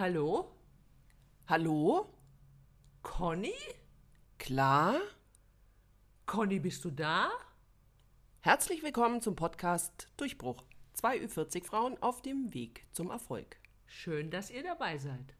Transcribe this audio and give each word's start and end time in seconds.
Hallo? 0.00 0.46
Hallo? 1.46 2.06
Conny? 3.02 3.52
Klar? 4.38 4.98
Conny, 6.24 6.58
bist 6.58 6.86
du 6.86 6.90
da? 6.90 7.28
Herzlich 8.40 8.82
willkommen 8.82 9.20
zum 9.20 9.36
Podcast 9.36 10.08
Durchbruch. 10.16 10.64
Zwei 10.94 11.18
Ü40 11.18 11.66
Frauen 11.66 11.98
auf 12.00 12.22
dem 12.22 12.54
Weg 12.54 12.86
zum 12.92 13.10
Erfolg. 13.10 13.56
Schön, 13.86 14.30
dass 14.30 14.50
ihr 14.50 14.62
dabei 14.62 14.96
seid. 14.96 15.34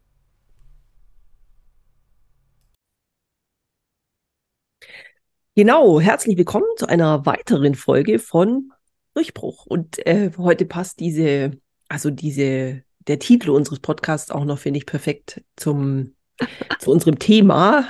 Genau, 5.55 5.99
herzlich 5.99 6.37
willkommen 6.37 6.67
zu 6.77 6.85
einer 6.85 7.25
weiteren 7.25 7.73
Folge 7.73 8.19
von 8.19 8.71
Durchbruch. 9.15 9.65
Und 9.65 10.05
äh, 10.05 10.29
heute 10.37 10.67
passt 10.67 10.99
diese, 10.99 11.59
also 11.89 12.11
diese, 12.11 12.83
der 13.07 13.19
Titel 13.19 13.49
unseres 13.49 13.79
Podcasts 13.79 14.31
auch 14.31 14.45
noch, 14.45 14.59
finde 14.59 14.79
ich, 14.79 14.85
perfekt 14.85 15.43
zum 15.55 16.15
zu 16.79 16.91
unserem 16.91 17.19
Thema 17.19 17.87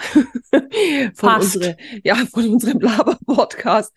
von, 1.16 1.36
unsere, 1.36 1.78
ja, 2.04 2.16
von 2.16 2.50
unserem 2.50 2.80
Laber-Podcast. 2.80 3.94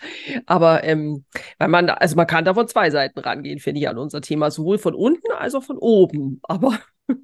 Aber 0.47 0.85
ähm, 0.85 1.25
weil 1.59 1.69
man, 1.69 1.91
also 1.91 2.17
man 2.17 2.27
kann 2.27 2.45
da 2.45 2.55
von 2.55 2.69
zwei 2.69 2.91
Seiten 2.91 3.19
rangehen, 3.19 3.59
finde 3.59 3.81
ich, 3.81 3.89
an 3.89 3.99
unser 3.99 4.21
Thema, 4.21 4.51
sowohl 4.51 4.79
von 4.79 4.95
unten 4.95 5.33
als 5.33 5.55
auch 5.55 5.65
von 5.65 5.79
oben. 5.79 6.41
Aber, 6.43 6.79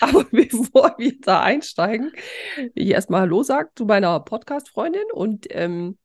aber 0.00 0.24
bevor 0.30 0.94
wir 0.98 1.18
da 1.20 1.40
einsteigen, 1.40 2.12
will 2.56 2.72
ich 2.74 2.90
erstmal 2.90 3.22
Hallo 3.22 3.42
sagen 3.42 3.70
zu 3.74 3.84
meiner 3.84 4.20
Podcast-Freundin 4.20 5.10
und 5.12 5.46
ähm, 5.50 5.98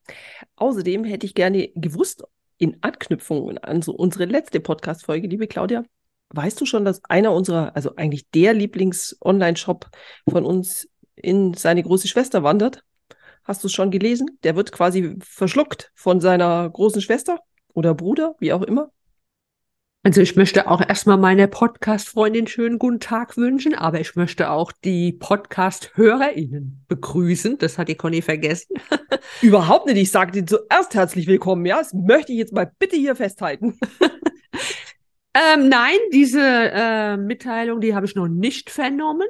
außerdem 0.56 1.04
hätte 1.04 1.26
ich 1.26 1.36
gerne 1.36 1.70
gewusst, 1.76 2.24
in 2.58 2.78
Anknüpfung 2.82 3.58
an 3.58 3.82
so 3.82 3.94
unsere 3.94 4.24
letzte 4.24 4.62
Podcast-Folge, 4.62 5.28
liebe 5.28 5.46
Claudia, 5.46 5.84
weißt 6.30 6.60
du 6.60 6.66
schon, 6.66 6.86
dass 6.86 7.04
einer 7.06 7.32
unserer, 7.34 7.76
also 7.76 7.96
eigentlich 7.96 8.30
der 8.32 8.54
Lieblings-Online-Shop 8.54 9.90
von 10.30 10.46
uns 10.46 10.90
in 11.16 11.54
seine 11.54 11.84
große 11.84 12.08
Schwester 12.08 12.44
wandert? 12.44 12.84
Hast 13.44 13.64
du 13.64 13.68
es 13.68 13.74
schon 13.74 13.92
gelesen? 13.92 14.40
Der 14.44 14.56
wird 14.56 14.72
quasi 14.72 15.16
verschluckt 15.22 15.92
von 15.94 16.20
seiner 16.20 16.70
großen 16.70 17.02
Schwester 17.02 17.40
oder 17.74 17.94
Bruder, 17.94 18.36
wie 18.40 18.54
auch 18.54 18.64
immer. 18.64 18.92
Also 20.06 20.22
ich 20.22 20.36
möchte 20.36 20.70
auch 20.70 20.88
erstmal 20.88 21.18
meiner 21.18 21.48
Podcast-Freundin 21.48 22.46
schönen 22.46 22.78
guten 22.78 23.00
Tag 23.00 23.38
wünschen, 23.38 23.74
aber 23.74 24.00
ich 24.00 24.16
möchte 24.16 24.52
auch 24.52 24.72
die 24.72 25.14
Podcast-HörerInnen 25.14 26.86
begrüßen. 26.88 27.58
Das 27.58 27.80
hat 27.80 27.88
die 27.88 27.96
Conny 27.96 28.22
vergessen. 28.22 28.76
Überhaupt 29.42 29.88
nicht. 29.88 29.98
Ich 29.98 30.12
sage 30.12 30.32
dir 30.32 30.46
zuerst 30.46 30.94
herzlich 30.94 31.26
willkommen. 31.26 31.66
Ja, 31.66 31.80
das 31.80 31.92
möchte 31.94 32.34
ich 32.34 32.38
jetzt 32.38 32.54
mal 32.54 32.72
bitte 32.78 32.96
hier 32.96 33.16
festhalten. 33.16 33.80
Ähm, 35.36 35.68
nein, 35.70 35.98
diese 36.14 36.40
äh, 36.42 37.18
Mitteilung, 37.18 37.82
die 37.82 37.94
habe 37.94 38.06
ich 38.06 38.16
noch 38.16 38.28
nicht 38.30 38.70
vernommen. 38.70 39.28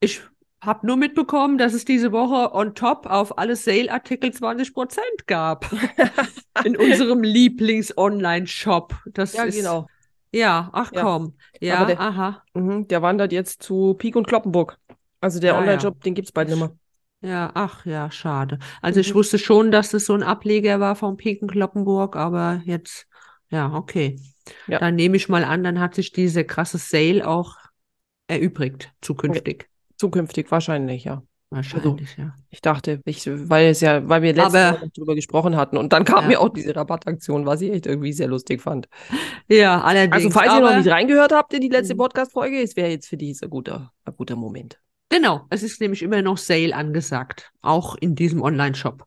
Ich 0.00 0.20
habe 0.60 0.86
nur 0.86 0.96
mitbekommen, 0.96 1.58
dass 1.58 1.74
es 1.74 1.84
diese 1.84 2.12
Woche 2.12 2.54
on 2.54 2.74
top 2.74 3.06
auf 3.06 3.38
alle 3.38 3.56
Sale-Artikel 3.56 4.32
20% 4.32 5.26
gab. 5.26 5.66
In 6.64 6.76
unserem 6.76 7.22
Lieblings-Online-Shop. 7.24 8.94
Das 9.06 9.32
Ja, 9.32 9.44
ist, 9.44 9.56
genau. 9.56 9.88
Ja, 10.30 10.70
ach 10.72 10.92
Ja. 10.92 11.02
komm. 11.02 11.34
Ja, 11.60 11.84
der- 11.84 12.00
aha. 12.00 12.42
Mhm, 12.54 12.86
der 12.86 13.02
wandert 13.02 13.32
jetzt 13.32 13.62
zu 13.64 13.94
Pik 13.94 14.14
und 14.14 14.28
Kloppenburg. 14.28 14.78
Also 15.20 15.40
der 15.40 15.54
Ah, 15.54 15.56
ja. 15.56 15.62
Online-Shop, 15.62 16.00
den 16.02 16.14
gibt 16.14 16.28
es 16.28 16.32
bald 16.32 16.48
nicht 16.48 16.58
mehr. 16.58 16.72
Ja, 17.20 17.50
ach 17.54 17.84
ja, 17.86 18.10
schade. 18.10 18.58
Also 18.80 19.00
ich 19.00 19.10
Mhm. 19.10 19.14
wusste 19.18 19.38
schon, 19.38 19.70
dass 19.72 19.90
das 19.90 20.04
so 20.06 20.14
ein 20.14 20.22
Ableger 20.22 20.80
war 20.80 20.94
vom 20.96 21.16
Piken 21.16 21.48
Kloppenburg, 21.48 22.16
aber 22.16 22.62
jetzt, 22.64 23.06
ja, 23.52 23.72
okay. 23.74 24.18
Ja. 24.66 24.80
Dann 24.80 24.96
nehme 24.96 25.16
ich 25.16 25.28
mal 25.28 25.44
an, 25.44 25.62
dann 25.62 25.78
hat 25.78 25.94
sich 25.94 26.10
diese 26.12 26.44
krasse 26.44 26.78
Sale 26.78 27.26
auch 27.28 27.56
erübrigt, 28.26 28.92
zukünftig. 29.00 29.68
Zukünftig 29.96 30.50
wahrscheinlich, 30.50 31.04
ja. 31.04 31.22
Wahrscheinlich, 31.50 32.16
ja. 32.16 32.34
Ich 32.48 32.62
dachte, 32.62 33.02
ich, 33.04 33.26
weil 33.26 33.66
es 33.66 33.82
ja, 33.82 34.08
weil 34.08 34.22
wir 34.22 34.32
letztes 34.32 34.54
Aber- 34.54 34.72
Mal 34.78 34.86
noch 34.86 34.92
drüber 34.94 35.14
gesprochen 35.14 35.54
hatten 35.54 35.76
und 35.76 35.92
dann 35.92 36.04
kam 36.04 36.22
Ja. 36.22 36.28
mir 36.28 36.40
auch 36.40 36.48
diese 36.48 36.74
Rabattaktion, 36.74 37.44
was 37.44 37.60
ich 37.60 37.70
echt 37.70 37.84
irgendwie 37.86 38.12
sehr 38.14 38.26
lustig 38.26 38.62
fand. 38.62 38.88
Ja, 39.48 39.82
allerdings. 39.82 40.14
Also 40.14 40.30
falls 40.30 40.50
ihr 40.52 40.60
noch 40.60 40.68
aber, 40.70 40.78
nicht 40.78 40.88
reingehört 40.90 41.30
habt 41.32 41.52
in 41.52 41.60
die 41.60 41.68
letzte 41.68 41.92
Mhm. 41.94 41.98
Podcast-Folge, 41.98 42.62
es 42.62 42.74
wäre 42.74 42.88
jetzt 42.88 43.06
für 43.06 43.18
dich 43.18 43.38
ein 43.42 43.50
guter, 43.50 43.92
ein 44.06 44.14
guter 44.16 44.34
Moment. 44.34 44.80
Genau, 45.10 45.42
es 45.50 45.62
ist 45.62 45.78
nämlich 45.80 46.02
immer 46.02 46.22
noch 46.22 46.38
Sale 46.38 46.74
angesagt, 46.74 47.52
auch 47.60 47.96
in 47.96 48.14
diesem 48.14 48.40
Online-Shop. 48.40 49.04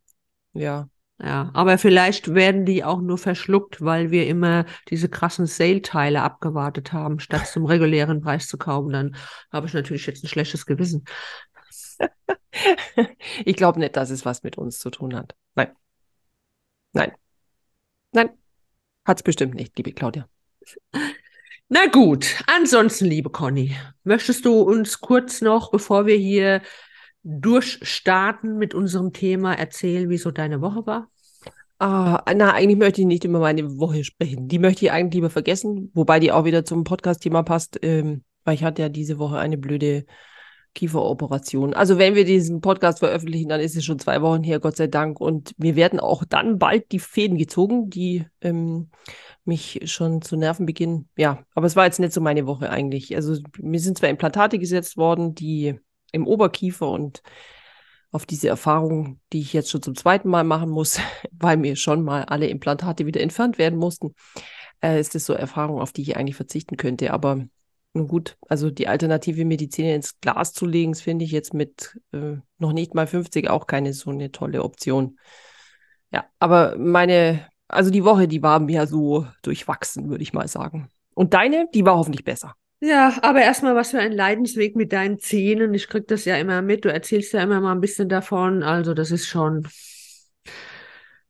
Ja. 0.53 0.87
Ja, 1.17 1.49
aber 1.53 1.77
vielleicht 1.77 2.33
werden 2.33 2.65
die 2.65 2.83
auch 2.83 2.99
nur 2.99 3.17
verschluckt, 3.17 3.81
weil 3.81 4.11
wir 4.11 4.27
immer 4.27 4.65
diese 4.89 5.07
krassen 5.07 5.45
Sale-Teile 5.45 6.21
abgewartet 6.21 6.91
haben, 6.91 7.19
statt 7.19 7.47
zum 7.47 7.65
regulären 7.65 8.21
Preis 8.21 8.47
zu 8.47 8.57
kaufen. 8.57 8.91
Dann 8.91 9.15
habe 9.51 9.67
ich 9.67 9.73
natürlich 9.73 10.05
jetzt 10.07 10.23
ein 10.23 10.27
schlechtes 10.27 10.65
Gewissen. 10.65 11.05
ich 13.45 13.55
glaube 13.55 13.79
nicht, 13.79 13.95
dass 13.95 14.09
es 14.09 14.25
was 14.25 14.43
mit 14.43 14.57
uns 14.57 14.79
zu 14.79 14.89
tun 14.89 15.15
hat. 15.15 15.35
Nein. 15.55 15.71
Nein. 16.91 17.13
Nein. 18.11 18.29
Hat 19.05 19.17
es 19.17 19.23
bestimmt 19.23 19.55
nicht, 19.55 19.77
liebe 19.77 19.93
Claudia. 19.93 20.27
Na 21.69 21.87
gut, 21.87 22.43
ansonsten, 22.47 23.05
liebe 23.05 23.29
Conny, 23.29 23.75
möchtest 24.03 24.45
du 24.45 24.61
uns 24.61 24.99
kurz 24.99 25.41
noch, 25.41 25.71
bevor 25.71 26.05
wir 26.05 26.15
hier 26.15 26.61
durchstarten 27.25 28.57
mit 28.57 28.73
unserem 28.75 29.11
Thema, 29.11 29.53
erzählen, 29.53 30.09
wie 30.09 30.17
so 30.17 30.29
deine 30.31 30.61
Woche 30.61 30.85
war? 30.85 31.09
Ah, 31.79 32.23
na, 32.35 32.53
eigentlich 32.53 32.77
möchte 32.77 33.01
ich 33.01 33.07
nicht 33.07 33.25
über 33.25 33.39
meine 33.39 33.79
Woche 33.79 34.03
sprechen. 34.03 34.47
Die 34.47 34.59
möchte 34.59 34.85
ich 34.85 34.91
eigentlich 34.91 35.15
lieber 35.15 35.29
vergessen, 35.29 35.91
wobei 35.93 36.19
die 36.19 36.31
auch 36.31 36.45
wieder 36.45 36.63
zum 36.63 36.83
Podcast-Thema 36.83 37.43
passt, 37.43 37.79
ähm, 37.81 38.23
weil 38.45 38.55
ich 38.55 38.63
hatte 38.63 38.83
ja 38.83 38.89
diese 38.89 39.17
Woche 39.17 39.37
eine 39.37 39.57
blöde 39.57 40.05
Kieferoperation. 40.75 41.73
Also 41.73 41.97
wenn 41.97 42.13
wir 42.13 42.25
diesen 42.25 42.61
Podcast 42.61 42.99
veröffentlichen, 42.99 43.49
dann 43.49 43.59
ist 43.59 43.75
es 43.75 43.83
schon 43.83 43.97
zwei 43.97 44.21
Wochen 44.21 44.43
her, 44.43 44.59
Gott 44.59 44.77
sei 44.77 44.87
Dank. 44.87 45.19
Und 45.19 45.53
wir 45.57 45.75
werden 45.75 45.99
auch 45.99 46.23
dann 46.25 46.59
bald 46.59 46.91
die 46.91 46.99
Fäden 46.99 47.37
gezogen, 47.37 47.89
die 47.89 48.25
ähm, 48.41 48.89
mich 49.45 49.81
schon 49.85 50.21
zu 50.21 50.37
nerven 50.37 50.65
beginnen. 50.65 51.09
Ja, 51.17 51.43
aber 51.55 51.65
es 51.65 51.75
war 51.75 51.85
jetzt 51.85 51.99
nicht 51.99 52.13
so 52.13 52.21
meine 52.21 52.45
Woche 52.45 52.69
eigentlich. 52.69 53.15
Also 53.15 53.37
mir 53.59 53.79
sind 53.79 53.97
zwar 53.97 54.09
Implantate 54.09 54.59
gesetzt 54.59 54.97
worden, 54.97 55.33
die 55.33 55.79
im 56.15 56.27
Oberkiefer 56.27 56.89
und 56.89 57.21
auf 58.11 58.25
diese 58.25 58.47
Erfahrung, 58.47 59.19
die 59.33 59.41
ich 59.41 59.53
jetzt 59.53 59.69
schon 59.69 59.81
zum 59.81 59.95
zweiten 59.95 60.29
Mal 60.29 60.43
machen 60.45 60.69
muss, 60.69 60.99
weil 61.31 61.57
mir 61.57 61.75
schon 61.75 62.03
mal 62.03 62.23
alle 62.23 62.47
Implantate 62.47 63.05
wieder 63.05 63.21
entfernt 63.21 63.57
werden 63.57 63.77
mussten, 63.77 64.15
äh, 64.81 64.99
ist 64.99 65.15
das 65.15 65.25
so 65.25 65.33
Erfahrung, 65.33 65.81
auf 65.81 65.91
die 65.91 66.01
ich 66.01 66.17
eigentlich 66.17 66.37
verzichten 66.37 66.77
könnte. 66.77 67.11
Aber 67.11 67.45
nun 67.93 68.07
gut, 68.07 68.37
also 68.47 68.71
die 68.71 68.87
alternative 68.87 69.45
Medizin 69.45 69.85
ins 69.85 70.19
Glas 70.21 70.53
zu 70.53 70.65
legen, 70.65 70.95
finde 70.95 71.25
ich 71.25 71.31
jetzt 71.31 71.53
mit 71.53 71.99
äh, 72.13 72.37
noch 72.57 72.73
nicht 72.73 72.95
mal 72.95 73.07
50 73.07 73.49
auch 73.49 73.67
keine 73.67 73.93
so 73.93 74.09
eine 74.09 74.31
tolle 74.31 74.63
Option. 74.63 75.19
Ja, 76.11 76.25
aber 76.39 76.77
meine, 76.77 77.47
also 77.67 77.91
die 77.91 78.05
Woche, 78.05 78.27
die 78.27 78.41
war 78.41 78.59
mir 78.59 78.87
so 78.87 79.27
durchwachsen, 79.41 80.09
würde 80.09 80.23
ich 80.23 80.33
mal 80.33 80.47
sagen. 80.47 80.89
Und 81.13 81.33
deine, 81.33 81.67
die 81.73 81.85
war 81.85 81.97
hoffentlich 81.97 82.23
besser. 82.23 82.55
Ja, 82.81 83.17
aber 83.23 83.41
erstmal, 83.41 83.75
was 83.75 83.91
für 83.91 83.99
ein 83.99 84.11
Leidensweg 84.11 84.75
mit 84.75 84.91
deinen 84.93 85.17
Zähnen. 85.19 85.73
Ich 85.73 85.87
krieg 85.87 86.07
das 86.07 86.25
ja 86.25 86.35
immer 86.37 86.61
mit. 86.61 86.85
Du 86.85 86.89
erzählst 86.91 87.33
ja 87.33 87.41
immer 87.41 87.59
mal 87.61 87.71
ein 87.71 87.81
bisschen 87.81 88.09
davon. 88.09 88.63
Also, 88.63 88.93
das 88.93 89.11
ist 89.11 89.27
schon 89.27 89.67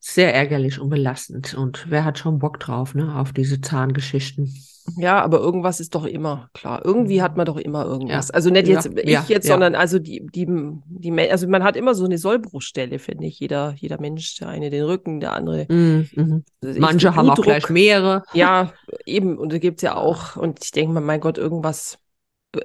sehr 0.08 0.36
ärgerlich 0.36 0.80
und 0.80 0.90
belastend. 0.90 1.56
Und 1.56 1.88
wer 1.90 2.06
hat 2.06 2.20
schon 2.20 2.38
Bock 2.38 2.60
drauf, 2.60 2.94
ne, 2.94 3.16
auf 3.16 3.34
diese 3.34 3.60
Zahngeschichten? 3.60 4.54
Ja, 4.98 5.24
aber 5.24 5.40
irgendwas 5.40 5.80
ist 5.80 5.96
doch 5.96 6.06
immer 6.06 6.48
klar. 6.54 6.86
Irgendwie 6.86 7.24
hat 7.24 7.38
man 7.38 7.48
doch 7.48 7.58
immer 7.58 7.86
irgendwas. 7.86 8.28
Ja. 8.28 8.34
Also 8.36 8.52
nicht 8.52 8.68
Ja, 8.68 8.76
jetzt 8.76 8.86
ich 8.86 9.10
ja, 9.10 9.26
jetzt, 9.28 9.48
ja. 9.48 9.54
sondern 9.54 9.74
also 9.74 9.98
die, 9.98 10.24
die, 10.32 10.46
die, 10.48 11.12
also 11.32 11.48
man 11.48 11.64
hat 11.64 11.76
immer 11.76 11.96
so 11.96 12.06
eine 12.06 12.20
Sollbruchstelle, 12.20 13.00
finde 13.00 13.26
ich. 13.26 13.40
Jeder, 13.40 13.74
jeder 13.78 14.00
Mensch, 14.00 14.36
der 14.38 14.50
eine 14.50 14.70
den 14.70 14.84
Rücken, 14.84 15.22
der 15.22 15.34
andere. 15.34 15.66
Mhm, 15.70 16.08
mhm. 16.14 16.44
ich, 16.62 16.78
Manche 16.78 17.08
den 17.08 17.16
haben 17.16 17.30
auch 17.32 17.34
Blutdruck. 17.34 17.46
gleich 17.46 17.70
mehrere. 17.72 18.24
Ja, 18.34 18.74
eben. 19.08 19.40
Und 19.40 19.52
da 19.52 19.58
gibt's 19.58 19.82
ja 19.82 19.96
auch. 19.96 20.36
Und 20.36 20.64
ich 20.64 20.70
denke 20.70 20.94
mal, 20.94 21.02
mein 21.02 21.20
Gott, 21.20 21.40
irgendwas, 21.40 21.98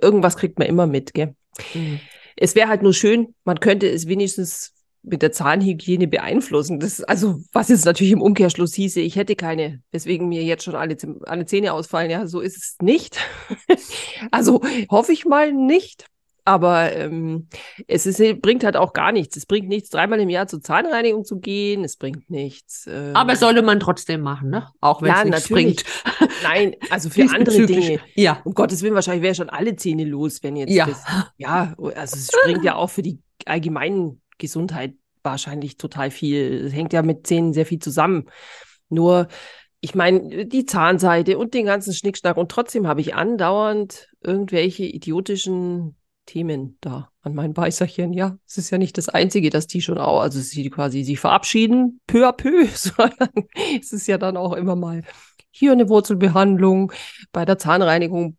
irgendwas 0.03 0.37
kriegt 0.37 0.59
man 0.59 0.69
immer 0.69 0.87
mit, 0.87 1.15
gell? 1.15 1.35
Mhm. 1.73 2.01
Es 2.37 2.55
wäre 2.55 2.69
halt 2.69 2.83
nur 2.83 2.93
schön, 2.93 3.35
man 3.45 3.61
könnte 3.61 3.89
es 3.89 4.09
wenigstens 4.09 4.75
mit 5.02 5.23
der 5.23 5.32
Zahnhygiene 5.32 6.08
beeinflussen. 6.08 6.79
Das, 6.79 7.02
also, 7.02 7.41
was 7.52 7.69
jetzt 7.69 7.87
natürlich 7.87 8.12
im 8.12 8.20
Umkehrschluss 8.23 8.75
hieße, 8.75 9.00
ich 9.00 9.17
hätte 9.17 9.35
keine, 9.35 9.81
weswegen 9.93 10.29
mir 10.29 10.43
jetzt 10.43 10.64
schon 10.64 10.75
alle, 10.75 10.97
alle 11.23 11.47
Zähne 11.47 11.73
ausfallen. 11.73 12.11
Ja, 12.11 12.26
so 12.26 12.41
ist 12.41 12.56
es 12.56 12.76
nicht. 12.82 13.19
also 14.31 14.61
hoffe 14.91 15.12
ich 15.12 15.25
mal 15.25 15.52
nicht. 15.52 16.06
Aber 16.47 16.93
ähm, 16.97 17.49
es 17.87 18.06
ist, 18.06 18.19
bringt 18.41 18.64
halt 18.64 18.75
auch 18.76 18.93
gar 18.93 19.12
nichts. 19.12 19.37
Es 19.37 19.47
bringt 19.47 19.69
nichts, 19.69 19.91
dreimal 19.91 20.19
im 20.20 20.31
Jahr 20.31 20.47
zur 20.49 20.61
Zahnreinigung 20.62 21.25
zu 21.25 21.38
gehen. 21.38 21.85
Es 21.85 21.97
bringt 21.97 22.29
nichts. 22.31 22.88
ähm, 22.91 23.14
Aber 23.14 23.37
sollte 23.37 23.62
man 23.62 23.79
trotzdem 23.79 24.23
machen, 24.23 24.50
ne? 24.50 24.67
Auch 24.81 25.02
wenn 25.02 25.12
es 25.12 25.19
Ja, 25.19 25.25
nichts 25.26 25.49
bringt. 25.49 25.85
nein, 26.43 26.75
also 26.88 27.11
für 27.11 27.23
andere. 27.31 27.67
Dinge. 27.67 28.00
Ja. 28.14 28.41
Um 28.44 28.55
Gottes 28.55 28.82
Willen, 28.82 28.94
wahrscheinlich 28.94 29.23
wäre 29.23 29.35
schon 29.35 29.50
alle 29.50 29.76
Zähne 29.76 30.05
los, 30.05 30.43
wenn 30.43 30.56
jetzt 30.56 30.73
Ja. 30.73 30.87
das. 30.87 31.05
Ja, 31.37 31.75
also 31.79 32.17
es 32.17 32.31
springt 32.35 32.64
ja 32.64 32.75
auch 32.75 32.88
für 32.91 33.02
die 33.02 33.19
allgemeinen 33.44 34.20
Gesundheit 34.41 34.95
wahrscheinlich 35.23 35.77
total 35.77 36.11
viel. 36.11 36.65
Es 36.67 36.73
hängt 36.73 36.93
ja 36.93 37.03
mit 37.03 37.27
Zähnen 37.27 37.53
sehr 37.53 37.67
viel 37.67 37.79
zusammen. 37.79 38.29
Nur 38.89 39.29
ich 39.81 39.95
meine, 39.95 40.47
die 40.47 40.67
Zahnseite 40.67 41.39
und 41.39 41.55
den 41.55 41.67
ganzen 41.67 41.95
Schnickschnack 41.95 42.37
und 42.37 42.51
trotzdem 42.51 42.87
habe 42.87 43.01
ich 43.01 43.15
andauernd 43.15 44.09
irgendwelche 44.21 44.85
idiotischen 44.85 45.97
Themen 46.27 46.77
da 46.81 47.11
an 47.23 47.35
meinen 47.35 47.55
Beißerchen. 47.55 48.13
Ja, 48.13 48.39
es 48.47 48.59
ist 48.59 48.71
ja 48.71 48.79
nicht 48.79 48.99
das 48.99 49.09
Einzige, 49.09 49.51
dass 49.51 49.67
die 49.67 49.81
schon 49.81 49.99
auch, 49.99 50.21
also 50.21 50.39
sie 50.39 50.69
quasi 50.69 51.03
sich 51.03 51.19
verabschieden, 51.19 52.01
peu 52.07 52.29
à 52.29 52.33
peu, 52.33 52.67
sondern 52.75 53.31
es 53.81 53.93
ist 53.93 54.07
ja 54.07 54.19
dann 54.19 54.37
auch 54.37 54.53
immer 54.53 54.77
mal 54.77 55.03
hier 55.51 55.73
eine 55.73 55.89
Wurzelbehandlung. 55.89 56.93
Bei 57.33 57.45
der 57.45 57.59
Zahnreinigung 57.59 58.37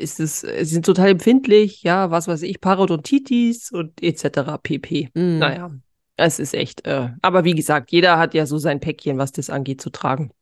ist 0.00 0.20
es, 0.20 0.40
sie 0.40 0.64
sind 0.64 0.86
total 0.86 1.10
empfindlich, 1.10 1.82
ja, 1.82 2.10
was 2.10 2.28
weiß 2.28 2.42
ich, 2.42 2.60
Parodontitis 2.60 3.70
und 3.70 4.02
etc. 4.02 4.58
pp. 4.62 5.10
Mm. 5.14 5.38
Naja, 5.38 5.70
es 6.16 6.38
ist 6.38 6.54
echt, 6.54 6.86
äh, 6.86 7.10
aber 7.22 7.44
wie 7.44 7.54
gesagt, 7.54 7.92
jeder 7.92 8.18
hat 8.18 8.34
ja 8.34 8.46
so 8.46 8.58
sein 8.58 8.80
Päckchen, 8.80 9.18
was 9.18 9.32
das 9.32 9.50
angeht, 9.50 9.80
zu 9.80 9.90
tragen. 9.90 10.32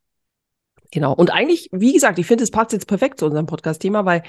Genau. 0.91 1.13
Und 1.13 1.31
eigentlich, 1.31 1.69
wie 1.71 1.93
gesagt, 1.93 2.19
ich 2.19 2.25
finde, 2.25 2.43
es 2.43 2.51
passt 2.51 2.73
jetzt 2.73 2.87
perfekt 2.87 3.19
zu 3.19 3.25
unserem 3.25 3.45
Podcast-Thema, 3.45 4.05
weil 4.05 4.23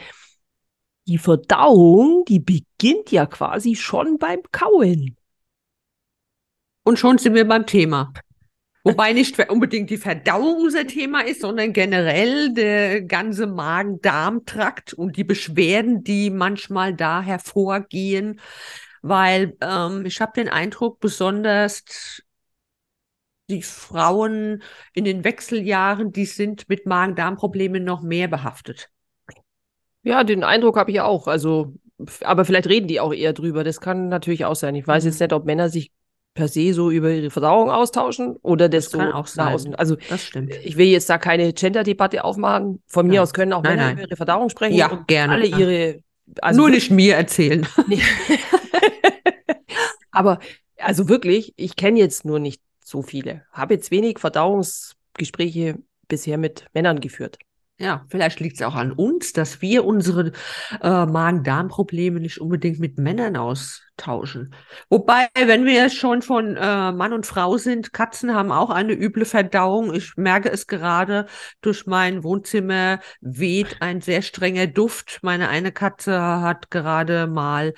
die 1.07 1.19
Verdauung, 1.19 2.25
die 2.27 2.39
beginnt 2.39 3.11
ja 3.11 3.27
quasi 3.27 3.75
schon 3.75 4.19
beim 4.19 4.41
Kauen. 4.53 5.17
Und 6.85 6.99
schon 6.99 7.19
sind 7.19 7.35
wir 7.35 7.47
beim 7.47 7.67
Thema. 7.67 8.13
Wobei 8.83 9.13
nicht 9.13 9.39
unbedingt 9.51 9.91
die 9.91 9.99
Verdauung 9.99 10.63
unser 10.65 10.87
Thema 10.87 11.21
ist, 11.21 11.43
sondern 11.43 11.73
generell 11.75 12.55
der 12.55 13.03
ganze 13.03 13.47
Magen-Darm-Trakt 13.47 14.95
und 14.95 15.17
die 15.17 15.25
Beschwerden, 15.25 16.03
die 16.03 16.31
manchmal 16.31 16.95
da 16.95 17.21
hervorgehen. 17.21 18.41
Weil 19.03 19.57
ähm, 19.61 20.07
ich 20.07 20.21
habe 20.21 20.33
den 20.35 20.49
Eindruck, 20.49 20.99
besonders 21.01 21.85
die 23.51 23.63
Frauen 23.63 24.63
in 24.95 25.05
den 25.05 25.25
Wechseljahren, 25.25 26.11
die 26.13 26.25
sind 26.25 26.69
mit 26.71 26.87
Magen-Darm-Problemen 26.87 27.85
noch 27.85 28.01
mehr 28.01 28.29
behaftet. 28.29 28.91
Ja, 30.03 30.25
den 30.25 30.45
Eindruck 30.45 30.77
habe 30.77 30.91
ich 30.91 31.01
auch. 31.01 31.27
Also, 31.27 31.75
aber 32.23 32.45
vielleicht 32.45 32.69
reden 32.69 32.89
die 32.89 33.01
auch 33.01 33.13
eher 33.13 33.33
drüber. 33.33 33.65
Das 33.65 33.81
kann 33.81 34.09
natürlich 34.09 34.45
auch 34.45 34.55
sein. 34.57 34.75
Ich 34.75 34.87
weiß 34.87 35.05
Mhm. 35.05 35.11
jetzt 35.11 35.21
nicht, 35.21 35.33
ob 35.33 35.45
Männer 35.45 35.69
sich 35.69 35.93
per 36.35 36.49
se 36.49 36.73
so 36.73 36.91
über 36.91 37.11
ihre 37.11 37.31
Verdauung 37.31 37.71
austauschen 37.71 38.37
oder 38.43 38.69
das, 38.69 38.85
Das 38.85 38.93
so 38.93 38.99
kann 38.99 39.13
auch 39.13 39.27
sein. 39.27 39.55
außen. 39.55 39.75
Also 39.75 39.97
Das 40.09 40.25
stimmt. 40.25 40.55
ich 40.63 40.77
will 40.77 40.87
jetzt 40.87 41.11
da 41.11 41.19
keine 41.19 41.53
Gender-Debatte 41.53 42.23
aufmachen. 42.25 42.83
Von 42.87 43.09
mir 43.09 43.23
aus 43.23 43.33
können 43.33 43.53
auch 43.53 43.63
Nein, 43.63 43.73
Männer 43.77 43.87
nein. 43.89 43.99
über 43.99 44.03
ihre 44.09 44.17
Verdauung 44.17 44.49
sprechen 44.49 44.77
Ja, 44.77 45.05
gerne. 45.07 45.33
alle 45.35 45.47
ihre. 45.47 46.01
Also 46.41 46.61
Nur 46.61 46.71
nicht 46.71 46.91
mir 46.93 47.17
erzählen. 47.17 47.67
Aber 50.13 50.39
also 50.79 51.09
wirklich, 51.09 51.53
ich 51.57 51.77
kenne 51.77 51.99
jetzt 51.99 52.25
nur 52.25 52.39
nicht 52.39 52.63
so 52.85 53.03
viele. 53.03 53.45
Habe 53.53 53.75
jetzt 53.75 53.91
wenig 53.91 54.19
Verdauungsgespräche 54.19 55.79
bisher 56.09 56.39
mit 56.39 56.67
Männern 56.73 57.01
geführt. 57.01 57.39
Ja, 57.81 58.05
vielleicht 58.11 58.41
liegt 58.41 58.57
es 58.57 58.63
auch 58.63 58.75
an 58.75 58.93
uns, 58.93 59.33
dass 59.33 59.63
wir 59.63 59.87
unsere 59.87 60.33
äh, 60.83 61.07
Magen-Darm-Probleme 61.07 62.21
nicht 62.21 62.39
unbedingt 62.39 62.79
mit 62.79 62.99
Männern 62.99 63.39
austauschen. 63.39 64.55
Wobei, 64.91 65.29
wenn 65.47 65.65
wir 65.65 65.89
schon 65.89 66.21
von 66.21 66.57
äh, 66.57 66.93
Mann 66.93 67.15
und 67.15 67.25
Frau 67.25 67.57
sind, 67.57 67.95
Katzen 67.95 68.35
haben 68.35 68.53
auch 68.53 68.69
eine 68.69 68.93
üble 68.93 69.25
Verdauung. 69.25 69.95
Ich 69.95 70.15
merke 70.19 70.51
es 70.51 70.67
gerade 70.67 71.25
durch 71.63 71.87
mein 71.87 72.23
Wohnzimmer 72.23 73.01
weht 73.23 73.81
ein 73.81 74.03
sehr 74.03 74.21
strenger 74.21 74.67
Duft. 74.67 75.21
Meine 75.23 75.49
eine 75.49 75.73
Katze 75.73 76.21
hat 76.21 76.71
gerade 76.71 77.29
mal 77.29 77.73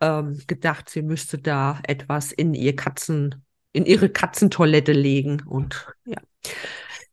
ähm, 0.00 0.40
gedacht, 0.46 0.88
sie 0.88 1.02
müsste 1.02 1.36
da 1.36 1.80
etwas 1.82 2.30
in 2.30 2.54
ihr 2.54 2.76
Katzen, 2.76 3.44
in 3.72 3.86
ihre 3.86 4.08
Katzentoilette 4.08 4.92
legen 4.92 5.42
und 5.48 5.88
ja. 6.04 6.18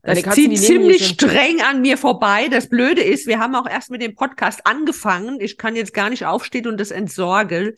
Deine 0.06 0.20
Es 0.20 0.24
Katzen, 0.24 0.56
zieht 0.56 0.60
ziemlich 0.60 1.08
streng 1.08 1.62
an 1.62 1.82
mir 1.82 1.98
vorbei. 1.98 2.48
Das 2.48 2.70
Blöde 2.70 3.02
ist, 3.02 3.26
wir 3.26 3.40
haben 3.40 3.56
auch 3.56 3.68
erst 3.68 3.90
mit 3.90 4.04
dem 4.04 4.14
Podcast 4.14 4.68
angefangen. 4.68 5.40
Ich 5.42 5.58
kann 5.58 5.76
jetzt 5.76 5.96
gar 5.96 6.12
nicht 6.12 6.28
aufstehen 6.28 6.68
und 6.68 6.80
das 6.80 6.92
entsorgen. 6.92 7.76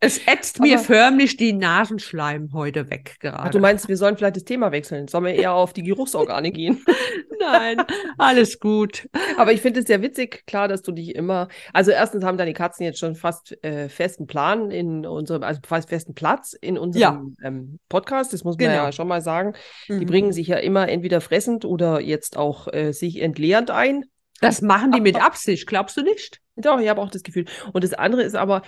Es 0.00 0.18
ätzt 0.26 0.60
mir 0.60 0.78
förmlich 0.78 1.36
die 1.36 1.52
Nasenschleimhäute 1.52 2.90
weg 2.90 3.12
Ach, 3.14 3.18
gerade. 3.20 3.50
du 3.50 3.58
meinst, 3.60 3.88
wir 3.88 3.96
sollen 3.96 4.16
vielleicht 4.16 4.36
das 4.36 4.44
Thema 4.44 4.72
wechseln? 4.72 5.08
Sollen 5.08 5.24
wir 5.24 5.34
eher 5.34 5.52
auf 5.52 5.72
die 5.72 5.82
Geruchsorgane 5.82 6.50
gehen? 6.50 6.82
Nein, 7.40 7.82
alles 8.18 8.58
gut. 8.60 9.08
Aber 9.36 9.52
ich 9.52 9.60
finde 9.60 9.80
es 9.80 9.86
sehr 9.86 10.02
witzig, 10.02 10.44
klar, 10.46 10.68
dass 10.68 10.82
du 10.82 10.92
dich 10.92 11.14
immer. 11.14 11.48
Also 11.72 11.90
erstens 11.90 12.24
haben 12.24 12.38
deine 12.38 12.52
Katzen 12.52 12.84
jetzt 12.84 12.98
schon 12.98 13.14
fast 13.16 13.56
äh, 13.64 13.88
festen 13.88 14.26
Plan 14.26 14.70
in 14.70 15.04
unserem, 15.06 15.42
also 15.42 15.60
fast 15.66 15.88
festen 15.88 16.14
Platz 16.14 16.52
in 16.60 16.78
unserem 16.78 17.36
ähm, 17.42 17.78
Podcast. 17.88 18.32
Das 18.32 18.44
muss 18.44 18.56
man 18.56 18.68
Genau. 18.68 18.84
ja 18.84 18.92
schon 18.92 19.08
mal 19.08 19.20
sagen. 19.22 19.54
Die 19.88 19.94
Mhm. 19.94 20.06
bringen 20.06 20.32
sich 20.32 20.46
ja 20.48 20.56
immer 20.56 20.88
entweder 20.88 21.20
fressend 21.20 21.64
oder 21.64 22.00
jetzt 22.00 22.36
auch 22.36 22.68
äh, 22.72 22.92
sich 22.92 23.20
entleerend 23.20 23.70
ein. 23.70 24.04
Das 24.40 24.62
machen 24.62 24.92
die 24.92 25.00
mit 25.00 25.16
Absicht, 25.22 25.66
glaubst 25.66 25.96
du 25.96 26.02
nicht? 26.02 26.41
Doch, 26.56 26.80
ich 26.80 26.88
habe 26.88 27.00
auch 27.00 27.10
das 27.10 27.22
Gefühl. 27.22 27.46
Und 27.72 27.82
das 27.82 27.94
andere 27.94 28.22
ist 28.22 28.34
aber, 28.34 28.62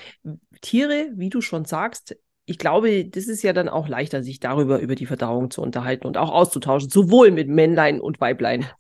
Tiere, 0.61 1.09
wie 1.15 1.29
du 1.29 1.41
schon 1.41 1.65
sagst, 1.65 2.17
ich 2.47 2.59
glaube, 2.59 3.05
das 3.07 3.27
ist 3.27 3.43
ja 3.43 3.53
dann 3.53 3.69
auch 3.69 3.89
leichter, 3.89 4.23
sich 4.23 4.39
darüber, 4.41 4.79
über 4.79 4.95
die 4.95 5.07
Verdauung 5.07 5.51
zu 5.51 5.63
unterhalten 5.63 6.07
und 6.07 6.17
auch 6.17 6.31
auszutauschen, 6.31 6.91
sowohl 6.91 7.31
mit 7.31 7.49
Männlein 7.49 8.01
und 8.01 8.21
Weiblein. 8.21 8.67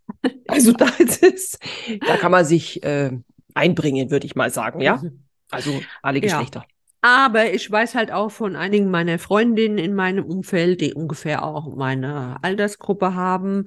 Also 0.46 0.72
da 0.72 0.86
ist 0.98 1.22
es, 1.22 1.58
da 2.06 2.18
kann 2.18 2.30
man 2.30 2.44
sich 2.44 2.82
äh, 2.82 3.10
einbringen, 3.54 4.10
würde 4.10 4.26
ich 4.26 4.36
mal 4.36 4.50
sagen, 4.50 4.80
ja? 4.80 4.98
Mhm. 4.98 5.24
Also 5.50 5.80
alle 6.02 6.18
Ja. 6.18 6.24
Geschlechter. 6.24 6.64
Aber 7.00 7.52
ich 7.52 7.70
weiß 7.70 7.94
halt 7.94 8.12
auch 8.12 8.30
von 8.30 8.54
einigen 8.54 8.90
meiner 8.90 9.18
Freundinnen 9.18 9.78
in 9.78 9.94
meinem 9.94 10.24
Umfeld, 10.24 10.80
die 10.80 10.94
ungefähr 10.94 11.44
auch 11.44 11.74
meine 11.74 12.36
Altersgruppe 12.42 13.14
haben, 13.14 13.64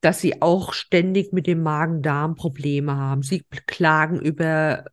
dass 0.00 0.20
sie 0.20 0.42
auch 0.42 0.72
ständig 0.72 1.32
mit 1.32 1.46
dem 1.46 1.62
Magen-Darm 1.62 2.34
Probleme 2.36 2.96
haben. 2.96 3.22
Sie 3.22 3.44
klagen 3.66 4.20
über 4.20 4.84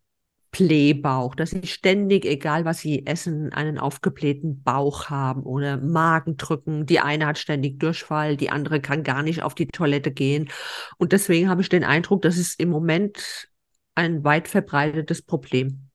Blähbauch, 0.51 1.35
dass 1.35 1.51
sie 1.51 1.67
ständig, 1.67 2.25
egal 2.25 2.65
was 2.65 2.79
sie 2.79 3.05
essen, 3.05 3.53
einen 3.53 3.77
aufgeblähten 3.77 4.63
Bauch 4.63 5.09
haben 5.09 5.43
oder 5.43 5.77
Magendrücken. 5.77 6.85
Die 6.85 6.99
eine 6.99 7.27
hat 7.27 7.37
ständig 7.37 7.79
Durchfall, 7.79 8.37
die 8.37 8.49
andere 8.49 8.81
kann 8.81 9.03
gar 9.03 9.23
nicht 9.23 9.43
auf 9.43 9.55
die 9.55 9.67
Toilette 9.67 10.11
gehen. 10.11 10.49
Und 10.97 11.11
deswegen 11.11 11.49
habe 11.49 11.61
ich 11.61 11.69
den 11.69 11.83
Eindruck, 11.83 12.21
das 12.23 12.37
ist 12.37 12.59
im 12.59 12.69
Moment 12.69 13.49
ein 13.95 14.23
weit 14.23 14.47
verbreitetes 14.47 15.21
Problem. 15.21 15.89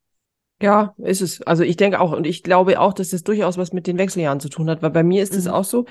Ja, 0.60 0.94
ist 0.98 1.20
es. 1.22 1.42
Also 1.42 1.64
ich 1.64 1.76
denke 1.76 1.98
auch, 2.00 2.12
und 2.12 2.24
ich 2.26 2.42
glaube 2.44 2.78
auch, 2.80 2.92
dass 2.94 3.08
das 3.10 3.24
durchaus 3.24 3.58
was 3.58 3.72
mit 3.72 3.86
den 3.88 3.98
Wechseljahren 3.98 4.38
zu 4.40 4.48
tun 4.48 4.70
hat, 4.70 4.80
weil 4.82 4.90
bei 4.90 5.02
mir 5.02 5.22
ist 5.22 5.34
es 5.36 5.46
Mhm. 5.46 5.52
auch 5.52 5.64
so, 5.64 5.86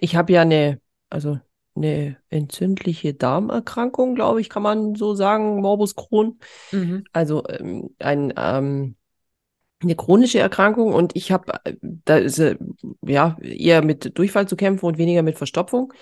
ich 0.00 0.16
habe 0.16 0.32
ja 0.32 0.42
eine, 0.42 0.80
also 1.10 1.38
eine 1.76 2.16
entzündliche 2.30 3.14
Darmerkrankung, 3.14 4.14
glaube 4.14 4.40
ich, 4.40 4.48
kann 4.48 4.62
man 4.62 4.94
so 4.94 5.14
sagen, 5.14 5.60
Morbus 5.60 5.96
Crohn. 5.96 6.38
Mhm. 6.72 7.04
Also 7.12 7.44
ähm, 7.48 7.90
ein, 7.98 8.32
ähm, 8.36 8.96
eine 9.82 9.96
chronische 9.96 10.38
Erkrankung 10.38 10.92
und 10.92 11.16
ich 11.16 11.32
habe, 11.32 11.52
äh, 11.64 11.74
da 11.80 12.16
ist 12.16 12.38
äh, 12.38 12.56
ja 13.06 13.36
eher 13.40 13.84
mit 13.84 14.16
Durchfall 14.16 14.48
zu 14.48 14.56
kämpfen 14.56 14.86
und 14.86 14.98
weniger 14.98 15.22
mit 15.22 15.36
Verstopfung. 15.36 15.92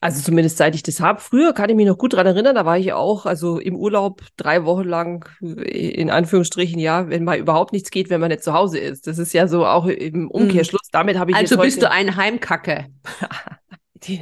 Also 0.00 0.22
zumindest 0.22 0.58
seit 0.58 0.76
ich 0.76 0.84
das 0.84 1.00
habe. 1.00 1.20
Früher 1.20 1.52
kann 1.52 1.70
ich 1.70 1.76
mich 1.76 1.86
noch 1.86 1.98
gut 1.98 2.12
dran 2.12 2.26
erinnern, 2.26 2.54
da 2.54 2.64
war 2.64 2.78
ich 2.78 2.92
auch, 2.92 3.26
also 3.26 3.58
im 3.58 3.74
Urlaub 3.74 4.22
drei 4.36 4.64
Wochen 4.64 4.84
lang, 4.84 5.28
äh, 5.42 5.90
in 5.90 6.08
Anführungsstrichen, 6.08 6.78
ja, 6.78 7.08
wenn 7.10 7.24
mal 7.24 7.38
überhaupt 7.38 7.72
nichts 7.72 7.90
geht, 7.90 8.08
wenn 8.08 8.20
man 8.20 8.30
nicht 8.30 8.44
zu 8.44 8.52
Hause 8.52 8.78
ist. 8.78 9.06
Das 9.06 9.18
ist 9.18 9.32
ja 9.32 9.48
so 9.48 9.66
auch 9.66 9.86
im 9.86 10.30
Umkehrschluss. 10.30 10.88
Damit 10.92 11.18
habe 11.18 11.32
ich 11.32 11.36
Also 11.36 11.58
bist 11.58 11.82
du 11.82 11.90
ein 11.90 12.16
Heimkacke. 12.16 12.86
die 14.02 14.20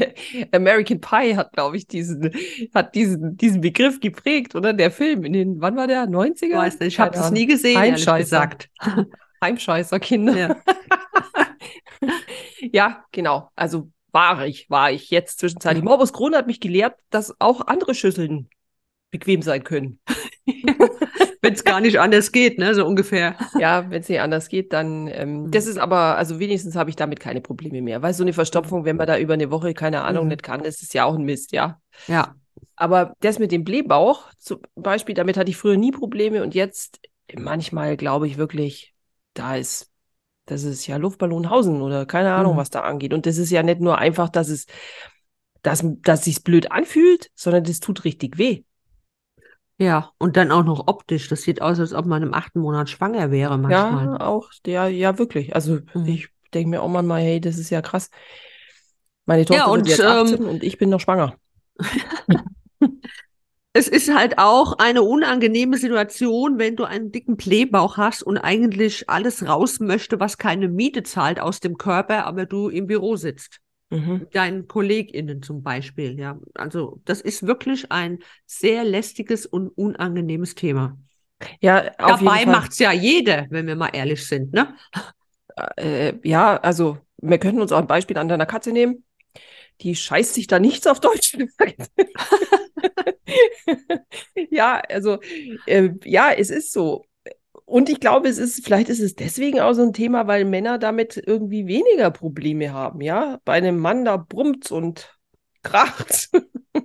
American 0.52 1.00
Pie 1.00 1.36
hat, 1.36 1.52
glaube 1.52 1.76
ich, 1.76 1.86
diesen, 1.86 2.30
hat 2.74 2.94
diesen, 2.94 3.36
diesen 3.36 3.60
Begriff 3.60 4.00
geprägt, 4.00 4.54
oder? 4.54 4.72
Der 4.72 4.90
Film 4.90 5.24
in 5.24 5.32
den, 5.32 5.60
wann 5.60 5.76
war 5.76 5.86
der? 5.86 6.04
90er? 6.04 6.44
Ich 6.46 6.54
weiß 6.54 6.80
nicht, 6.80 6.88
ich 6.88 7.00
habe 7.00 7.16
es 7.16 7.30
nie 7.30 7.46
gesehen, 7.46 7.76
ehrlich 7.76 8.06
Heimscheißer. 8.06 8.46
gesagt. 8.46 8.70
Heimscheißer 9.42 10.00
Kinder. 10.00 10.36
Ja. 10.36 10.56
Ja, 12.72 13.04
genau. 13.12 13.50
Also 13.54 13.90
war 14.12 14.46
ich, 14.46 14.70
war 14.70 14.90
ich 14.90 15.10
jetzt 15.10 15.38
zwischenzeitlich. 15.38 15.84
Morbus 15.84 16.12
Crohn 16.12 16.34
hat 16.34 16.46
mich 16.46 16.60
gelehrt, 16.60 16.94
dass 17.10 17.34
auch 17.38 17.66
andere 17.66 17.94
Schüsseln 17.94 18.48
bequem 19.10 19.42
sein 19.42 19.64
können. 19.64 20.00
Wenn 21.42 21.54
es 21.54 21.64
gar 21.64 21.80
nicht 21.80 21.98
anders 22.00 22.32
geht, 22.32 22.58
ne, 22.58 22.74
so 22.74 22.84
ungefähr. 22.86 23.36
Ja, 23.58 23.88
wenn 23.90 24.00
es 24.00 24.08
nicht 24.08 24.20
anders 24.20 24.48
geht, 24.48 24.72
dann. 24.72 25.06
Ähm, 25.08 25.44
Mhm. 25.44 25.50
Das 25.50 25.66
ist 25.66 25.78
aber, 25.78 26.16
also 26.16 26.38
wenigstens 26.40 26.76
habe 26.76 26.90
ich 26.90 26.96
damit 26.96 27.20
keine 27.20 27.40
Probleme 27.40 27.82
mehr. 27.82 28.02
Weil 28.02 28.14
so 28.14 28.24
eine 28.24 28.32
Verstopfung, 28.32 28.84
wenn 28.84 28.96
man 28.96 29.06
da 29.06 29.18
über 29.18 29.34
eine 29.34 29.50
Woche, 29.50 29.74
keine 29.74 30.02
Ahnung, 30.02 30.24
Mhm. 30.24 30.30
nicht 30.30 30.42
kann, 30.42 30.62
das 30.62 30.82
ist 30.82 30.94
ja 30.94 31.04
auch 31.04 31.14
ein 31.14 31.24
Mist, 31.24 31.52
ja. 31.52 31.80
Ja. 32.08 32.34
Aber 32.74 33.14
das 33.20 33.38
mit 33.38 33.52
dem 33.52 33.64
Blähbauch 33.64 34.28
zum 34.38 34.60
Beispiel, 34.74 35.14
damit 35.14 35.36
hatte 35.36 35.50
ich 35.50 35.56
früher 35.56 35.76
nie 35.76 35.92
Probleme 35.92 36.42
und 36.42 36.54
jetzt 36.54 37.00
manchmal 37.38 37.96
glaube 37.96 38.26
ich 38.26 38.38
wirklich, 38.38 38.94
da 39.34 39.56
ist, 39.56 39.90
das 40.46 40.64
ist 40.64 40.86
ja 40.86 40.96
Luftballonhausen 40.96 41.80
oder 41.82 42.06
keine 42.06 42.34
Ahnung, 42.34 42.54
Mhm. 42.54 42.58
was 42.58 42.70
da 42.70 42.80
angeht. 42.82 43.14
Und 43.14 43.26
das 43.26 43.38
ist 43.38 43.50
ja 43.50 43.62
nicht 43.62 43.80
nur 43.80 43.98
einfach, 43.98 44.28
dass 44.28 44.48
es, 44.48 44.66
dass, 45.62 45.84
dass 46.02 46.24
sich's 46.24 46.40
blöd 46.40 46.70
anfühlt, 46.72 47.30
sondern 47.34 47.64
das 47.64 47.80
tut 47.80 48.04
richtig 48.04 48.38
weh. 48.38 48.64
Ja, 49.78 50.12
und 50.18 50.36
dann 50.36 50.50
auch 50.50 50.64
noch 50.64 50.86
optisch. 50.86 51.28
Das 51.28 51.42
sieht 51.42 51.60
aus, 51.60 51.78
als 51.78 51.92
ob 51.92 52.06
man 52.06 52.22
im 52.22 52.32
achten 52.32 52.60
Monat 52.60 52.88
schwanger 52.88 53.30
wäre 53.30 53.58
manchmal. 53.58 54.16
Ja, 54.16 54.20
auch, 54.26 54.50
ja, 54.66 54.86
ja, 54.86 55.18
wirklich. 55.18 55.54
Also 55.54 55.80
Mhm. 55.94 56.06
ich 56.06 56.28
denke 56.54 56.70
mir 56.70 56.82
auch 56.82 56.88
manchmal, 56.88 57.20
hey, 57.22 57.40
das 57.40 57.58
ist 57.58 57.70
ja 57.70 57.82
krass. 57.82 58.10
Meine 59.26 59.44
Tochter 59.44 59.58
Ja, 59.66 59.66
und, 59.66 59.86
jetzt 59.88 60.00
18 60.00 60.38
ähm, 60.38 60.48
und 60.48 60.62
ich 60.64 60.78
bin 60.78 60.88
noch 60.88 61.00
schwanger. 61.00 61.36
Es 63.72 63.88
ist 63.88 64.12
halt 64.12 64.38
auch 64.38 64.78
eine 64.78 65.02
unangenehme 65.02 65.76
Situation, 65.76 66.58
wenn 66.58 66.76
du 66.76 66.84
einen 66.84 67.12
dicken 67.12 67.36
Blähbauch 67.36 67.98
hast 67.98 68.22
und 68.22 68.38
eigentlich 68.38 69.10
alles 69.10 69.46
raus 69.46 69.80
möchte, 69.80 70.18
was 70.18 70.38
keine 70.38 70.68
Miete 70.68 71.02
zahlt 71.02 71.38
aus 71.40 71.60
dem 71.60 71.76
Körper, 71.76 72.24
aber 72.24 72.46
du 72.46 72.70
im 72.70 72.86
Büro 72.86 73.16
sitzt. 73.16 73.60
Mhm. 73.90 74.26
Deinen 74.32 74.66
KollegInnen 74.66 75.42
zum 75.42 75.62
Beispiel, 75.62 76.18
ja. 76.18 76.38
Also, 76.54 77.00
das 77.04 77.20
ist 77.20 77.46
wirklich 77.46 77.92
ein 77.92 78.18
sehr 78.44 78.84
lästiges 78.84 79.46
und 79.46 79.68
unangenehmes 79.68 80.54
Thema. 80.54 80.98
Ja, 81.60 81.92
auf 81.98 82.20
Dabei 82.20 82.44
Fall. 82.44 82.46
macht's 82.46 82.78
ja 82.78 82.92
jeder, 82.92 83.46
wenn 83.50 83.66
wir 83.66 83.76
mal 83.76 83.90
ehrlich 83.92 84.26
sind, 84.26 84.52
ne? 84.52 84.74
Äh, 85.76 86.14
ja, 86.22 86.56
also 86.56 86.98
wir 87.18 87.38
könnten 87.38 87.60
uns 87.60 87.72
auch 87.72 87.78
ein 87.78 87.86
Beispiel 87.86 88.18
an 88.18 88.28
deiner 88.28 88.46
Katze 88.46 88.72
nehmen. 88.72 89.04
Die 89.82 89.94
scheißt 89.94 90.34
sich 90.34 90.46
da 90.46 90.58
nichts 90.58 90.86
auf 90.86 91.00
Deutsch 91.00 91.32
gesagt. 91.32 91.90
ja, 94.50 94.80
also 94.88 95.18
äh, 95.66 95.90
ja, 96.04 96.32
es 96.32 96.50
ist 96.50 96.72
so. 96.72 97.04
Und 97.66 97.88
ich 97.90 97.98
glaube, 98.00 98.28
es 98.28 98.38
ist, 98.38 98.64
vielleicht 98.64 98.88
ist 98.88 99.00
es 99.00 99.16
deswegen 99.16 99.60
auch 99.60 99.72
so 99.74 99.82
ein 99.82 99.92
Thema, 99.92 100.26
weil 100.28 100.44
Männer 100.44 100.78
damit 100.78 101.20
irgendwie 101.26 101.66
weniger 101.66 102.10
Probleme 102.12 102.72
haben, 102.72 103.00
ja. 103.00 103.40
Bei 103.44 103.54
einem 103.54 103.78
Mann, 103.78 104.04
da 104.04 104.16
brummt's 104.16 104.70
und 104.70 105.16
kracht's. 105.62 106.30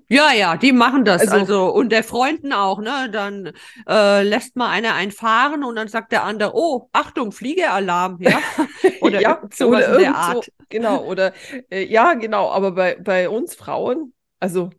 Ja, 0.08 0.32
ja, 0.34 0.56
die 0.58 0.72
machen 0.74 1.04
das. 1.06 1.22
Also- 1.22 1.36
Also, 1.36 1.74
und 1.74 1.90
der 1.92 2.04
Freunden 2.04 2.52
auch, 2.54 2.80
ne? 2.80 3.10
Dann 3.12 3.52
äh, 3.88 4.24
lässt 4.24 4.56
mal 4.58 4.70
einer 4.70 4.94
einen 4.94 5.12
fahren 5.12 5.64
und 5.66 5.76
dann 5.76 5.88
sagt 5.90 6.12
der 6.14 6.24
andere, 6.24 6.52
oh, 6.54 6.90
Achtung, 6.94 7.32
Fliegealarm, 7.34 8.18
ja? 8.22 8.40
Oder 9.02 9.22
ja, 9.22 9.42
oder 9.66 9.94
in 9.96 10.00
der 10.00 10.16
Art. 10.16 10.46
So, 10.46 10.52
genau, 10.70 11.04
oder 11.06 11.34
äh, 11.70 11.86
ja, 11.86 12.14
genau, 12.14 12.50
aber 12.52 12.72
bei, 12.72 12.96
bei 12.96 13.30
uns 13.30 13.56
Frauen, 13.56 14.14
also 14.40 14.70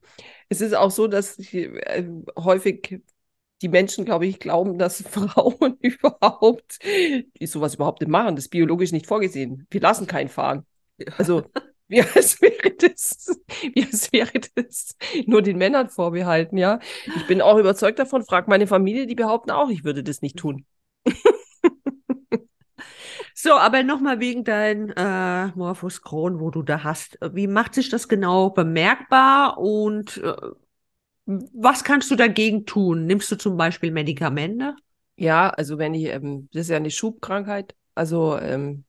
es 0.49 0.61
ist 0.61 0.75
auch 0.75 0.91
so, 0.91 1.09
dass 1.09 1.39
äh, 1.53 2.05
häufig 2.39 3.01
die 3.63 3.69
Menschen, 3.69 4.05
glaube 4.05 4.27
ich, 4.27 4.41
glauben, 4.41 4.79
dass 4.79 5.03
Frauen 5.09 5.79
überhaupt, 5.81 6.79
die 6.85 7.47
sowas 7.47 7.77
überhaupt 7.77 8.01
nicht 8.01 8.11
machen, 8.11 8.37
das 8.37 8.47
ist 8.47 8.51
biologisch 8.51 8.93
nicht 8.93 9.07
vorgesehen. 9.07 9.67
Wir 9.71 9.81
lassen 9.81 10.07
keinen 10.07 10.29
fahren. 10.29 10.67
Also, 11.17 11.45
wie 11.89 12.03
als 12.03 12.41
wäre 12.43 12.75
das, 12.77 13.41
wie 13.75 13.85
als 13.85 14.13
wäre 14.13 14.41
das 14.55 14.97
nur 15.27 15.43
den 15.43 15.59
Männern 15.59 15.89
vorbehalten, 15.89 16.59
ja. 16.59 16.81
Ich 17.17 17.27
bin 17.27 17.41
auch 17.41 17.59
überzeugt 17.59 17.99
davon, 17.99 18.25
frag 18.25 18.49
meine 18.49 18.67
Familie, 18.67 19.07
die 19.07 19.15
behaupten 19.15 19.51
auch, 19.51 19.71
ich 19.71 19.85
würde 19.85 20.03
das 20.03 20.23
nicht 20.23 20.37
tun. 20.37 20.67
So, 23.35 23.55
aber 23.55 23.83
nochmal 23.83 24.21
wegen 24.21 24.45
dein 24.45 24.91
äh, 24.91 25.47
Morphus 25.57 26.03
Crohn, 26.03 26.39
wo 26.39 26.51
du 26.51 26.63
da 26.63 26.85
hast. 26.85 27.19
Wie 27.33 27.49
macht 27.49 27.75
sich 27.75 27.89
das 27.89 28.07
genau 28.07 28.51
bemerkbar 28.51 29.59
und 29.59 30.19
äh, 30.19 30.35
was 31.27 31.85
kannst 31.85 32.11
du 32.11 32.17
dagegen 32.17 32.67
tun? 32.67 33.07
Nimmst 33.07 33.31
du 33.31 33.37
zum 33.37 33.57
Beispiel 33.57 33.91
Medikamente? 33.91 34.75
Ja, 35.17 35.51
also 35.51 35.79
wenn 35.79 35.95
ich, 35.95 36.07
ähm, 36.07 36.49
das 36.53 36.63
ist 36.63 36.71
ja 36.71 36.77
eine 36.77 36.91
Schubkrankheit, 36.91 37.75
also 37.95 38.39
ähm, 38.39 38.85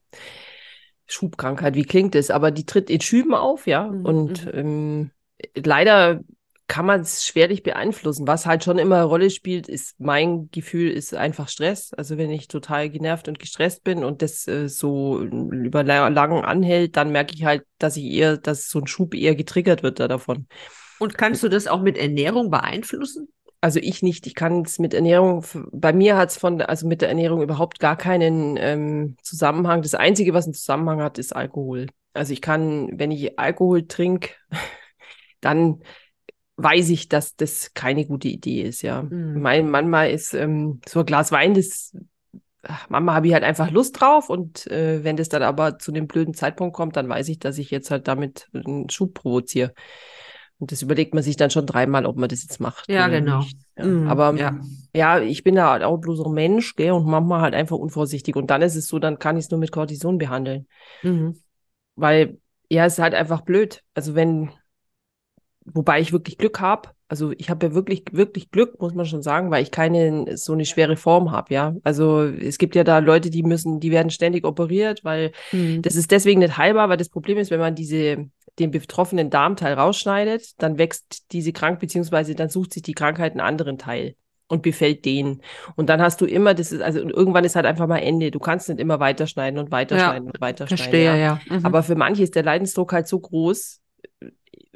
Schubkrankheit, 1.07 1.75
wie 1.75 1.83
klingt 1.83 2.15
das? 2.15 2.31
Aber 2.31 2.51
die 2.51 2.65
tritt 2.65 2.89
in 2.89 3.01
Schüben 3.01 3.33
auf, 3.33 3.67
ja. 3.67 3.87
Mhm, 3.87 4.05
Und 4.05 4.49
ähm, 4.53 5.11
leider 5.55 6.21
kann 6.67 6.85
man 6.85 7.01
es 7.01 7.25
schwerlich 7.25 7.61
beeinflussen. 7.61 8.25
Was 8.25 8.45
halt 8.45 8.63
schon 8.63 8.79
immer 8.79 8.95
eine 8.95 9.03
Rolle 9.03 9.29
spielt, 9.29 9.67
ist 9.67 9.99
mein 9.99 10.49
Gefühl, 10.51 10.89
ist 10.89 11.13
einfach 11.13 11.49
Stress. 11.49 11.93
Also 11.93 12.17
wenn 12.17 12.31
ich 12.31 12.47
total 12.47 12.89
genervt 12.89 13.27
und 13.27 13.37
gestresst 13.37 13.83
bin 13.83 14.03
und 14.03 14.21
das 14.21 14.47
äh, 14.47 14.69
so 14.69 15.19
über 15.21 15.83
la 15.83 16.07
lang 16.07 16.43
anhält, 16.43 16.95
dann 16.95 17.11
merke 17.11 17.35
ich 17.35 17.43
halt, 17.43 17.63
dass 17.79 17.97
ich 17.97 18.05
eher, 18.05 18.37
dass 18.37 18.69
so 18.69 18.79
ein 18.79 18.87
Schub 18.87 19.13
eher 19.13 19.35
getriggert 19.35 19.83
wird 19.83 19.99
da 19.99 20.07
davon. 20.07 20.47
Und 21.00 21.17
kannst 21.17 21.43
du 21.43 21.50
das 21.50 21.67
auch 21.67 21.81
mit 21.81 21.97
Ernährung 21.97 22.50
beeinflussen? 22.50 23.27
Also 23.62 23.79
ich 23.79 24.03
nicht, 24.03 24.27
ich 24.27 24.35
kann 24.35 24.63
es 24.63 24.77
mit 24.77 24.93
Ernährung, 24.93 25.45
bei 25.71 25.93
mir 25.93 26.17
hat 26.17 26.31
es 26.31 26.38
von, 26.38 26.62
also 26.62 26.85
mit 26.85 27.01
der 27.01 27.07
Ernährung 27.07 27.41
überhaupt 27.41 27.79
gar 27.79 27.95
keinen 27.95 28.57
ähm, 28.57 29.15
Zusammenhang. 29.21 29.81
Das 29.81 29.95
Einzige, 29.95 30.33
was 30.33 30.45
einen 30.45 30.53
Zusammenhang 30.53 31.01
hat, 31.01 31.17
ist 31.17 31.33
Alkohol. 31.33 31.88
Also 32.13 32.33
ich 32.33 32.41
kann, 32.41 33.00
wenn 33.00 33.09
ich 33.12 33.39
Alkohol 33.39 33.88
trinke, 33.88 34.31
dann 35.41 35.81
weiß 36.57 36.89
ich, 36.89 37.09
dass 37.09 37.35
das 37.35 37.73
keine 37.73 38.05
gute 38.05 38.27
Idee 38.27 38.63
ist, 38.63 38.81
ja. 38.81 39.03
Mhm. 39.03 39.41
Mein, 39.41 39.69
manchmal 39.69 40.12
ist 40.12 40.33
ähm, 40.33 40.81
so 40.88 41.00
ein 41.00 41.05
Glas 41.05 41.31
Wein, 41.31 41.53
das, 41.53 41.95
manchmal 42.89 43.15
habe 43.15 43.27
ich 43.27 43.33
halt 43.33 43.43
einfach 43.43 43.71
Lust 43.71 44.00
drauf 44.00 44.29
und 44.29 44.67
äh, 44.67 45.03
wenn 45.03 45.17
das 45.17 45.29
dann 45.29 45.41
aber 45.41 45.79
zu 45.79 45.91
einem 45.91 46.07
blöden 46.07 46.33
Zeitpunkt 46.33 46.75
kommt, 46.75 46.95
dann 46.95 47.09
weiß 47.09 47.27
ich, 47.29 47.39
dass 47.39 47.57
ich 47.57 47.71
jetzt 47.71 47.91
halt 47.91 48.07
damit 48.07 48.50
einen 48.53 48.89
Schub 48.89 49.13
provoziere. 49.13 49.73
Und 50.60 50.72
das 50.72 50.81
überlegt 50.81 51.13
man 51.13 51.24
sich 51.24 51.36
dann 51.36 51.50
schon 51.50 51.65
dreimal, 51.65 52.05
ob 52.05 52.15
man 52.15 52.29
das 52.29 52.43
jetzt 52.43 52.60
macht. 52.60 52.89
Ja, 52.89 53.07
genau. 53.07 53.43
Ja. 53.77 53.86
Mhm, 53.86 54.07
Aber 54.07 54.36
ja. 54.36 54.60
ja, 54.93 55.19
ich 55.19 55.43
bin 55.43 55.55
da 55.55 55.72
halt 55.72 55.83
auch 55.83 55.98
bloß 55.98 56.25
ein 56.25 56.33
Mensch, 56.33 56.75
gell, 56.75 56.91
und 56.91 57.05
manchmal 57.05 57.41
halt 57.41 57.53
einfach 57.53 57.77
unvorsichtig. 57.77 58.36
Und 58.36 58.50
dann 58.50 58.62
ist 58.62 58.75
es 58.75 58.88
so, 58.88 59.00
dann 59.00 59.19
kann 59.19 59.38
ich 59.38 59.45
es 59.45 59.51
nur 59.51 59.60
mit 59.60 59.72
Cortison 59.72 60.17
behandeln. 60.17 60.67
Mhm. 61.01 61.41
Weil, 61.95 62.39
ja, 62.69 62.86
es 62.86 62.93
ist 62.93 63.00
halt 63.00 63.13
einfach 63.13 63.41
blöd. 63.41 63.83
Also 63.93 64.15
wenn, 64.15 64.51
wobei 65.65 66.00
ich 66.00 66.13
wirklich 66.13 66.38
Glück 66.38 66.60
habe, 66.60 66.89
also 67.13 67.32
ich 67.38 67.51
habe 67.51 67.67
ja 67.67 67.75
wirklich, 67.75 68.05
wirklich 68.12 68.50
Glück, 68.50 68.82
muss 68.82 68.96
man 68.96 69.05
schon 69.05 69.22
sagen, 69.22 69.51
weil 69.51 69.62
ich 69.62 69.70
keine 69.70 70.36
so 70.36 70.53
eine 70.53 70.65
schwere 70.65 70.96
Form 70.98 71.29
habe, 71.29 71.53
ja. 71.53 71.75
Also 71.84 72.24
es 72.24 72.58
gibt 72.58 72.74
ja 72.74 72.84
da 72.84 72.98
Leute, 72.98 73.29
die 73.29 73.43
müssen, 73.43 73.79
die 73.79 73.91
werden 73.91 74.10
ständig 74.10 74.48
operiert, 74.48 75.03
weil 75.03 75.32
Mhm. 75.51 75.84
das 75.84 75.96
ist 75.96 76.10
deswegen 76.10 76.39
nicht 76.39 76.58
heilbar, 76.58 76.89
weil 76.89 76.98
das 76.98 77.10
Problem 77.10 77.38
ist, 77.38 77.51
wenn 77.51 77.60
man 77.60 77.75
diese, 77.75 78.32
den 78.58 78.72
betroffenen 78.72 79.29
Darmteil 79.29 79.75
rausschneidet, 79.75 80.60
dann 80.60 80.79
wächst 80.79 81.32
diese 81.32 81.53
Krank, 81.53 81.79
beziehungsweise 81.79 82.34
dann 82.34 82.50
sucht 82.50 82.74
sich 82.74 82.82
die 82.82 82.96
Krankheit 82.96 83.34
einen 83.34 83.41
anderen 83.41 83.77
Teil 83.77 84.15
und 84.48 84.63
befällt 84.63 85.05
den. 85.05 85.41
Und 85.75 85.89
dann 85.89 86.01
hast 86.01 86.20
du 86.20 86.25
immer, 86.25 86.55
das 86.55 86.72
ist, 86.72 86.82
also 86.82 87.00
irgendwann 87.00 87.43
ist 87.43 87.55
halt 87.55 87.67
einfach 87.67 87.86
mal 87.86 88.00
Ende. 88.00 88.32
Du 88.32 88.39
kannst 88.39 88.70
nicht 88.70 88.79
immer 88.79 89.00
weiterschneiden 89.00 89.60
und 89.60 89.70
weiterschneiden 89.70 90.29
und 90.29 90.41
weiterschneiden. 90.41 90.84
Verstehe, 90.84 91.05
ja. 91.05 91.15
ja. 91.15 91.39
Mhm. 91.48 91.63
Aber 91.63 91.84
für 91.84 91.96
manche 91.96 92.24
ist 92.24 92.34
der 92.34 92.43
Leidensdruck 92.43 92.91
halt 92.91 93.08
so 93.08 93.20
groß. 93.20 93.82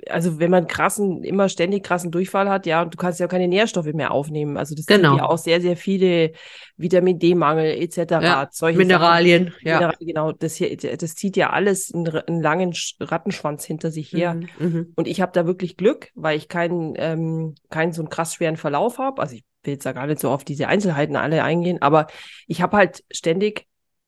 Also 0.09 0.39
wenn 0.39 0.51
man 0.51 0.67
krassen, 0.67 1.23
immer 1.23 1.49
ständig 1.49 1.83
krassen 1.83 2.11
Durchfall 2.11 2.49
hat, 2.49 2.65
ja, 2.67 2.83
und 2.83 2.93
du 2.93 2.97
kannst 2.97 3.19
ja 3.19 3.27
keine 3.27 3.47
Nährstoffe 3.47 3.91
mehr 3.93 4.11
aufnehmen. 4.11 4.55
Also 4.57 4.75
das 4.75 4.85
Genau. 4.85 5.09
sind 5.11 5.17
ja 5.19 5.25
auch 5.25 5.37
sehr, 5.37 5.59
sehr 5.59 5.75
viele 5.75 6.33
Vitamin 6.77 7.17
D-Mangel 7.19 7.65
etc. 7.81 7.97
Ja, 8.21 8.47
solche 8.51 8.77
Mineralien, 8.77 9.45
Sachen. 9.45 9.67
ja. 9.67 9.75
Mineral- 9.79 9.95
genau, 9.99 10.31
das 10.33 10.55
hier, 10.55 10.75
das 10.77 11.15
zieht 11.15 11.35
ja 11.35 11.49
alles 11.49 11.91
einen, 11.93 12.07
einen 12.07 12.41
langen 12.41 12.71
Sch- 12.73 12.95
Rattenschwanz 12.99 13.65
hinter 13.65 13.89
sich 13.91 14.11
her. 14.13 14.35
Mhm. 14.35 14.47
Mhm. 14.59 14.93
Und 14.95 15.07
ich 15.07 15.19
habe 15.21 15.31
da 15.33 15.45
wirklich 15.47 15.77
Glück, 15.77 16.09
weil 16.15 16.37
ich 16.37 16.47
keinen, 16.47 16.93
ähm, 16.97 17.55
keinen 17.69 17.91
so 17.91 18.01
einen 18.01 18.09
krass 18.09 18.35
schweren 18.35 18.57
Verlauf 18.57 18.99
habe. 18.99 19.21
Also 19.21 19.35
ich 19.35 19.43
will 19.63 19.73
jetzt 19.73 19.85
da 19.85 19.91
gar 19.93 20.07
nicht 20.07 20.19
so 20.19 20.29
auf 20.29 20.43
diese 20.45 20.67
Einzelheiten 20.67 21.15
alle 21.15 21.43
eingehen, 21.43 21.81
aber 21.81 22.07
ich 22.45 22.61
habe 22.61 22.77
halt 22.77 23.03
ständig 23.11 23.66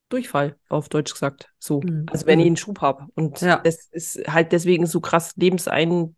Durchfall, 0.09 0.55
auf 0.69 0.89
Deutsch 0.89 1.13
gesagt. 1.13 1.49
So. 1.59 1.81
Mhm. 1.81 2.05
Also 2.11 2.25
wenn 2.25 2.39
ich 2.39 2.45
Mhm. 2.45 2.49
einen 2.49 2.57
Schub 2.57 2.81
habe. 2.81 3.05
Und 3.15 3.41
Ja. 3.41 3.57
das 3.63 3.87
ist 3.91 4.19
halt 4.27 4.51
deswegen 4.51 4.85
so 4.85 4.99
krass 4.99 5.33
lebensein, 5.37 6.15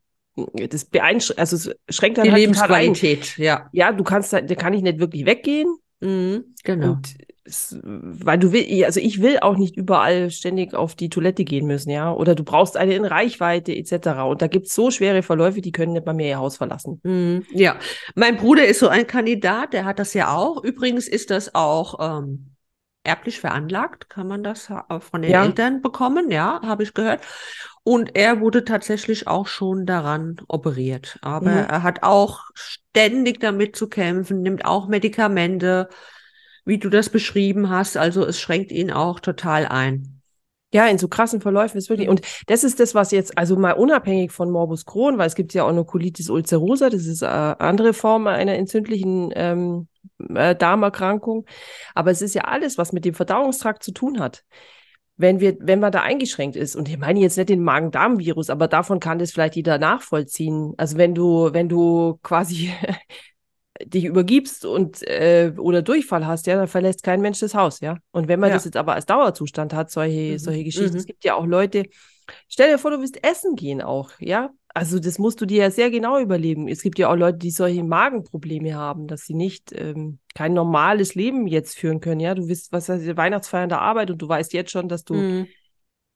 das 0.70 0.86
beeinschränkt, 0.86 1.40
also 1.40 1.56
es 1.58 1.76
schränkt 1.96 2.18
dann 2.18 2.26
Die 2.26 2.32
halt. 2.32 2.40
Lebensqualität, 2.42 3.38
ja. 3.38 3.70
Ja, 3.74 3.92
du 3.92 4.04
kannst 4.04 4.32
da, 4.34 4.42
da 4.42 4.56
kann 4.56 4.74
ich 4.74 4.82
nicht 4.82 5.00
wirklich 5.00 5.26
weggehen. 5.26 5.76
Mhm. 6.00 6.56
Genau. 6.64 6.92
Und 6.94 7.16
es, 7.44 7.78
weil 7.84 8.38
du 8.40 8.52
will, 8.54 8.86
also 8.86 9.00
ich 9.00 9.22
will 9.22 9.40
auch 9.40 9.58
nicht 9.58 9.76
überall 9.76 10.30
ständig 10.30 10.74
auf 10.76 10.96
die 10.96 11.10
Toilette 11.10 11.44
gehen 11.44 11.66
müssen, 11.68 11.90
ja. 11.90 12.14
Oder 12.14 12.34
du 12.36 12.44
brauchst 12.44 12.78
eine 12.78 12.94
in 12.96 13.04
Reichweite 13.04 13.76
etc. 13.76 14.22
Und 14.30 14.42
da 14.42 14.48
gibt's 14.48 14.74
so 14.74 14.90
schwere 14.92 15.22
Verläufe, 15.24 15.60
die 15.60 15.72
können 15.72 15.94
nicht 15.94 16.06
bei 16.06 16.14
mir 16.14 16.28
ihr 16.30 16.38
Haus 16.40 16.56
verlassen. 16.58 17.02
Mhm. 17.04 17.44
Ja, 17.52 17.76
mein 18.16 18.38
Bruder 18.38 18.66
ist 18.66 18.80
so 18.80 18.88
ein 18.88 19.06
Kandidat, 19.08 19.74
der 19.74 19.86
hat 19.86 20.00
das 20.00 20.14
ja 20.14 20.34
auch. 20.36 20.64
Übrigens 20.64 21.08
ist 21.08 21.30
das 21.32 21.54
auch 21.56 22.20
ähm, 22.20 22.51
erblich 23.04 23.40
veranlagt, 23.40 24.10
kann 24.10 24.28
man 24.28 24.44
das 24.44 24.72
von 25.00 25.22
den 25.22 25.32
Ja. 25.32 25.46
Eltern 25.46 25.82
bekommen, 25.82 26.30
ja, 26.32 26.62
habe 26.64 26.84
ich 26.84 26.94
gehört. 26.94 27.22
Und 27.84 28.16
er 28.16 28.40
wurde 28.42 28.64
tatsächlich 28.64 29.28
auch 29.28 29.48
schon 29.48 29.86
daran 29.86 30.38
operiert. 30.48 31.18
Aber 31.22 31.50
Mhm. 31.50 31.70
er 31.70 31.84
hat 31.84 32.04
auch 32.04 32.42
ständig 32.54 33.40
damit 33.40 33.76
zu 33.76 33.88
kämpfen, 33.90 34.42
nimmt 34.42 34.66
auch 34.66 34.88
Medikamente, 34.88 35.90
wie 36.64 36.78
du 36.78 36.90
das 36.90 37.10
beschrieben 37.10 37.70
hast. 37.70 37.98
Also 37.98 38.26
es 38.26 38.40
schränkt 38.40 38.72
ihn 38.72 38.92
auch 38.92 39.20
total 39.20 39.66
ein. 39.66 40.22
Ja, 40.74 40.88
in 40.88 40.98
so 40.98 41.08
krassen 41.10 41.42
Verläufen 41.42 41.78
ist 41.78 41.90
wirklich. 41.90 42.08
Und 42.08 42.22
das 42.48 42.64
ist 42.64 42.80
das, 42.80 42.96
was 42.96 43.12
jetzt, 43.12 43.38
also 43.38 43.58
mal 43.58 43.74
unabhängig 43.74 44.32
von 44.32 44.50
Morbus 44.50 44.86
Crohn, 44.86 45.18
weil 45.18 45.28
es 45.28 45.36
gibt 45.36 45.54
ja 45.54 45.64
auch 45.66 45.70
eine 45.70 45.84
Colitis 45.84 46.30
ulcerosa, 46.30 46.90
das 46.90 47.06
ist 47.08 47.24
eine 47.24 47.60
andere 47.60 47.94
Form 47.94 48.28
einer 48.28 48.54
entzündlichen 48.56 49.32
ähm, 49.36 49.88
äh, 50.34 50.56
Darmerkrankung. 50.56 51.46
Aber 51.96 52.12
es 52.12 52.22
ist 52.22 52.36
ja 52.36 52.44
alles, 52.44 52.78
was 52.78 52.94
mit 52.94 53.06
dem 53.06 53.14
Verdauungstrakt 53.14 53.84
zu 53.84 53.92
tun 53.92 54.20
hat. 54.20 54.44
Wenn 55.18 55.40
wir, 55.40 55.56
wenn 55.60 55.80
man 55.80 55.92
da 55.92 56.02
eingeschränkt 56.02 56.56
ist, 56.56 56.76
und 56.76 56.90
ich 56.90 56.98
meine 56.98 57.20
jetzt 57.20 57.38
nicht 57.38 57.50
den 57.50 57.64
Magen-Darm-Virus, 57.64 58.50
aber 58.50 58.68
davon 58.68 59.00
kann 59.00 59.20
das 59.20 59.32
vielleicht 59.32 59.56
jeder 59.56 59.78
nachvollziehen. 59.78 60.74
Also 60.78 60.98
wenn 60.98 61.14
du, 61.14 61.50
wenn 61.54 61.70
du 61.70 62.18
quasi 62.24 62.72
dich 63.84 64.06
übergibst 64.06 64.66
und 64.66 65.02
äh, 65.08 65.54
oder 65.58 65.82
Durchfall 65.82 66.26
hast, 66.28 66.48
ja, 66.48 66.56
dann 66.56 66.68
verlässt 66.68 67.04
kein 67.04 67.22
Mensch 67.22 67.40
das 67.40 67.56
Haus, 67.56 67.80
ja. 67.80 67.98
Und 68.12 68.28
wenn 68.28 68.40
man 68.40 68.50
Ja. 68.50 68.56
das 68.56 68.66
jetzt 68.66 68.78
aber 68.78 68.94
als 68.94 69.06
Dauerzustand 69.06 69.74
hat, 69.74 69.92
solche, 69.92 70.34
Mhm. 70.34 70.38
solche 70.40 70.64
Geschichten, 70.64 70.94
Mhm. 70.94 71.00
es 71.00 71.06
gibt 71.06 71.24
ja 71.24 71.36
auch 71.36 71.46
Leute, 71.46 71.86
stell 72.48 72.72
dir 72.72 72.78
vor, 72.78 72.92
du 72.92 73.00
willst 73.00 73.24
essen 73.24 73.56
gehen 73.56 73.82
auch, 73.82 74.12
ja. 74.20 74.50
Also 74.74 75.00
das 75.00 75.20
musst 75.20 75.42
du 75.42 75.46
dir 75.46 75.64
ja 75.64 75.72
sehr 75.72 75.92
genau 75.92 76.18
überlegen. 76.20 76.70
Es 76.70 76.82
gibt 76.82 76.98
ja 76.98 77.10
auch 77.10 77.16
Leute, 77.16 77.40
die 77.40 77.52
solche 77.52 77.84
Magenprobleme 77.84 78.74
haben, 78.74 79.08
dass 79.08 79.26
sie 79.26 79.34
nicht 79.34 79.74
ähm, 79.74 80.20
kein 80.34 80.54
normales 80.54 81.14
Leben 81.14 81.46
jetzt 81.48 81.78
führen 81.78 82.00
können, 82.00 82.22
ja. 82.22 82.36
Du 82.36 82.48
bist, 82.48 82.72
was 82.72 82.88
heißt, 82.88 83.18
Weihnachtsfeier 83.18 83.64
in 83.64 83.70
der 83.70 83.82
Arbeit 83.82 84.12
und 84.12 84.22
du 84.22 84.28
weißt 84.30 84.54
jetzt 84.54 84.72
schon, 84.72 84.88
dass 84.88 85.04
du 85.04 85.16
Mhm. 85.16 85.48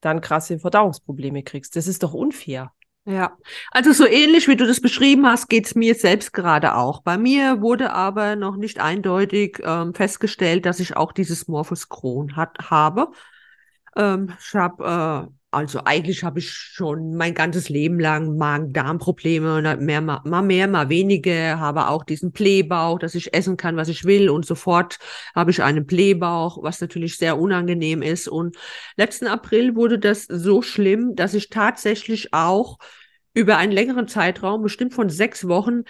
dann 0.02 0.22
krasse 0.22 0.60
Verdauungsprobleme 0.60 1.44
kriegst. 1.44 1.76
Das 1.76 1.88
ist 1.88 2.04
doch 2.04 2.14
unfair. 2.14 2.72
Ja, 3.08 3.38
also 3.70 3.92
so 3.92 4.08
ähnlich 4.08 4.48
wie 4.48 4.56
du 4.56 4.66
das 4.66 4.82
beschrieben 4.82 5.28
hast, 5.28 5.48
geht's 5.48 5.76
mir 5.76 5.94
selbst 5.94 6.34
gerade 6.34 6.76
auch. 6.76 7.04
Bei 7.04 7.20
mir 7.20 7.62
wurde 7.62 7.92
aber 7.94 8.36
noch 8.36 8.56
nicht 8.56 8.80
eindeutig 8.80 9.60
ähm, 9.64 9.94
festgestellt, 9.94 10.66
dass 10.66 10.80
ich 10.80 10.98
auch 10.98 11.12
dieses 11.12 11.48
Morphus 11.48 11.88
Crohn 11.88 12.36
hat, 12.36 12.58
habe. 12.72 13.12
Ähm, 13.96 14.34
ich 14.40 14.56
habe, 14.56 15.30
äh, 15.30 15.34
also 15.56 15.82
eigentlich 15.86 16.24
habe 16.24 16.40
ich 16.40 16.52
schon 16.52 17.16
mein 17.16 17.34
ganzes 17.34 17.70
Leben 17.70 18.00
lang 18.00 18.38
Magen-Darm-Probleme, 18.38 19.62
ne, 19.62 19.78
mehr, 19.78 20.02
mal, 20.02 20.22
mal 20.26 20.42
mehr, 20.42 20.68
mal 20.68 20.90
weniger, 20.90 21.60
habe 21.60 21.88
auch 21.88 22.04
diesen 22.04 22.32
Blähbauch, 22.32 23.00
dass 23.00 23.16
ich 23.16 23.34
essen 23.34 23.56
kann, 23.56 23.78
was 23.78 23.88
ich 23.88 24.04
will 24.04 24.30
und 24.30 24.46
sofort 24.46 25.00
habe 25.34 25.52
ich 25.52 25.64
einen 25.64 25.86
Blähbauch, 25.86 26.62
was 26.62 26.82
natürlich 26.82 27.18
sehr 27.18 27.40
unangenehm 27.40 28.02
ist. 28.02 28.28
Und 28.28 28.58
letzten 28.98 29.28
April 29.28 29.76
wurde 29.76 29.98
das 29.98 30.26
so 30.26 30.62
schlimm, 30.62 31.16
dass 31.16 31.34
ich 31.34 31.50
tatsächlich 31.50 32.34
auch 32.34 32.78
über 33.34 33.58
einen 33.58 33.72
längeren 33.72 34.08
Zeitraum, 34.08 34.62
bestimmt 34.62 34.94
von 34.94 35.10
sechs 35.10 35.48
Wochen, 35.48 35.84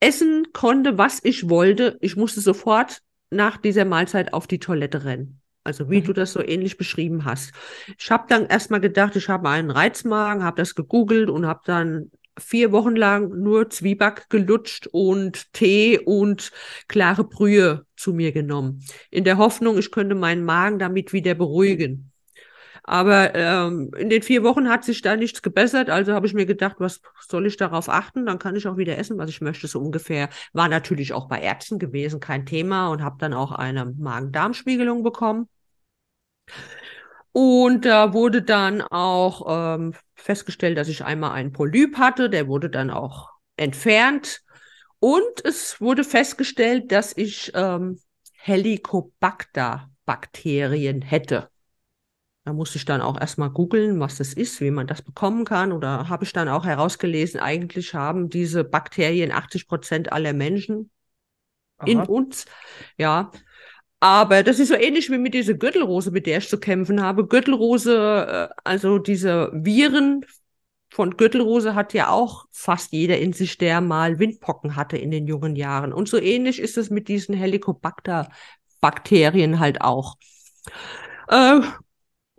essen 0.00 0.48
konnte, 0.52 0.98
was 0.98 1.20
ich 1.22 1.48
wollte. 1.48 1.96
Ich 2.00 2.16
musste 2.16 2.40
sofort 2.40 3.02
nach 3.30 3.56
dieser 3.56 3.84
Mahlzeit 3.84 4.32
auf 4.32 4.46
die 4.46 4.58
Toilette 4.58 5.04
rennen. 5.04 5.39
Also 5.64 5.90
wie 5.90 6.00
Mhm. 6.00 6.04
du 6.04 6.12
das 6.12 6.32
so 6.32 6.42
ähnlich 6.42 6.78
beschrieben 6.78 7.24
hast. 7.24 7.52
Ich 7.98 8.10
habe 8.10 8.24
dann 8.28 8.46
erstmal 8.46 8.80
gedacht, 8.80 9.16
ich 9.16 9.28
habe 9.28 9.48
einen 9.50 9.70
Reizmagen, 9.70 10.42
habe 10.44 10.56
das 10.56 10.74
gegoogelt 10.74 11.28
und 11.30 11.46
habe 11.46 11.60
dann 11.66 12.10
vier 12.38 12.72
Wochen 12.72 12.96
lang 12.96 13.28
nur 13.42 13.68
Zwieback 13.68 14.30
gelutscht 14.30 14.86
und 14.90 15.52
Tee 15.52 15.98
und 15.98 16.52
klare 16.88 17.24
Brühe 17.24 17.84
zu 17.96 18.14
mir 18.14 18.32
genommen. 18.32 18.82
In 19.10 19.24
der 19.24 19.36
Hoffnung, 19.36 19.76
ich 19.78 19.90
könnte 19.90 20.14
meinen 20.14 20.44
Magen 20.44 20.78
damit 20.78 21.12
wieder 21.12 21.34
beruhigen. 21.34 22.09
Aber 22.84 23.34
ähm, 23.34 23.90
in 23.96 24.10
den 24.10 24.22
vier 24.22 24.42
Wochen 24.42 24.68
hat 24.68 24.84
sich 24.84 25.02
da 25.02 25.16
nichts 25.16 25.42
gebessert. 25.42 25.90
Also 25.90 26.12
habe 26.12 26.26
ich 26.26 26.34
mir 26.34 26.46
gedacht, 26.46 26.76
was 26.78 27.00
soll 27.28 27.46
ich 27.46 27.56
darauf 27.56 27.88
achten? 27.88 28.26
Dann 28.26 28.38
kann 28.38 28.56
ich 28.56 28.66
auch 28.66 28.76
wieder 28.76 28.98
essen, 28.98 29.18
was 29.18 29.30
ich 29.30 29.40
möchte, 29.40 29.68
so 29.68 29.80
ungefähr. 29.80 30.28
War 30.52 30.68
natürlich 30.68 31.12
auch 31.12 31.28
bei 31.28 31.40
Ärzten 31.40 31.78
gewesen, 31.78 32.20
kein 32.20 32.46
Thema 32.46 32.88
und 32.88 33.02
habe 33.02 33.16
dann 33.18 33.34
auch 33.34 33.52
eine 33.52 33.86
Magen-Darm-Spiegelung 33.86 35.02
bekommen. 35.02 35.48
Und 37.32 37.84
da 37.84 38.12
wurde 38.12 38.42
dann 38.42 38.82
auch 38.82 39.76
ähm, 39.76 39.94
festgestellt, 40.14 40.78
dass 40.78 40.88
ich 40.88 41.04
einmal 41.04 41.30
einen 41.32 41.52
Polyp 41.52 41.96
hatte. 41.96 42.28
Der 42.28 42.48
wurde 42.48 42.70
dann 42.70 42.90
auch 42.90 43.30
entfernt. 43.56 44.42
Und 44.98 45.44
es 45.44 45.80
wurde 45.80 46.02
festgestellt, 46.04 46.90
dass 46.92 47.16
ich 47.16 47.52
ähm, 47.54 47.98
Helicobacter-Bakterien 48.38 51.02
hätte. 51.02 51.49
Da 52.44 52.54
musste 52.54 52.78
ich 52.78 52.86
dann 52.86 53.02
auch 53.02 53.20
erstmal 53.20 53.50
googeln, 53.50 54.00
was 54.00 54.16
das 54.16 54.32
ist, 54.32 54.60
wie 54.60 54.70
man 54.70 54.86
das 54.86 55.02
bekommen 55.02 55.44
kann. 55.44 55.72
Oder 55.72 56.08
habe 56.08 56.24
ich 56.24 56.32
dann 56.32 56.48
auch 56.48 56.64
herausgelesen, 56.64 57.38
eigentlich 57.38 57.94
haben 57.94 58.30
diese 58.30 58.64
Bakterien 58.64 59.30
80 59.30 59.68
Prozent 59.68 60.12
aller 60.12 60.32
Menschen 60.32 60.90
in 61.84 61.98
Aha. 61.98 62.06
uns. 62.06 62.46
Ja. 62.96 63.30
Aber 64.00 64.42
das 64.42 64.58
ist 64.58 64.68
so 64.68 64.74
ähnlich 64.74 65.10
wie 65.10 65.18
mit 65.18 65.34
dieser 65.34 65.52
Gürtelrose, 65.54 66.10
mit 66.10 66.26
der 66.26 66.38
ich 66.38 66.48
zu 66.48 66.58
kämpfen 66.58 67.02
habe. 67.02 67.26
Gürtelrose, 67.26 68.48
äh, 68.50 68.54
also 68.64 68.98
diese 68.98 69.50
Viren 69.52 70.24
von 70.88 71.18
Gürtelrose 71.18 71.74
hat 71.74 71.92
ja 71.92 72.08
auch 72.08 72.46
fast 72.50 72.92
jeder 72.92 73.18
in 73.18 73.34
sich, 73.34 73.58
der 73.58 73.82
mal 73.82 74.18
Windpocken 74.18 74.74
hatte 74.74 74.96
in 74.96 75.10
den 75.10 75.26
jungen 75.26 75.54
Jahren. 75.54 75.92
Und 75.92 76.08
so 76.08 76.16
ähnlich 76.18 76.60
ist 76.60 76.78
es 76.78 76.88
mit 76.88 77.08
diesen 77.08 77.34
Helicobacter-Bakterien 77.34 79.60
halt 79.60 79.82
auch. 79.82 80.16
Äh, 81.28 81.60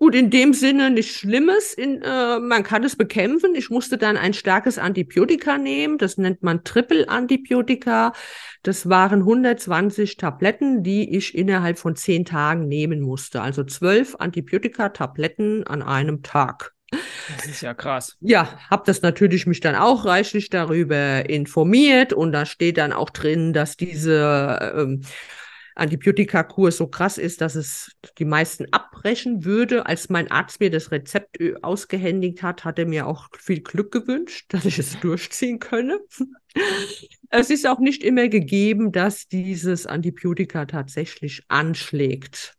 Gut, 0.01 0.15
in 0.15 0.31
dem 0.31 0.53
Sinne 0.53 0.89
nichts 0.89 1.19
Schlimmes. 1.19 1.75
In, 1.75 2.01
äh, 2.01 2.39
man 2.39 2.63
kann 2.63 2.83
es 2.83 2.95
bekämpfen. 2.95 3.53
Ich 3.53 3.69
musste 3.69 3.99
dann 3.99 4.17
ein 4.17 4.33
starkes 4.33 4.79
Antibiotika 4.79 5.59
nehmen. 5.59 5.99
Das 5.99 6.17
nennt 6.17 6.41
man 6.41 6.63
Triple-Antibiotika. 6.63 8.11
Das 8.63 8.89
waren 8.89 9.19
120 9.19 10.17
Tabletten, 10.17 10.81
die 10.81 11.15
ich 11.15 11.35
innerhalb 11.35 11.77
von 11.77 11.95
zehn 11.95 12.25
Tagen 12.25 12.67
nehmen 12.67 12.99
musste. 12.99 13.43
Also 13.43 13.63
zwölf 13.63 14.15
Antibiotika-Tabletten 14.17 15.67
an 15.67 15.83
einem 15.83 16.23
Tag. 16.23 16.73
Das 16.89 17.45
ist 17.45 17.61
ja 17.61 17.75
krass. 17.75 18.17
Ja, 18.21 18.57
habe 18.71 18.81
das 18.87 19.03
natürlich 19.03 19.45
mich 19.45 19.59
dann 19.59 19.75
auch 19.75 20.05
reichlich 20.05 20.49
darüber 20.49 21.29
informiert 21.29 22.11
und 22.11 22.31
da 22.31 22.47
steht 22.47 22.79
dann 22.79 22.91
auch 22.91 23.11
drin, 23.11 23.53
dass 23.53 23.77
diese 23.77 24.73
ähm, 24.75 25.01
Antibiotikakur 25.81 26.71
so 26.71 26.87
krass 26.87 27.17
ist, 27.17 27.41
dass 27.41 27.55
es 27.55 27.91
die 28.19 28.25
meisten 28.25 28.65
abbrechen 28.71 29.45
würde. 29.45 29.85
Als 29.87 30.09
mein 30.09 30.31
Arzt 30.31 30.59
mir 30.59 30.69
das 30.69 30.91
Rezept 30.91 31.39
ö- 31.39 31.55
ausgehändigt 31.61 32.43
hat, 32.43 32.65
hat 32.65 32.79
er 32.79 32.85
mir 32.85 33.07
auch 33.07 33.29
viel 33.37 33.61
Glück 33.61 33.91
gewünscht, 33.91 34.53
dass 34.53 34.65
ich 34.65 34.79
es 34.79 34.99
durchziehen 35.01 35.59
könne. 35.59 35.99
Es 37.29 37.49
ist 37.49 37.65
auch 37.67 37.79
nicht 37.79 38.03
immer 38.03 38.27
gegeben, 38.27 38.91
dass 38.91 39.27
dieses 39.27 39.85
Antibiotika 39.87 40.65
tatsächlich 40.65 41.43
anschlägt. 41.47 42.55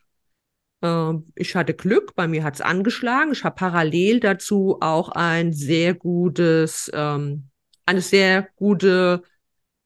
Ähm, 0.82 1.26
ich 1.36 1.56
hatte 1.56 1.74
Glück, 1.74 2.14
bei 2.16 2.28
mir 2.28 2.44
hat 2.44 2.56
es 2.56 2.60
angeschlagen. 2.60 3.32
Ich 3.32 3.44
habe 3.44 3.56
parallel 3.56 4.20
dazu 4.20 4.78
auch 4.80 5.10
ein 5.10 5.52
sehr 5.52 5.94
gutes, 5.94 6.90
ähm, 6.94 7.50
eine 7.86 8.00
sehr 8.00 8.48
gute 8.56 9.22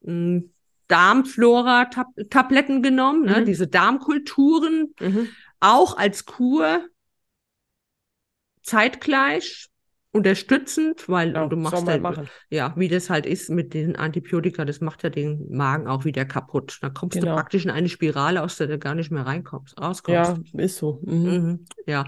mh, 0.03 0.43
Darmflora-Tabletten 0.89 2.83
genommen, 2.83 3.25
ne? 3.25 3.41
Mhm. 3.41 3.45
diese 3.45 3.67
Darmkulturen, 3.67 4.95
Mhm. 5.01 5.29
auch 5.61 5.97
als 5.97 6.27
Kur 6.27 6.81
zeitgleich 8.63 9.69
unterstützend, 10.13 11.09
weil 11.09 11.35
Ja, 11.35 11.47
du 11.47 11.57
machst 11.57 11.87
ja, 11.87 11.99
machen. 11.99 12.29
ja, 12.49 12.73
wie 12.77 12.89
das 12.89 13.11
halt 13.11 13.27
ist 13.27 13.51
mit 13.51 13.75
den 13.75 13.97
Antibiotika, 13.97 14.65
das 14.65 14.81
macht 14.81 15.03
ja 15.03 15.11
den 15.11 15.47
Magen 15.55 15.87
auch 15.89 16.05
wieder 16.05 16.25
kaputt. 16.25 16.79
Da 16.81 16.89
kommst 16.89 17.19
Genau. 17.19 17.33
du 17.33 17.35
praktisch 17.35 17.65
in 17.65 17.71
eine 17.71 17.89
Spirale, 17.89 18.43
aus 18.43 18.57
der 18.57 18.67
du 18.67 18.79
gar 18.79 18.95
nicht 18.95 19.11
mehr 19.11 19.27
reinkommst, 19.27 19.79
rauskommst. 19.79 20.53
Ja, 20.55 20.61
ist 20.63 20.79
so. 20.79 21.01
Mhm. 21.05 21.23
Mhm, 21.31 21.65
ja. 21.87 22.05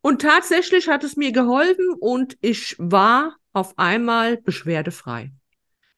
Und 0.00 0.20
tatsächlich 0.20 0.88
hat 0.88 1.04
es 1.04 1.16
mir 1.16 1.32
geholfen 1.32 1.94
und 2.00 2.36
ich 2.40 2.74
war 2.78 3.36
auf 3.52 3.78
einmal 3.78 4.36
beschwerdefrei. 4.36 5.32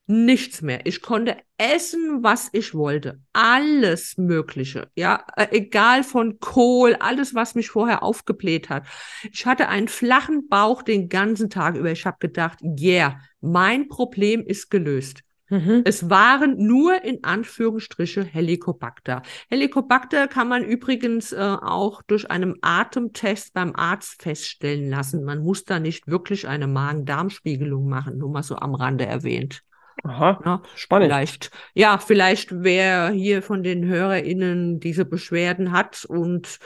Nichts 0.09 0.63
mehr. 0.63 0.87
Ich 0.87 1.03
konnte 1.03 1.37
essen, 1.59 2.23
was 2.23 2.49
ich 2.53 2.75
wollte. 2.75 3.19
Alles 3.33 4.17
Mögliche. 4.17 4.89
Ja, 4.95 5.25
äh, 5.37 5.49
egal 5.51 6.05
von 6.05 6.39
Kohl, 6.39 6.95
alles, 7.01 7.35
was 7.35 7.57
mich 7.57 7.71
vorher 7.71 8.05
aufgebläht 8.05 8.69
hat. 8.69 8.85
Ich 9.33 9.47
hatte 9.47 9.69
einen 9.69 9.89
flachen 9.89 10.49
Bauch 10.49 10.83
den 10.83 11.09
ganzen 11.09 11.51
Tag 11.51 11.75
über. 11.75 11.91
Ich 11.91 12.07
habe 12.07 12.19
gedacht, 12.21 12.61
yeah, 12.63 13.19
mein 13.41 13.89
Problem 13.89 14.45
ist 14.47 14.71
gelöst. 14.71 15.23
Mhm. 15.49 15.83
Es 15.85 16.11
waren 16.11 16.57
nur 16.67 17.03
in 17.05 17.23
Anführungsstriche 17.25 18.25
Helicobacter. 18.25 19.23
Helicobacter 19.49 20.29
kann 20.29 20.49
man 20.49 20.65
übrigens 20.65 21.33
äh, 21.33 21.37
auch 21.39 22.03
durch 22.03 22.31
einen 22.31 22.57
Atemtest 22.63 23.55
beim 23.55 23.75
Arzt 23.75 24.23
feststellen 24.23 24.91
lassen. 24.91 25.25
Man 25.25 25.41
muss 25.41 25.65
da 25.65 25.79
nicht 25.79 26.07
wirklich 26.07 26.49
eine 26.49 26.67
Magen-Darm-Spiegelung 26.67 27.89
machen, 27.89 28.19
nur 28.19 28.31
mal 28.31 28.43
so 28.43 28.57
am 28.57 28.75
Rande 28.75 29.07
erwähnt. 29.07 29.63
Aha, 30.05 30.41
Ja, 30.45 30.63
spannend. 30.77 31.07
vielleicht, 31.09 31.51
ja, 31.75 31.99
vielleicht 31.99 32.63
wer 32.63 33.11
hier 33.11 33.43
von 33.43 33.63
den 33.63 33.85
HörerInnen 33.87 34.79
diese 34.81 35.05
Beschwerden 35.05 35.73
hat 35.73 36.05
und 36.05 36.59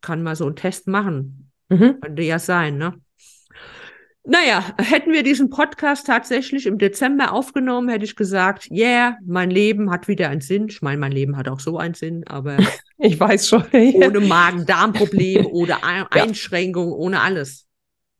kann 0.00 0.22
mal 0.22 0.36
so 0.36 0.46
einen 0.46 0.56
Test 0.56 0.86
machen. 0.88 1.50
Mhm. 1.68 2.00
Könnte 2.00 2.22
ja 2.22 2.38
sein, 2.38 2.78
ne? 2.78 2.94
Naja, 4.24 4.62
hätten 4.78 5.12
wir 5.12 5.24
diesen 5.24 5.50
Podcast 5.50 6.06
tatsächlich 6.06 6.66
im 6.66 6.78
Dezember 6.78 7.32
aufgenommen, 7.32 7.88
hätte 7.88 8.04
ich 8.04 8.14
gesagt, 8.14 8.70
yeah, 8.70 9.16
mein 9.26 9.50
Leben 9.50 9.90
hat 9.90 10.06
wieder 10.06 10.28
einen 10.28 10.40
Sinn. 10.40 10.68
Ich 10.68 10.80
meine, 10.80 10.98
mein 10.98 11.10
Leben 11.10 11.36
hat 11.36 11.48
auch 11.48 11.58
so 11.58 11.76
einen 11.78 11.94
Sinn, 11.94 12.22
aber 12.28 12.56
Ich 12.98 13.18
weiß 13.18 13.48
schon. 13.48 13.64
ohne 13.72 14.20
Magen-Darm-Problem, 14.20 15.46
ohne 15.46 15.70
Ja. 15.70 16.06
Einschränkung, 16.10 16.92
ohne 16.92 17.20
alles. 17.20 17.66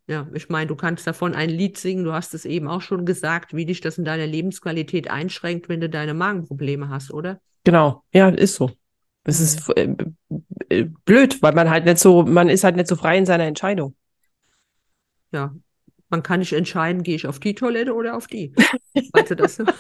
Ja, 0.09 0.27
ich 0.35 0.49
meine, 0.49 0.67
du 0.67 0.75
kannst 0.75 1.07
davon 1.07 1.35
ein 1.35 1.49
Lied 1.49 1.79
singen, 1.79 2.05
du 2.05 2.13
hast 2.13 2.35
es 2.35 2.45
eben 2.45 2.67
auch 2.67 2.81
schon 2.81 3.07
gesagt, 3.07 3.55
wie 3.55 3.67
dich 3.67 3.81
das 3.81 3.99
in 3.99 4.05
deiner 4.05 4.27
Lebensqualität 4.27 5.09
einschränkt, 5.09 5.69
wenn 5.69 5.81
du 5.81 5.89
deine 5.89 6.13
Magenprobleme 6.13 6.89
hast, 6.89 7.13
oder? 7.13 7.41
Genau, 7.65 8.03
ja, 8.13 8.29
ist 8.29 8.57
so. 8.57 8.73
Es 9.25 9.39
ist 9.41 9.69
äh, 9.77 9.95
äh, 10.69 10.89
blöd, 11.05 11.41
weil 11.43 11.55
man 11.55 11.71
halt 11.71 11.85
nicht 11.85 11.99
so, 11.99 12.25
man 12.25 12.49
ist 12.49 12.65
halt 12.65 12.75
nicht 12.75 12.89
so 12.89 12.97
frei 12.97 13.17
in 13.17 13.27
seiner 13.27 13.45
Entscheidung. 13.45 13.95
Ja, 15.31 15.55
man 16.09 16.25
kann 16.25 16.41
nicht 16.41 16.53
entscheiden, 16.53 17.05
gehe 17.05 17.15
ich 17.15 17.27
auf 17.27 17.39
die 17.39 17.55
Toilette 17.55 17.95
oder 17.95 18.17
auf 18.17 18.27
die. 18.27 18.53
Weißt 19.13 19.31
du 19.31 19.37
das? 19.37 19.59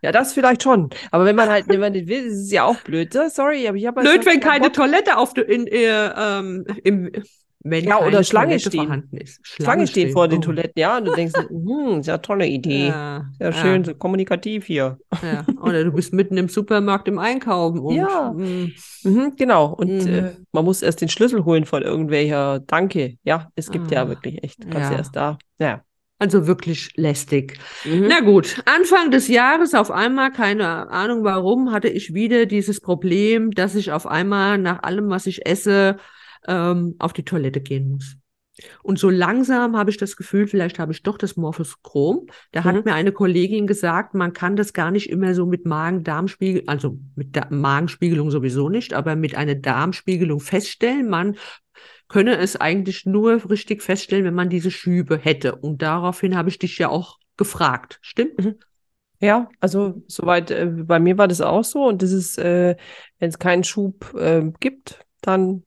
Ja, 0.00 0.12
das 0.12 0.32
vielleicht 0.32 0.62
schon. 0.62 0.90
Aber 1.10 1.24
wenn 1.24 1.34
man 1.34 1.48
halt, 1.48 1.68
wenn 1.68 1.80
man 1.80 1.92
nicht 1.92 2.08
will, 2.08 2.24
ist 2.24 2.44
es 2.44 2.52
ja 2.52 2.64
auch 2.64 2.76
blöd. 2.82 3.12
ne? 3.14 3.30
Sorry, 3.30 3.66
aber 3.66 3.76
ich 3.76 3.86
habe 3.86 4.00
Blöd, 4.00 4.24
wenn 4.26 4.40
keine 4.40 4.70
Toilette 4.70 5.16
auf 5.16 5.36
in, 5.36 5.66
äh, 5.66 6.12
ähm, 6.16 6.64
im, 6.84 7.10
wenn 7.60 7.84
Ja, 7.84 7.98
oder 8.00 8.22
Schlange 8.24 8.50
Toilette 8.56 8.68
stehen. 8.70 8.84
vorhanden 8.86 9.16
ist. 9.16 9.40
Schlange 9.42 9.86
stehen 9.86 10.12
vor 10.12 10.28
den 10.28 10.38
oh. 10.38 10.42
Toiletten, 10.42 10.72
ja, 10.80 10.98
und 10.98 11.06
du 11.06 11.12
denkst, 11.12 11.34
hm, 11.48 12.00
ist 12.00 12.06
ja 12.06 12.14
eine 12.14 12.22
tolle 12.22 12.46
Idee. 12.46 12.88
Ja, 12.88 13.26
Sehr 13.38 13.50
ja, 13.50 13.52
schön, 13.52 13.84
so 13.84 13.94
kommunikativ 13.94 14.66
hier. 14.66 14.98
Ja. 15.22 15.44
Oder 15.62 15.84
du 15.84 15.92
bist 15.92 16.12
mitten 16.12 16.36
im 16.36 16.48
Supermarkt 16.48 17.08
im 17.08 17.18
Einkaufen 17.18 17.80
und 17.80 17.96
Ja. 17.96 18.32
mm, 18.32 18.72
Mhm, 19.04 19.34
genau. 19.36 19.74
Und 19.74 20.04
Mhm. 20.04 20.14
äh, 20.14 20.30
man 20.52 20.64
muss 20.64 20.82
erst 20.82 21.00
den 21.00 21.08
Schlüssel 21.08 21.44
holen 21.44 21.64
von 21.64 21.82
irgendwelcher 21.82 22.60
Danke. 22.60 23.16
Ja, 23.24 23.48
es 23.54 23.70
gibt 23.70 23.90
ja 23.90 24.02
Ah, 24.02 24.08
wirklich 24.08 24.42
echt. 24.42 24.60
Kannst 24.70 24.90
du 24.90 24.92
ja. 24.94 24.98
erst 24.98 25.16
da. 25.16 25.38
Ja. 25.58 25.82
also 26.20 26.48
wirklich 26.48 26.90
lästig. 26.96 27.58
Mhm. 27.84 28.06
Na 28.08 28.18
gut, 28.20 28.60
Anfang 28.66 29.12
des 29.12 29.28
Jahres 29.28 29.74
auf 29.74 29.92
einmal, 29.92 30.32
keine 30.32 30.90
Ahnung 30.90 31.22
warum, 31.22 31.70
hatte 31.70 31.88
ich 31.88 32.12
wieder 32.12 32.44
dieses 32.46 32.80
Problem, 32.80 33.52
dass 33.52 33.76
ich 33.76 33.92
auf 33.92 34.04
einmal 34.04 34.58
nach 34.58 34.82
allem, 34.82 35.10
was 35.10 35.26
ich 35.28 35.46
esse, 35.46 35.96
ähm, 36.46 36.94
auf 36.98 37.12
die 37.12 37.24
Toilette 37.24 37.60
gehen 37.60 37.90
muss. 37.90 38.16
Und 38.82 38.98
so 38.98 39.08
langsam 39.08 39.76
habe 39.76 39.90
ich 39.90 39.98
das 39.98 40.16
Gefühl, 40.16 40.48
vielleicht 40.48 40.78
habe 40.78 40.92
ich 40.92 41.02
doch 41.02 41.16
das 41.16 41.36
Morphoskrom. 41.36 42.26
Da 42.50 42.60
Mhm. 42.60 42.64
hat 42.64 42.84
mir 42.84 42.94
eine 42.94 43.12
Kollegin 43.12 43.66
gesagt, 43.66 44.14
man 44.14 44.32
kann 44.32 44.56
das 44.56 44.72
gar 44.72 44.90
nicht 44.90 45.10
immer 45.10 45.34
so 45.34 45.46
mit 45.46 45.64
Magen-Darm-Spiegel, 45.64 46.64
also 46.66 46.98
mit 47.14 47.36
der 47.36 47.52
Magenspiegelung 47.52 48.30
sowieso 48.30 48.68
nicht, 48.68 48.94
aber 48.94 49.14
mit 49.14 49.36
einer 49.36 49.54
Darmspiegelung 49.54 50.40
feststellen. 50.40 51.08
Man 51.08 51.36
könne 52.08 52.36
es 52.38 52.56
eigentlich 52.56 53.06
nur 53.06 53.48
richtig 53.48 53.82
feststellen, 53.82 54.24
wenn 54.24 54.34
man 54.34 54.48
diese 54.48 54.70
Schübe 54.70 55.18
hätte. 55.18 55.54
Und 55.54 55.82
daraufhin 55.82 56.36
habe 56.36 56.48
ich 56.48 56.58
dich 56.58 56.78
ja 56.78 56.88
auch 56.88 57.18
gefragt. 57.36 57.98
Stimmt? 58.00 58.56
Ja, 59.20 59.48
also 59.60 60.02
soweit, 60.06 60.50
äh, 60.50 60.66
bei 60.66 60.98
mir 61.00 61.18
war 61.18 61.28
das 61.28 61.40
auch 61.40 61.64
so. 61.64 61.84
Und 61.86 62.02
das 62.02 62.12
ist, 62.12 62.38
äh, 62.38 62.76
wenn 63.18 63.28
es 63.28 63.38
keinen 63.38 63.64
Schub 63.64 64.14
äh, 64.14 64.50
gibt, 64.58 65.04
dann 65.20 65.64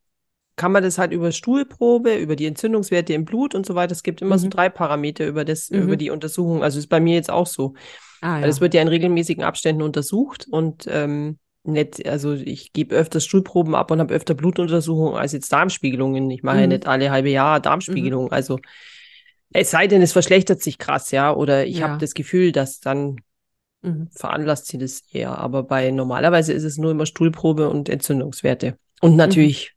kann 0.62 0.72
man 0.72 0.84
das 0.84 1.00
halt 1.00 1.12
über 1.12 1.32
Stuhlprobe, 1.32 2.14
über 2.14 2.36
die 2.36 2.46
Entzündungswerte 2.46 3.14
im 3.14 3.26
Blut 3.26 3.56
und 3.56 3.66
so 3.66 3.74
weiter. 3.74 3.94
Es 3.94 4.04
gibt 4.04 4.22
immer 4.22 4.38
so 4.38 4.46
Mhm. 4.46 4.52
drei 4.52 4.70
Parameter 4.70 5.26
über 5.26 5.44
das, 5.44 5.72
Mhm. 5.72 5.82
über 5.82 5.96
die 5.98 6.12
Untersuchung. 6.12 6.62
Also 6.62 6.78
ist 6.78 6.86
bei 6.86 7.00
mir 7.00 7.16
jetzt 7.16 7.32
auch 7.32 7.48
so. 7.48 7.74
Ah, 8.22 8.40
ja. 8.40 8.46
es 8.46 8.62
wird 8.62 8.76
ja 8.76 8.84
in 8.84 8.88
regelmäßigen 8.88 9.44
Abständen 9.44 9.82
untersucht 9.82 10.46
und 10.52 10.86
ähm, 10.88 11.40
nicht, 11.64 12.06
also 12.08 12.34
ich 12.34 12.74
gebe 12.74 12.94
öfters 12.96 13.26
Stuhlproben 13.26 13.74
ab 13.74 13.90
und 13.90 14.00
habe 14.00 14.14
öfter 14.14 14.36
Blutuntersuchungen 14.36 15.16
als 15.16 15.32
jetzt 15.32 15.52
Darmspiegelungen. 15.52 16.30
Ich 16.30 16.44
mache 16.44 16.58
ja 16.58 16.64
Mhm. 16.68 16.74
nicht 16.74 16.86
alle 16.86 17.10
halbe 17.10 17.30
Jahr 17.32 17.60
Darmspiegelungen. 17.60 18.32
Also 18.32 18.60
es 19.52 19.72
sei 19.72 19.88
denn, 19.88 20.04
es 20.04 20.12
verschlechtert 20.14 20.62
sich 20.62 20.78
krass, 20.78 21.10
ja, 21.10 21.34
oder 21.34 21.66
ich 21.66 21.80
Ja. 21.80 21.88
habe 21.90 21.98
das 22.00 22.14
Gefühl, 22.14 22.52
dass 22.52 22.80
dann 22.82 23.16
Mhm. 23.82 24.10
veranlasst 24.12 24.68
sie 24.68 24.78
das 24.78 25.02
eher. 25.12 25.40
Aber 25.40 25.64
bei 25.64 25.90
normalerweise 25.90 26.54
ist 26.54 26.66
es 26.66 26.78
nur 26.78 26.92
immer 26.92 27.08
Stuhlprobe 27.08 27.68
und 27.68 27.90
Entzündungswerte. 27.90 28.68
Mhm. 28.68 28.76
Und 29.02 29.16
natürlich 29.16 29.72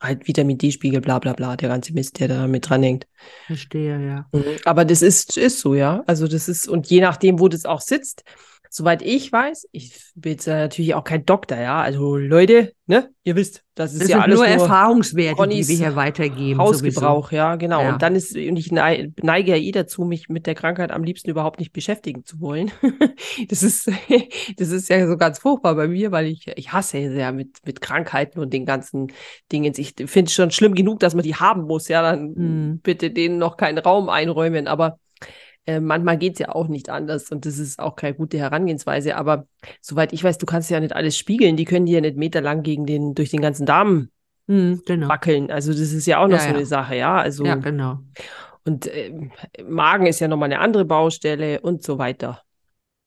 halt 0.00 0.28
Vitamin 0.28 0.58
D-Spiegel, 0.58 1.00
bla 1.00 1.18
bla 1.18 1.32
bla, 1.32 1.56
der 1.56 1.68
ganze 1.68 1.92
Mist, 1.92 2.20
der 2.20 2.28
da 2.28 2.46
mit 2.46 2.68
dranhängt. 2.68 3.06
Verstehe, 3.46 4.06
ja. 4.06 4.30
Aber 4.64 4.84
das 4.84 5.02
ist, 5.02 5.36
ist 5.36 5.60
so, 5.60 5.74
ja. 5.74 6.02
Also 6.06 6.28
das 6.28 6.48
ist, 6.48 6.68
und 6.68 6.88
je 6.88 7.00
nachdem, 7.00 7.40
wo 7.40 7.48
das 7.48 7.64
auch 7.64 7.80
sitzt, 7.80 8.24
soweit 8.70 9.02
ich 9.02 9.30
weiß, 9.32 9.68
ich 9.72 9.92
bin 10.14 10.32
jetzt 10.32 10.46
äh, 10.46 10.54
natürlich 10.54 10.94
auch 10.94 11.04
kein 11.04 11.24
Doktor, 11.24 11.58
ja. 11.58 11.80
Also 11.82 12.16
Leute, 12.16 12.72
ne, 12.86 13.10
ihr 13.24 13.36
wisst, 13.36 13.62
das 13.74 13.92
ist 13.92 14.02
Das 14.02 14.08
ja 14.08 14.20
alles 14.20 14.36
nur 14.38 14.46
nur 14.46 14.54
Erfahrungswerte, 14.54 15.34
die 15.34 15.36
Connys 15.36 15.68
wir 15.68 15.76
hier 15.76 15.96
weitergeben. 15.96 16.58
Hausgebrauch, 16.60 17.30
ja, 17.32 17.56
genau. 17.56 17.82
Ja. 17.82 17.92
Und 17.92 18.02
dann 18.02 18.14
ist, 18.16 18.34
und 18.36 18.56
ich 18.56 18.72
nei- 18.72 19.12
neige 19.22 19.50
ja 19.52 19.56
eh 19.58 19.70
dazu, 19.72 20.04
mich 20.04 20.28
mit 20.28 20.46
der 20.46 20.54
Krankheit 20.54 20.90
am 20.92 21.04
liebsten 21.04 21.28
überhaupt 21.30 21.58
nicht 21.60 21.72
beschäftigen 21.72 22.24
zu 22.24 22.40
wollen. 22.40 22.70
Das 23.50 23.62
ist, 23.62 23.90
das 24.56 24.70
ist 24.70 24.88
ja 24.88 25.06
so 25.06 25.16
ganz 25.16 25.38
furchtbar 25.38 25.74
bei 25.74 25.88
mir, 25.88 26.10
weil 26.12 26.26
ich, 26.26 26.46
ich 26.56 26.72
hasse 26.72 26.98
ja 26.98 27.32
mit, 27.32 27.58
mit 27.66 27.80
Krankheiten 27.80 28.40
und 28.40 28.52
den 28.52 28.64
ganzen 28.64 29.12
Dingen. 29.52 29.72
Ich 29.76 29.94
finde 30.06 30.28
es 30.28 30.32
schon 30.34 30.50
schlimm 30.50 30.74
genug, 30.74 31.00
dass 31.00 31.14
man 31.14 31.22
die 31.22 31.34
haben 31.34 31.62
muss, 31.62 31.88
ja, 31.88 32.02
dann 32.02 32.32
Mhm. 32.36 32.80
bitte 32.82 33.10
denen 33.10 33.38
noch 33.38 33.56
keinen 33.56 33.78
Raum 33.78 34.08
einräumen. 34.08 34.66
Aber 34.68 34.98
äh, 35.66 35.80
manchmal 35.80 36.16
geht 36.18 36.34
es 36.34 36.38
ja 36.38 36.54
auch 36.54 36.68
nicht 36.68 36.88
anders 36.88 37.30
und 37.30 37.44
das 37.44 37.58
ist 37.58 37.78
auch 37.78 37.96
keine 37.96 38.14
gute 38.14 38.38
Herangehensweise. 38.38 39.16
Aber 39.16 39.46
soweit 39.80 40.12
ich 40.12 40.22
weiß, 40.22 40.38
du 40.38 40.46
kannst 40.46 40.70
ja 40.70 40.80
nicht 40.80 40.94
alles 40.94 41.16
spiegeln. 41.18 41.56
Die 41.56 41.64
können 41.64 41.86
die 41.86 41.92
ja 41.92 42.00
nicht 42.00 42.16
meterlang 42.16 42.62
gegen 42.62 42.86
den, 42.86 43.14
durch 43.14 43.30
den 43.30 43.40
ganzen 43.40 43.66
Darm. 43.66 44.10
Mhm, 44.46 44.82
genau. 44.86 45.08
wackeln. 45.08 45.50
Also 45.50 45.72
das 45.72 45.92
ist 45.92 46.06
ja 46.06 46.18
auch 46.18 46.28
noch 46.28 46.36
Ja, 46.36 46.42
so 46.42 46.48
ja. 46.48 46.54
eine 46.54 46.66
Sache, 46.66 46.96
ja. 46.96 47.16
Also 47.16 47.44
Ja, 47.44 47.56
genau. 47.56 47.98
und 48.64 48.88
ähm, 48.92 49.32
Magen 49.68 50.06
ist 50.06 50.20
ja 50.20 50.28
nochmal 50.28 50.52
eine 50.52 50.60
andere 50.60 50.84
Baustelle 50.84 51.60
und 51.60 51.82
so 51.82 51.98
weiter. 51.98 52.42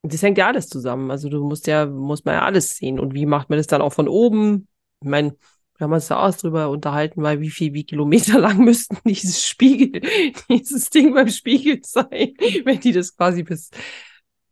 Das 0.01 0.21
hängt 0.21 0.37
ja 0.37 0.47
alles 0.47 0.67
zusammen. 0.67 1.11
Also 1.11 1.29
du 1.29 1.43
musst 1.43 1.67
ja, 1.67 1.85
muss 1.85 2.25
man 2.25 2.35
ja 2.35 2.41
alles 2.43 2.75
sehen. 2.75 2.99
Und 2.99 3.13
wie 3.13 3.25
macht 3.25 3.49
man 3.49 3.57
das 3.57 3.67
dann 3.67 3.81
auch 3.81 3.93
von 3.93 4.07
oben? 4.07 4.67
Ich 5.01 5.09
meine, 5.09 5.35
wir 5.79 5.85
haben 5.85 5.93
uns 5.93 6.07
da 6.07 6.19
auch 6.27 6.35
drüber 6.35 6.69
unterhalten, 6.69 7.23
weil 7.23 7.39
wie 7.39 7.49
viel, 7.49 7.73
wie 7.73 7.85
Kilometer 7.85 8.37
lang 8.39 8.59
müssten 8.63 8.97
dieses 9.05 9.47
Spiegel, 9.47 10.01
dieses 10.49 10.89
Ding 10.89 11.13
beim 11.13 11.29
Spiegel 11.29 11.79
sein, 11.83 12.33
wenn 12.65 12.79
die 12.81 12.91
das 12.91 13.15
quasi 13.15 13.43
bis 13.43 13.71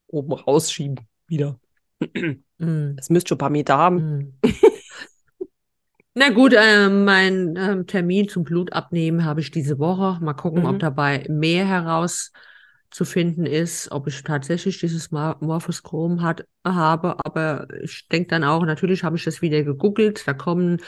oben 0.08 0.34
rausschieben 0.34 1.00
wieder. 1.28 1.60
Mhm. 2.60 2.96
Das 2.96 3.12
müsste 3.12 3.30
schon 3.30 3.36
ein 3.36 3.38
paar 3.38 3.50
Meter 3.52 3.78
haben. 3.78 4.34
Mhm. 4.42 4.54
Na 6.16 6.30
gut, 6.32 6.56
ähm, 6.58 7.06
mein 7.06 7.56
ähm, 7.56 7.86
Termin 7.86 8.28
zum 8.28 8.44
Blutabnehmen 8.44 9.24
habe 9.26 9.42
ich 9.42 9.52
diese 9.52 9.78
Woche. 9.78 10.18
Mal 10.20 10.34
gucken, 10.34 10.64
Mhm. 10.64 10.70
ob 10.70 10.80
dabei 10.80 11.28
mehr 11.30 11.68
herauszufinden 12.88 13.46
ist, 13.46 13.92
ob 13.92 14.08
ich 14.08 14.24
tatsächlich 14.24 14.80
dieses 14.80 15.12
Morphoskrom 15.12 16.22
hat, 16.22 16.46
habe. 16.66 17.18
Aber 17.26 17.68
ich 17.82 18.08
denke 18.08 18.30
dann 18.30 18.44
auch, 18.44 18.66
natürlich 18.66 19.04
habe 19.04 19.18
ich 19.18 19.24
das 19.24 19.42
wieder 19.42 19.64
gegoogelt. 19.64 20.28
Da 20.28 20.34
kommen 20.34 20.80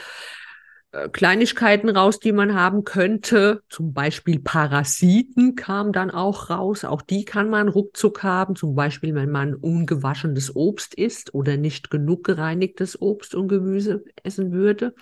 äh, 0.92 1.08
Kleinigkeiten 1.08 1.88
raus, 1.88 2.18
die 2.18 2.32
man 2.32 2.54
haben 2.54 2.84
könnte. 2.84 3.62
Zum 3.68 3.92
Beispiel 3.92 4.40
Parasiten 4.40 5.54
kam 5.54 5.92
dann 5.92 6.10
auch 6.10 6.50
raus. 6.50 6.84
Auch 6.84 7.02
die 7.02 7.24
kann 7.24 7.50
man 7.50 7.68
ruckzuck 7.68 8.22
haben. 8.22 8.56
Zum 8.56 8.74
Beispiel, 8.74 9.14
wenn 9.14 9.30
man 9.30 9.54
ungewaschenes 9.54 10.54
Obst 10.56 10.94
isst 10.94 11.34
oder 11.34 11.56
nicht 11.56 11.90
genug 11.90 12.24
gereinigtes 12.24 13.00
Obst 13.00 13.34
und 13.34 13.48
Gemüse 13.48 14.04
essen 14.22 14.52
würde. 14.52 14.94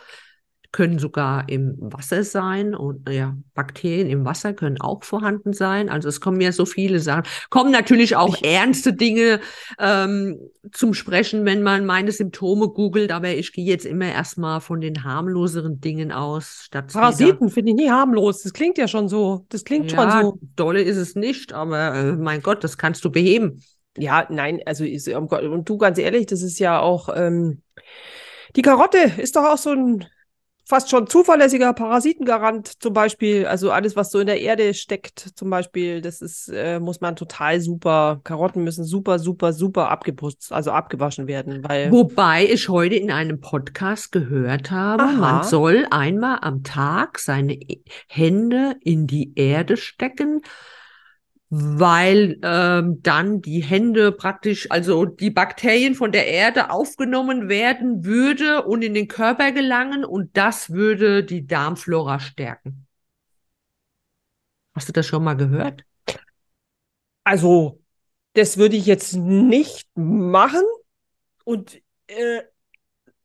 Können 0.70 0.98
sogar 0.98 1.48
im 1.48 1.76
Wasser 1.81 2.24
sein 2.24 2.74
und 2.74 3.09
ja, 3.09 3.35
Bakterien 3.54 4.09
im 4.11 4.26
Wasser 4.26 4.52
können 4.52 4.78
auch 4.81 5.02
vorhanden 5.02 5.54
sein. 5.54 5.88
Also 5.88 6.09
es 6.09 6.20
kommen 6.20 6.40
ja 6.42 6.52
so 6.52 6.66
viele 6.66 7.00
Sachen. 7.00 7.22
Kommen 7.48 7.72
natürlich 7.72 8.16
auch 8.16 8.37
Ich- 8.37 8.44
ernste 8.44 8.92
Dinge 8.92 9.40
ähm, 9.78 10.38
zum 10.72 10.92
Sprechen, 10.92 11.46
wenn 11.46 11.62
man 11.62 11.87
meine 11.87 12.12
Symptome 12.12 12.68
googelt, 12.68 13.12
aber 13.12 13.31
ich 13.31 13.52
gehe 13.52 13.64
jetzt 13.64 13.87
immer 13.87 14.12
erstmal 14.12 14.61
von 14.61 14.83
den 14.83 15.04
harmloseren 15.04 15.81
Dingen 15.81 16.12
aus, 16.12 16.64
statt 16.64 16.92
Parasiten 16.92 17.48
finde 17.48 17.70
ich 17.70 17.76
nie 17.76 17.90
harmlos. 17.90 18.42
Das 18.42 18.52
klingt 18.52 18.76
ja 18.76 18.88
schon 18.88 19.09
so. 19.09 19.46
Das 19.48 19.64
klingt 19.64 19.90
schon 19.90 20.00
Ja, 20.00 20.22
so. 20.22 20.38
dolle 20.54 20.83
ist 20.83 20.98
es 20.98 21.14
nicht, 21.14 21.54
aber 21.54 21.94
äh, 21.94 22.12
mein 22.12 22.42
Gott, 22.42 22.62
das 22.62 22.76
kannst 22.76 23.02
du 23.07 23.11
beheben. 23.11 23.62
Ja, 23.96 24.26
nein, 24.31 24.61
also 24.66 24.85
ist, 24.85 25.09
um 25.09 25.28
Gott, 25.28 25.42
und 25.44 25.66
du 25.68 25.78
ganz 25.78 25.98
ehrlich, 25.98 26.26
das 26.26 26.42
ist 26.42 26.59
ja 26.59 26.78
auch 26.78 27.09
ähm, 27.16 27.62
die 28.57 28.62
Karotte 28.62 28.98
ist 29.18 29.37
doch 29.37 29.44
auch 29.44 29.59
so 29.59 29.70
ein 29.70 30.04
fast 30.68 30.90
schon 30.90 31.07
zuverlässiger 31.07 31.72
Parasitengarant 31.72 32.83
zum 32.83 32.92
Beispiel. 32.92 33.46
Also 33.46 33.72
alles, 33.72 33.96
was 33.96 34.11
so 34.11 34.18
in 34.18 34.26
der 34.26 34.42
Erde 34.42 34.74
steckt, 34.74 35.18
zum 35.35 35.48
Beispiel, 35.48 36.02
das 36.02 36.20
ist, 36.20 36.48
äh, 36.52 36.78
muss 36.78 37.00
man 37.00 37.16
total 37.16 37.59
super, 37.61 38.20
Karotten 38.22 38.64
müssen 38.64 38.85
super, 38.85 39.18
super, 39.18 39.54
super 39.54 39.88
abgeputzt, 39.88 40.52
also 40.52 40.70
abgewaschen 40.70 41.26
werden, 41.26 41.64
weil 41.66 41.90
Wobei 41.90 42.44
ich 42.44 42.68
heute 42.68 42.96
in 42.96 43.11
einem 43.11 43.40
Podcast 43.40 44.12
gehört 44.12 44.70
habe, 44.70 45.04
Aha. 45.04 45.12
man 45.12 45.42
soll 45.42 45.87
einmal 45.90 46.40
am 46.42 46.62
Tag 46.64 47.18
seine 47.18 47.54
E- 47.54 47.83
Hände 48.07 48.76
in 48.83 49.07
die 49.07 49.33
Erde 49.37 49.78
stecken, 49.78 50.42
weil 51.50 52.38
ähm, 52.42 53.02
dann 53.02 53.40
die 53.40 53.61
Hände 53.61 54.12
praktisch, 54.12 54.70
also 54.70 55.06
die 55.06 55.30
Bakterien 55.30 55.94
von 55.94 56.12
der 56.12 56.26
Erde 56.26 56.70
aufgenommen 56.70 57.48
werden 57.48 58.04
würde 58.04 58.64
und 58.64 58.82
in 58.82 58.92
den 58.94 59.08
Körper 59.08 59.52
gelangen 59.52 60.04
und 60.04 60.37
das 60.37 60.70
würde 60.70 61.24
die 61.24 61.46
Darmflora 61.46 62.20
stärken. 62.20 62.87
Hast 64.74 64.88
du 64.88 64.92
das 64.92 65.06
schon 65.06 65.24
mal 65.24 65.34
gehört? 65.34 65.84
Also, 67.24 67.80
das 68.34 68.58
würde 68.58 68.76
ich 68.76 68.87
jetzt 68.87 69.14
nicht 69.14 69.88
machen. 69.94 70.62
Und 71.44 71.80
äh, 72.06 72.42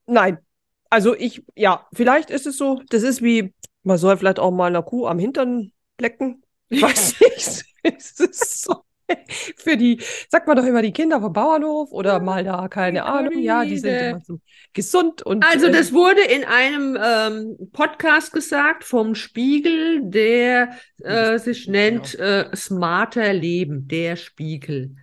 nein. 0.05 0.39
Also 0.89 1.15
ich, 1.15 1.43
ja, 1.55 1.87
vielleicht 1.93 2.29
ist 2.29 2.45
es 2.45 2.57
so, 2.57 2.81
das 2.89 3.03
ist 3.03 3.21
wie, 3.21 3.53
man 3.83 3.97
soll 3.97 4.15
vielleicht 4.17 4.39
auch 4.39 4.51
mal 4.51 4.67
einer 4.67 4.83
Kuh 4.83 5.07
am 5.07 5.19
Hintern 5.19 5.71
lecken. 5.99 6.43
Ich 6.69 6.81
weiß 6.81 7.19
nicht. 7.19 7.72
Es 7.97 8.19
ist 8.19 8.63
so. 8.63 8.83
Für 9.57 9.77
die, 9.77 9.99
sagt 10.29 10.47
man 10.47 10.55
doch 10.55 10.65
immer, 10.65 10.81
die 10.81 10.93
Kinder 10.93 11.19
vom 11.19 11.33
Bauernhof 11.33 11.91
oder 11.91 12.19
mal 12.19 12.43
da, 12.43 12.67
keine 12.67 13.03
Ahnung. 13.03 13.37
Ja, 13.39 13.65
die 13.65 13.77
sind 13.77 13.95
immer 13.95 14.21
so 14.21 14.39
gesund 14.73 15.21
und 15.21 15.45
Also 15.45 15.67
äh, 15.67 15.71
das 15.71 15.93
wurde 15.93 16.21
in 16.21 16.45
einem 16.45 16.97
ähm, 17.01 17.69
Podcast 17.71 18.31
gesagt 18.31 18.83
vom 18.83 19.15
Spiegel, 19.15 20.01
der 20.03 20.77
äh, 21.01 21.37
sich 21.37 21.67
nennt 21.67 22.17
äh, 22.17 22.49
Smarter 22.55 23.33
Leben, 23.33 23.87
der 23.87 24.15
Spiegel. 24.15 24.95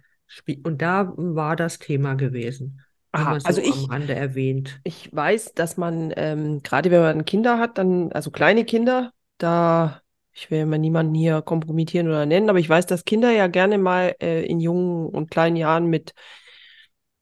Und 0.62 0.80
da 0.80 1.12
war 1.16 1.56
das 1.56 1.78
Thema 1.78 2.14
gewesen. 2.14 2.80
Aha, 3.12 3.40
so 3.40 3.46
also 3.46 3.60
ich, 3.60 3.72
am 3.72 3.84
Rande 3.86 4.14
erwähnt. 4.14 4.80
ich 4.84 5.14
weiß, 5.14 5.54
dass 5.54 5.76
man, 5.76 6.12
ähm, 6.16 6.62
gerade 6.62 6.92
wenn 6.92 7.00
man 7.00 7.24
Kinder 7.24 7.58
hat, 7.58 7.76
dann, 7.76 8.12
also 8.12 8.30
kleine 8.30 8.64
Kinder, 8.64 9.12
da, 9.38 10.00
ich 10.32 10.50
will 10.50 10.66
mal 10.66 10.78
niemanden 10.78 11.14
hier 11.14 11.42
kompromittieren 11.42 12.08
oder 12.08 12.26
nennen, 12.26 12.48
aber 12.48 12.58
ich 12.58 12.68
weiß, 12.68 12.86
dass 12.86 13.04
Kinder 13.04 13.30
ja 13.30 13.46
gerne 13.46 13.78
mal 13.78 14.14
äh, 14.20 14.44
in 14.44 14.60
jungen 14.60 15.06
und 15.08 15.30
kleinen 15.30 15.56
Jahren 15.56 15.86
mit 15.86 16.14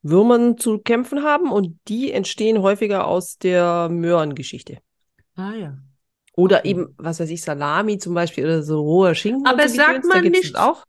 Würmern 0.02 0.58
zu 0.58 0.78
kämpfen 0.78 1.22
haben 1.22 1.50
und 1.50 1.78
die 1.88 2.12
entstehen 2.12 2.62
häufiger 2.62 3.06
aus 3.06 3.38
der 3.38 3.88
Möhrengeschichte. 3.88 4.78
Ah 5.34 5.54
ja. 5.54 5.78
Oder 6.34 6.64
eben, 6.64 6.94
was 6.98 7.18
weiß 7.18 7.30
ich, 7.30 7.42
Salami 7.42 7.98
zum 7.98 8.14
Beispiel 8.14 8.44
oder 8.44 8.62
so 8.62 8.80
roher 8.80 9.16
Schinken 9.16 9.44
Aber 9.46 9.68
sagt 9.68 10.04
man 10.04 10.22
nicht, 10.24 10.56
auch. 10.56 10.84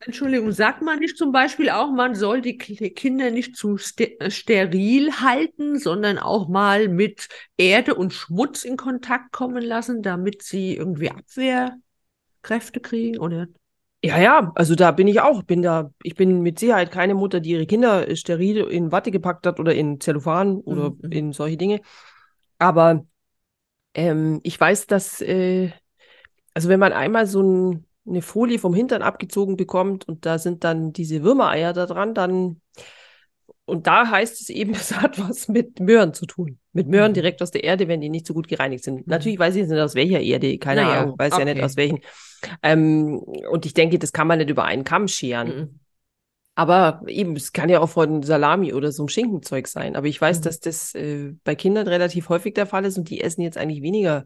Entschuldigung, 0.00 0.52
sagt 0.52 0.80
man 0.80 1.00
nicht 1.00 1.18
zum 1.18 1.32
Beispiel 1.32 1.70
auch, 1.70 1.90
man 1.90 2.14
soll 2.14 2.40
die 2.40 2.56
Kinder 2.56 3.30
nicht 3.32 3.56
zu 3.56 3.76
äh, 3.98 4.30
steril 4.30 5.12
halten, 5.20 5.78
sondern 5.78 6.18
auch 6.18 6.48
mal 6.48 6.88
mit 6.88 7.28
Erde 7.56 7.96
und 7.96 8.12
Schmutz 8.12 8.64
in 8.64 8.76
Kontakt 8.76 9.32
kommen 9.32 9.62
lassen, 9.62 10.02
damit 10.02 10.42
sie 10.42 10.76
irgendwie 10.76 11.10
Abwehrkräfte 11.10 12.80
kriegen? 12.80 13.18
Oder? 13.18 13.48
Ja, 14.04 14.20
ja, 14.20 14.52
also 14.54 14.76
da 14.76 14.92
bin 14.92 15.08
ich 15.08 15.20
auch, 15.20 15.42
bin 15.42 15.62
da, 15.62 15.90
ich 16.04 16.14
bin 16.14 16.42
mit 16.42 16.60
Sicherheit 16.60 16.92
keine 16.92 17.14
Mutter, 17.14 17.40
die 17.40 17.50
ihre 17.50 17.66
Kinder 17.66 18.08
äh, 18.08 18.14
steril 18.14 18.58
in 18.58 18.92
Watte 18.92 19.10
gepackt 19.10 19.44
hat 19.46 19.58
oder 19.58 19.74
in 19.74 20.00
Zellophan 20.00 20.58
oder 20.60 20.90
Mhm, 20.90 20.98
mhm. 21.02 21.12
in 21.12 21.32
solche 21.32 21.56
Dinge. 21.56 21.80
Aber 22.58 23.04
ähm, 23.94 24.40
ich 24.44 24.60
weiß, 24.60 24.86
dass, 24.86 25.20
äh, 25.20 25.72
also 26.54 26.68
wenn 26.68 26.80
man 26.80 26.92
einmal 26.92 27.26
so 27.26 27.42
ein, 27.42 27.87
eine 28.08 28.22
Folie 28.22 28.58
vom 28.58 28.74
Hintern 28.74 29.02
abgezogen 29.02 29.56
bekommt 29.56 30.06
und 30.08 30.26
da 30.26 30.38
sind 30.38 30.64
dann 30.64 30.92
diese 30.92 31.22
Würmereier 31.22 31.72
da 31.72 31.86
dran, 31.86 32.14
dann, 32.14 32.60
und 33.64 33.86
da 33.86 34.10
heißt 34.10 34.40
es 34.40 34.48
eben, 34.48 34.72
es 34.74 34.96
hat 34.96 35.18
was 35.18 35.48
mit 35.48 35.80
Möhren 35.80 36.14
zu 36.14 36.26
tun. 36.26 36.58
Mit 36.72 36.88
Möhren 36.88 37.12
Mhm. 37.12 37.14
direkt 37.14 37.42
aus 37.42 37.50
der 37.50 37.64
Erde, 37.64 37.88
wenn 37.88 38.00
die 38.00 38.08
nicht 38.08 38.26
so 38.26 38.34
gut 38.34 38.48
gereinigt 38.48 38.84
sind. 38.84 38.98
Mhm. 38.98 39.04
Natürlich 39.06 39.38
weiß 39.38 39.54
ich 39.54 39.62
jetzt 39.62 39.70
nicht 39.70 39.80
aus 39.80 39.94
welcher 39.94 40.20
Erde, 40.20 40.58
keine 40.58 40.82
Naja, 40.82 41.02
Ahnung, 41.02 41.18
weiß 41.18 41.36
ja 41.36 41.44
nicht 41.44 41.56
okay. 41.56 41.64
aus 41.64 41.76
welchen. 41.76 42.00
Ähm, 42.62 43.18
und 43.50 43.66
ich 43.66 43.74
denke, 43.74 43.98
das 43.98 44.12
kann 44.12 44.26
man 44.26 44.38
nicht 44.38 44.50
über 44.50 44.64
einen 44.64 44.84
Kamm 44.84 45.08
scheren. 45.08 45.48
Mhm. 45.48 45.80
Aber 46.54 47.02
eben, 47.06 47.36
es 47.36 47.52
kann 47.52 47.68
ja 47.68 47.78
auch 47.80 47.88
von 47.88 48.22
Salami 48.24 48.72
oder 48.72 48.90
so 48.90 49.02
einem 49.04 49.08
Schinkenzeug 49.08 49.68
sein. 49.68 49.94
Aber 49.94 50.06
ich 50.08 50.20
weiß, 50.20 50.38
Mhm. 50.38 50.42
dass 50.42 50.60
das 50.60 50.94
äh, 50.94 51.32
bei 51.44 51.54
Kindern 51.54 51.86
relativ 51.86 52.28
häufig 52.30 52.54
der 52.54 52.66
Fall 52.66 52.84
ist 52.84 52.98
und 52.98 53.10
die 53.10 53.20
essen 53.20 53.42
jetzt 53.42 53.56
eigentlich 53.58 53.82
weniger 53.82 54.24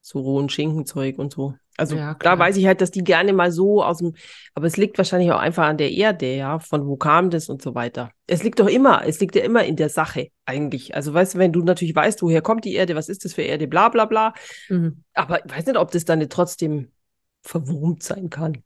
so 0.00 0.20
rohen 0.20 0.48
Schinkenzeug 0.48 1.18
und 1.18 1.32
so. 1.32 1.54
Also 1.76 1.96
Ja, 1.96 2.14
da 2.14 2.36
weiß 2.38 2.56
ich 2.56 2.66
halt, 2.66 2.80
dass 2.80 2.90
die 2.90 3.04
gerne 3.04 3.32
mal 3.32 3.52
so 3.52 3.84
aus 3.84 3.98
dem, 3.98 4.14
aber 4.54 4.66
es 4.66 4.76
liegt 4.76 4.98
wahrscheinlich 4.98 5.30
auch 5.30 5.38
einfach 5.38 5.64
an 5.64 5.76
der 5.76 5.92
Erde, 5.92 6.34
ja, 6.34 6.58
von 6.58 6.86
wo 6.86 6.96
kam 6.96 7.30
das 7.30 7.48
und 7.48 7.62
so 7.62 7.74
weiter. 7.76 8.10
Es 8.26 8.42
liegt 8.42 8.58
doch 8.58 8.66
immer, 8.66 9.06
es 9.06 9.20
liegt 9.20 9.36
ja 9.36 9.42
immer 9.44 9.64
in 9.64 9.76
der 9.76 9.88
Sache 9.88 10.28
eigentlich. 10.44 10.96
Also 10.96 11.14
weißt 11.14 11.34
du, 11.34 11.38
wenn 11.38 11.52
du 11.52 11.62
natürlich 11.62 11.94
weißt, 11.94 12.20
woher 12.22 12.42
kommt 12.42 12.64
die 12.64 12.74
Erde, 12.74 12.96
was 12.96 13.08
ist 13.08 13.24
das 13.24 13.34
für 13.34 13.42
Erde, 13.42 13.68
bla 13.68 13.90
bla 13.90 14.06
bla. 14.06 14.34
Mhm. 14.68 15.04
Aber 15.14 15.44
ich 15.44 15.52
weiß 15.52 15.66
nicht, 15.66 15.78
ob 15.78 15.92
das 15.92 16.04
dann 16.04 16.28
trotzdem 16.28 16.90
verwurmt 17.42 18.02
sein 18.02 18.28
kann. 18.28 18.58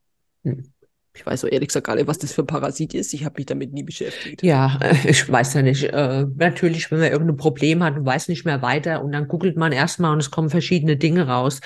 Hm. 0.44 0.72
Ich 1.14 1.26
weiß 1.26 1.42
so 1.42 1.46
ehrlich 1.46 1.68
gesagt 1.68 1.86
gar 1.86 1.96
nicht, 1.96 2.06
was 2.06 2.18
das 2.18 2.32
für 2.32 2.42
ein 2.42 2.46
Parasit 2.46 2.94
ist. 2.94 3.12
Ich 3.12 3.24
habe 3.24 3.34
mich 3.36 3.46
damit 3.46 3.72
nie 3.72 3.82
beschäftigt. 3.82 4.42
Ja, 4.42 4.78
ich 5.04 5.30
weiß 5.30 5.54
ja 5.54 5.62
nicht. 5.62 5.84
Äh, 5.84 6.26
natürlich, 6.36 6.90
wenn 6.90 7.00
man 7.00 7.12
irgendein 7.12 7.36
Problem 7.36 7.82
hat 7.82 7.96
und 7.96 8.06
weiß 8.06 8.28
nicht 8.28 8.44
mehr 8.46 8.62
weiter 8.62 9.02
und 9.04 9.12
dann 9.12 9.28
googelt 9.28 9.56
man 9.56 9.72
erstmal 9.72 10.12
und 10.12 10.20
es 10.20 10.30
kommen 10.30 10.48
verschiedene 10.48 10.96
Dinge 10.96 11.26
raus. 11.28 11.60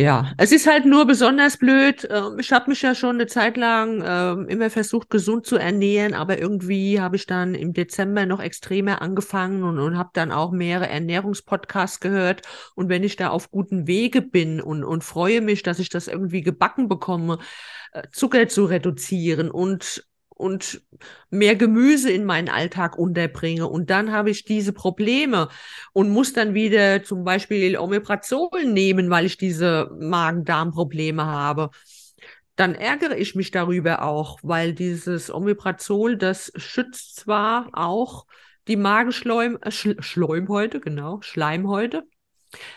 Ja, 0.00 0.32
es 0.36 0.52
ist 0.52 0.68
halt 0.68 0.84
nur 0.84 1.06
besonders 1.08 1.56
blöd. 1.56 2.06
Ähm, 2.08 2.38
Ich 2.38 2.52
habe 2.52 2.70
mich 2.70 2.82
ja 2.82 2.94
schon 2.94 3.16
eine 3.16 3.26
Zeit 3.26 3.56
lang 3.56 4.00
ähm, 4.06 4.48
immer 4.48 4.70
versucht, 4.70 5.10
gesund 5.10 5.44
zu 5.44 5.56
ernähren, 5.56 6.14
aber 6.14 6.38
irgendwie 6.38 7.00
habe 7.00 7.16
ich 7.16 7.26
dann 7.26 7.56
im 7.56 7.72
Dezember 7.72 8.24
noch 8.24 8.40
extremer 8.40 9.02
angefangen 9.02 9.64
und, 9.64 9.80
und 9.80 9.98
habe 9.98 10.10
dann 10.12 10.30
auch 10.30 10.52
mehrere 10.52 10.88
Ernährungspodcasts 10.88 11.98
gehört. 11.98 12.42
Und 12.76 12.88
wenn 12.88 13.02
ich 13.02 13.16
da 13.16 13.30
auf 13.30 13.50
guten 13.50 13.88
Wege 13.88 14.22
bin 14.22 14.60
und, 14.60 14.84
und 14.84 15.02
freue 15.02 15.40
mich, 15.40 15.64
dass 15.64 15.80
ich 15.80 15.88
das 15.88 16.06
irgendwie 16.06 16.42
gebacken 16.42 16.86
bekomme, 16.88 17.38
äh, 17.92 18.02
Zucker 18.12 18.46
zu 18.48 18.66
reduzieren 18.66 19.50
und 19.50 20.04
und 20.38 20.80
mehr 21.30 21.56
Gemüse 21.56 22.10
in 22.10 22.24
meinen 22.24 22.48
Alltag 22.48 22.96
unterbringe. 22.96 23.66
Und 23.66 23.90
dann 23.90 24.12
habe 24.12 24.30
ich 24.30 24.44
diese 24.44 24.72
Probleme 24.72 25.48
und 25.92 26.08
muss 26.08 26.32
dann 26.32 26.54
wieder 26.54 27.02
zum 27.02 27.24
Beispiel 27.24 27.76
Omeprazol 27.76 28.64
nehmen, 28.64 29.10
weil 29.10 29.26
ich 29.26 29.36
diese 29.36 29.90
Magen-Darm-Probleme 29.98 31.26
habe. 31.26 31.70
Dann 32.56 32.74
ärgere 32.74 33.16
ich 33.16 33.34
mich 33.34 33.50
darüber 33.50 34.02
auch, 34.02 34.38
weil 34.42 34.72
dieses 34.72 35.32
Omeprazol, 35.32 36.16
das 36.16 36.52
schützt 36.56 37.16
zwar 37.16 37.68
auch 37.72 38.26
die 38.68 38.76
Magenschleim, 38.76 39.58
äh, 39.62 40.68
genau, 40.80 41.20
Schleimhäute, 41.22 42.04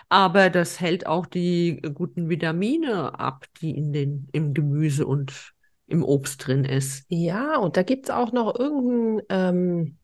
aber 0.10 0.50
das 0.50 0.80
hält 0.80 1.06
auch 1.06 1.26
die 1.26 1.82
guten 1.94 2.30
Vitamine 2.30 3.20
ab, 3.20 3.46
die 3.62 3.72
in 3.72 3.94
den, 3.94 4.28
im 4.32 4.54
Gemüse 4.54 5.06
und 5.06 5.54
im 5.92 6.04
Obst 6.04 6.48
drin 6.48 6.66
ist. 6.66 7.06
Ja, 7.10 7.58
und 7.58 7.78
da 7.78 7.84
gibt's 7.84 8.10
auch 8.10 8.32
noch 8.32 8.58
irgendein, 8.58 9.26
ähm, 9.30 9.98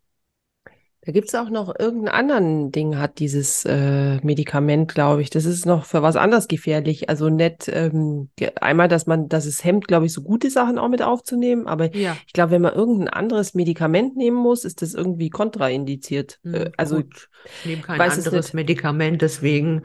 da 1.08 1.14
gibt's 1.14 1.34
auch 1.36 1.50
noch 1.50 1.74
irgendeinen 1.80 2.14
anderen 2.14 2.72
Ding, 2.74 2.98
hat 2.98 3.20
dieses 3.20 3.64
äh, 3.64 4.18
Medikament, 4.26 4.94
glaube 4.94 5.22
ich. 5.22 5.30
Das 5.30 5.46
ist 5.46 5.66
noch 5.66 5.86
für 5.86 6.02
was 6.02 6.18
anderes 6.18 6.50
gefährlich. 6.50 7.08
Also 7.08 7.30
nicht 7.30 7.70
ähm, 7.70 8.30
einmal, 8.60 8.90
dass 8.90 9.08
man, 9.08 9.30
dass 9.30 9.46
es 9.46 9.64
hemmt, 9.64 9.88
glaube 9.88 10.08
ich, 10.08 10.12
so 10.12 10.22
gute 10.22 10.50
Sachen 10.50 10.78
auch 10.78 10.90
mit 10.90 11.02
aufzunehmen. 11.02 11.66
Aber 11.66 11.96
Ja, 11.96 12.18
ich 12.28 12.34
glaube, 12.34 12.52
wenn 12.52 12.62
man 12.62 12.74
irgendein 12.74 13.08
anderes 13.08 13.54
Medikament 13.54 14.18
nehmen 14.18 14.36
muss, 14.36 14.66
ist 14.66 14.82
das 14.82 14.94
irgendwie 14.94 15.30
kontraindiziert. 15.30 16.40
Äh, 16.44 16.66
hm, 16.66 16.72
also 16.76 16.96
gut. 16.98 17.30
Ich 17.62 17.66
nehme 17.70 17.82
kein 17.84 18.00
weiß 18.00 18.18
es 18.18 18.28
anderes. 18.28 18.52
Medikament, 18.52 19.22
deswegen 19.22 19.84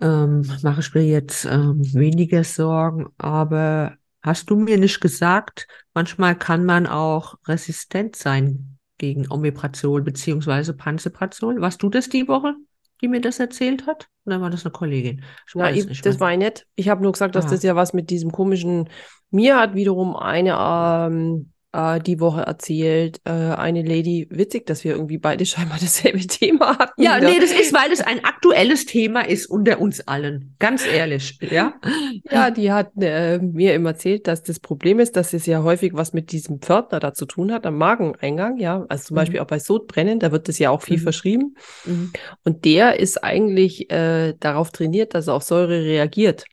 ähm, 0.00 0.46
mache 0.62 0.80
ich 0.80 0.94
mir 0.94 1.04
jetzt 1.04 1.44
ähm, 1.44 1.82
weniger 1.92 2.44
Sorgen. 2.44 3.08
Aber 3.18 3.96
hast 4.22 4.50
du 4.50 4.56
mir 4.56 4.78
nicht 4.78 5.00
gesagt, 5.00 5.66
manchmal 5.94 6.36
kann 6.36 6.64
man 6.64 6.86
auch 6.86 7.36
resistent 7.46 8.16
sein 8.16 8.78
gegen 8.98 9.30
Omeprazol 9.30 10.02
beziehungsweise 10.02 10.74
Pantoprazol? 10.74 11.60
Warst 11.60 11.82
du 11.82 11.88
das 11.88 12.08
die 12.08 12.28
Woche, 12.28 12.54
die 13.00 13.08
mir 13.08 13.20
das 13.20 13.38
erzählt 13.38 13.86
hat? 13.86 14.08
Oder 14.26 14.40
war 14.40 14.50
das 14.50 14.64
eine 14.64 14.72
Kollegin? 14.72 15.24
Ich 15.48 15.54
weiß 15.56 15.76
ich, 15.76 15.86
nicht 15.86 16.04
das 16.06 16.20
war 16.20 16.32
ich 16.32 16.38
nicht. 16.38 16.66
Ich 16.74 16.88
habe 16.88 17.02
nur 17.02 17.12
gesagt, 17.12 17.34
dass 17.34 17.46
Ah. 17.46 17.50
das 17.50 17.62
ja 17.62 17.76
was 17.76 17.92
mit 17.94 18.10
diesem 18.10 18.30
komischen. 18.30 18.88
Mir 19.30 19.58
hat 19.58 19.74
wiederum 19.74 20.16
eine 20.16 20.56
ähm, 20.58 21.52
äh, 21.72 22.00
die 22.00 22.20
Woche 22.20 22.42
erzählt, 22.42 23.20
äh, 23.24 23.30
eine 23.30 23.82
Lady, 23.82 24.26
witzig, 24.30 24.66
dass 24.66 24.84
wir 24.84 24.92
irgendwie 24.92 25.18
beide 25.18 25.46
scheinbar 25.46 25.78
dasselbe 25.80 26.20
Thema 26.26 26.78
hatten. 26.78 27.00
Ja, 27.02 27.16
wieder. 27.18 27.30
nee, 27.30 27.38
das 27.40 27.52
ist, 27.52 27.72
weil 27.72 27.92
es 27.92 28.00
ein 28.00 28.24
aktuelles 28.24 28.86
Thema 28.86 29.20
ist 29.20 29.46
unter 29.46 29.80
uns 29.80 30.00
allen. 30.06 30.54
Ganz 30.58 30.86
ehrlich, 30.86 31.38
ja? 31.50 31.74
Ja, 32.30 32.50
die 32.50 32.70
hat 32.72 32.90
äh, 33.00 33.38
mir 33.38 33.74
immer 33.74 33.90
erzählt, 33.90 34.26
dass 34.28 34.42
das 34.42 34.60
Problem 34.60 34.98
ist, 35.00 35.16
dass 35.16 35.32
es 35.32 35.46
ja 35.46 35.62
häufig 35.62 35.92
was 35.94 36.12
mit 36.12 36.32
diesem 36.32 36.60
Pförtner 36.60 37.00
da 37.00 37.12
zu 37.14 37.24
tun 37.26 37.52
hat, 37.52 37.66
am 37.66 37.76
Mageneingang, 37.78 38.58
ja. 38.58 38.84
Also 38.88 39.04
zum 39.06 39.14
Mhm. 39.14 39.20
Beispiel 39.20 39.40
auch 39.40 39.46
bei 39.46 39.58
Sodbrennen, 39.58 40.18
da 40.20 40.32
wird 40.32 40.48
das 40.48 40.58
ja 40.58 40.70
auch 40.70 40.82
viel 40.82 40.98
Mhm. 40.98 41.02
verschrieben. 41.02 41.54
Mhm. 41.84 42.12
Und 42.44 42.64
der 42.64 42.98
ist 43.00 43.22
eigentlich 43.24 43.90
äh, 43.90 44.34
darauf 44.38 44.70
trainiert, 44.70 45.14
dass 45.14 45.26
er 45.28 45.34
auf 45.34 45.42
Säure 45.42 45.82
reagiert. 45.84 46.44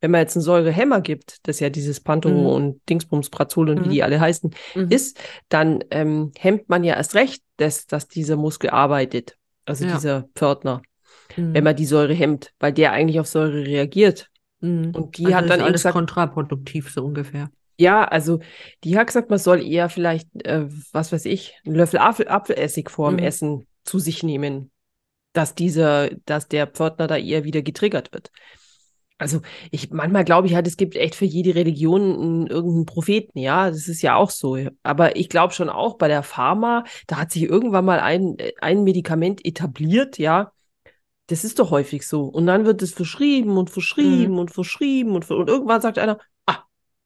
Wenn 0.00 0.10
man 0.12 0.20
jetzt 0.22 0.36
einen 0.36 0.42
Säurehemmer 0.42 1.00
gibt, 1.00 1.38
das 1.46 1.60
ja 1.60 1.68
dieses 1.70 2.00
Panto 2.00 2.30
Mhm. 2.30 2.46
und 2.46 2.80
Dingsbums, 2.88 3.28
Prazol 3.30 3.70
und 3.70 3.84
wie 3.84 3.88
Mhm. 3.88 3.90
die 3.92 4.02
alle 4.02 4.20
heißen, 4.20 4.50
Mhm. 4.74 4.86
ist, 4.90 5.18
dann 5.48 5.84
ähm, 5.90 6.32
hemmt 6.38 6.68
man 6.68 6.84
ja 6.84 6.94
erst 6.94 7.14
recht, 7.14 7.42
dass, 7.58 7.86
dass 7.86 8.08
dieser 8.08 8.36
Muskel 8.36 8.70
arbeitet. 8.70 9.36
Also 9.66 9.84
Ja. 9.84 9.94
dieser 9.94 10.28
Pförtner, 10.34 10.82
Mhm. 11.36 11.54
wenn 11.54 11.64
man 11.64 11.76
die 11.76 11.84
Säure 11.86 12.14
hemmt, 12.14 12.52
weil 12.58 12.72
der 12.72 12.92
eigentlich 12.92 13.20
auf 13.20 13.26
Säure 13.26 13.64
reagiert. 13.66 14.28
Mhm. 14.60 14.92
Und 14.94 15.18
die 15.18 15.26
Also 15.26 15.36
hat 15.36 15.50
dann 15.50 15.60
alles 15.60 15.82
gesagt, 15.82 15.94
kontraproduktiv, 15.94 16.90
so 16.90 17.04
ungefähr. 17.04 17.50
ja, 17.78 18.04
also 18.04 18.40
die 18.84 18.96
hat 18.98 19.06
gesagt, 19.06 19.30
man 19.30 19.38
soll 19.38 19.62
eher 19.62 19.88
vielleicht, 19.88 20.28
äh, 20.46 20.66
was 20.92 21.12
weiß 21.12 21.24
ich, 21.26 21.54
einen 21.66 21.74
Löffel 21.74 21.98
Apfel, 21.98 22.28
Apfelessig 22.28 22.90
vor 22.90 23.10
dem 23.10 23.16
Mhm. 23.16 23.24
Essen 23.26 23.66
zu 23.84 23.98
sich 23.98 24.22
nehmen, 24.22 24.70
dass 25.32 25.54
dieser, 25.54 26.10
dass 26.26 26.48
der 26.48 26.66
Pförtner 26.66 27.06
da 27.06 27.16
eher 27.16 27.44
wieder 27.44 27.62
getriggert 27.62 28.12
wird. 28.12 28.30
Also 29.20 29.42
ich 29.70 29.90
manchmal 29.90 30.24
glaube 30.24 30.46
ich 30.46 30.54
halt, 30.54 30.66
es 30.66 30.78
gibt 30.78 30.96
echt 30.96 31.14
für 31.14 31.26
jede 31.26 31.54
Religion 31.54 32.00
einen, 32.00 32.46
irgendeinen 32.46 32.86
Propheten, 32.86 33.38
ja, 33.38 33.68
das 33.68 33.86
ist 33.86 34.00
ja 34.00 34.16
auch 34.16 34.30
so. 34.30 34.56
Aber 34.82 35.14
ich 35.16 35.28
glaube 35.28 35.52
schon 35.52 35.68
auch 35.68 35.98
bei 35.98 36.08
der 36.08 36.22
Pharma, 36.22 36.84
da 37.06 37.18
hat 37.18 37.30
sich 37.30 37.42
irgendwann 37.42 37.84
mal 37.84 38.00
ein, 38.00 38.36
ein 38.62 38.82
Medikament 38.82 39.44
etabliert, 39.44 40.18
ja. 40.18 40.52
Das 41.26 41.44
ist 41.44 41.58
doch 41.58 41.70
häufig 41.70 42.08
so. 42.08 42.24
Und 42.24 42.46
dann 42.46 42.64
wird 42.64 42.82
es 42.82 42.92
verschrieben 42.92 43.58
und 43.58 43.70
verschrieben 43.70 44.38
und 44.38 44.50
verschrieben 44.50 45.14
und, 45.14 45.30
und 45.30 45.48
irgendwann 45.48 45.82
sagt 45.82 45.98
einer, 45.98 46.18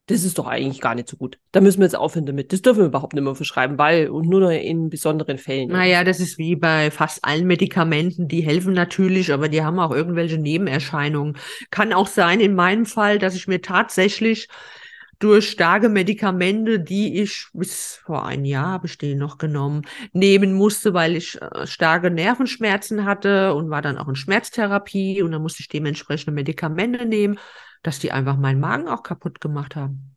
das 0.06 0.22
ist 0.22 0.38
doch 0.38 0.46
eigentlich 0.46 0.82
gar 0.82 0.94
nicht 0.94 1.08
so 1.08 1.16
gut. 1.16 1.38
Da 1.52 1.62
müssen 1.62 1.78
wir 1.78 1.86
jetzt 1.86 1.96
aufhören 1.96 2.26
damit. 2.26 2.52
Das 2.52 2.60
dürfen 2.60 2.80
wir 2.80 2.86
überhaupt 2.86 3.14
nicht 3.14 3.22
mehr 3.22 3.34
verschreiben, 3.34 3.78
weil 3.78 4.10
und 4.10 4.28
nur 4.28 4.40
noch 4.40 4.50
in 4.50 4.90
besonderen 4.90 5.38
Fällen. 5.38 5.70
Naja, 5.70 6.04
das 6.04 6.20
ist 6.20 6.36
wie 6.36 6.56
bei 6.56 6.90
fast 6.90 7.24
allen 7.24 7.46
Medikamenten. 7.46 8.28
Die 8.28 8.42
helfen 8.42 8.74
natürlich, 8.74 9.32
aber 9.32 9.48
die 9.48 9.62
haben 9.62 9.78
auch 9.78 9.92
irgendwelche 9.92 10.36
Nebenerscheinungen. 10.36 11.38
Kann 11.70 11.94
auch 11.94 12.06
sein, 12.06 12.40
in 12.40 12.54
meinem 12.54 12.84
Fall, 12.84 13.18
dass 13.18 13.34
ich 13.34 13.48
mir 13.48 13.62
tatsächlich 13.62 14.48
durch 15.18 15.48
starke 15.48 15.88
Medikamente, 15.88 16.80
die 16.80 17.22
ich 17.22 17.46
bis 17.54 18.00
vor 18.04 18.26
ein 18.26 18.44
Jahr 18.44 18.72
habe 18.72 18.86
ich 18.86 18.98
die 18.98 19.14
noch 19.14 19.38
genommen, 19.38 19.82
nehmen 20.12 20.52
musste, 20.52 20.92
weil 20.92 21.16
ich 21.16 21.40
äh, 21.40 21.66
starke 21.66 22.10
Nervenschmerzen 22.10 23.06
hatte 23.06 23.54
und 23.54 23.70
war 23.70 23.80
dann 23.80 23.96
auch 23.96 24.08
in 24.08 24.16
Schmerztherapie 24.16 25.22
und 25.22 25.32
dann 25.32 25.40
musste 25.40 25.60
ich 25.60 25.68
dementsprechende 25.68 26.32
Medikamente 26.32 27.06
nehmen, 27.06 27.38
dass 27.84 28.00
die 28.00 28.10
einfach 28.10 28.36
meinen 28.36 28.58
Magen 28.58 28.88
auch 28.88 29.04
kaputt 29.04 29.40
gemacht 29.40 29.76
haben. 29.76 30.16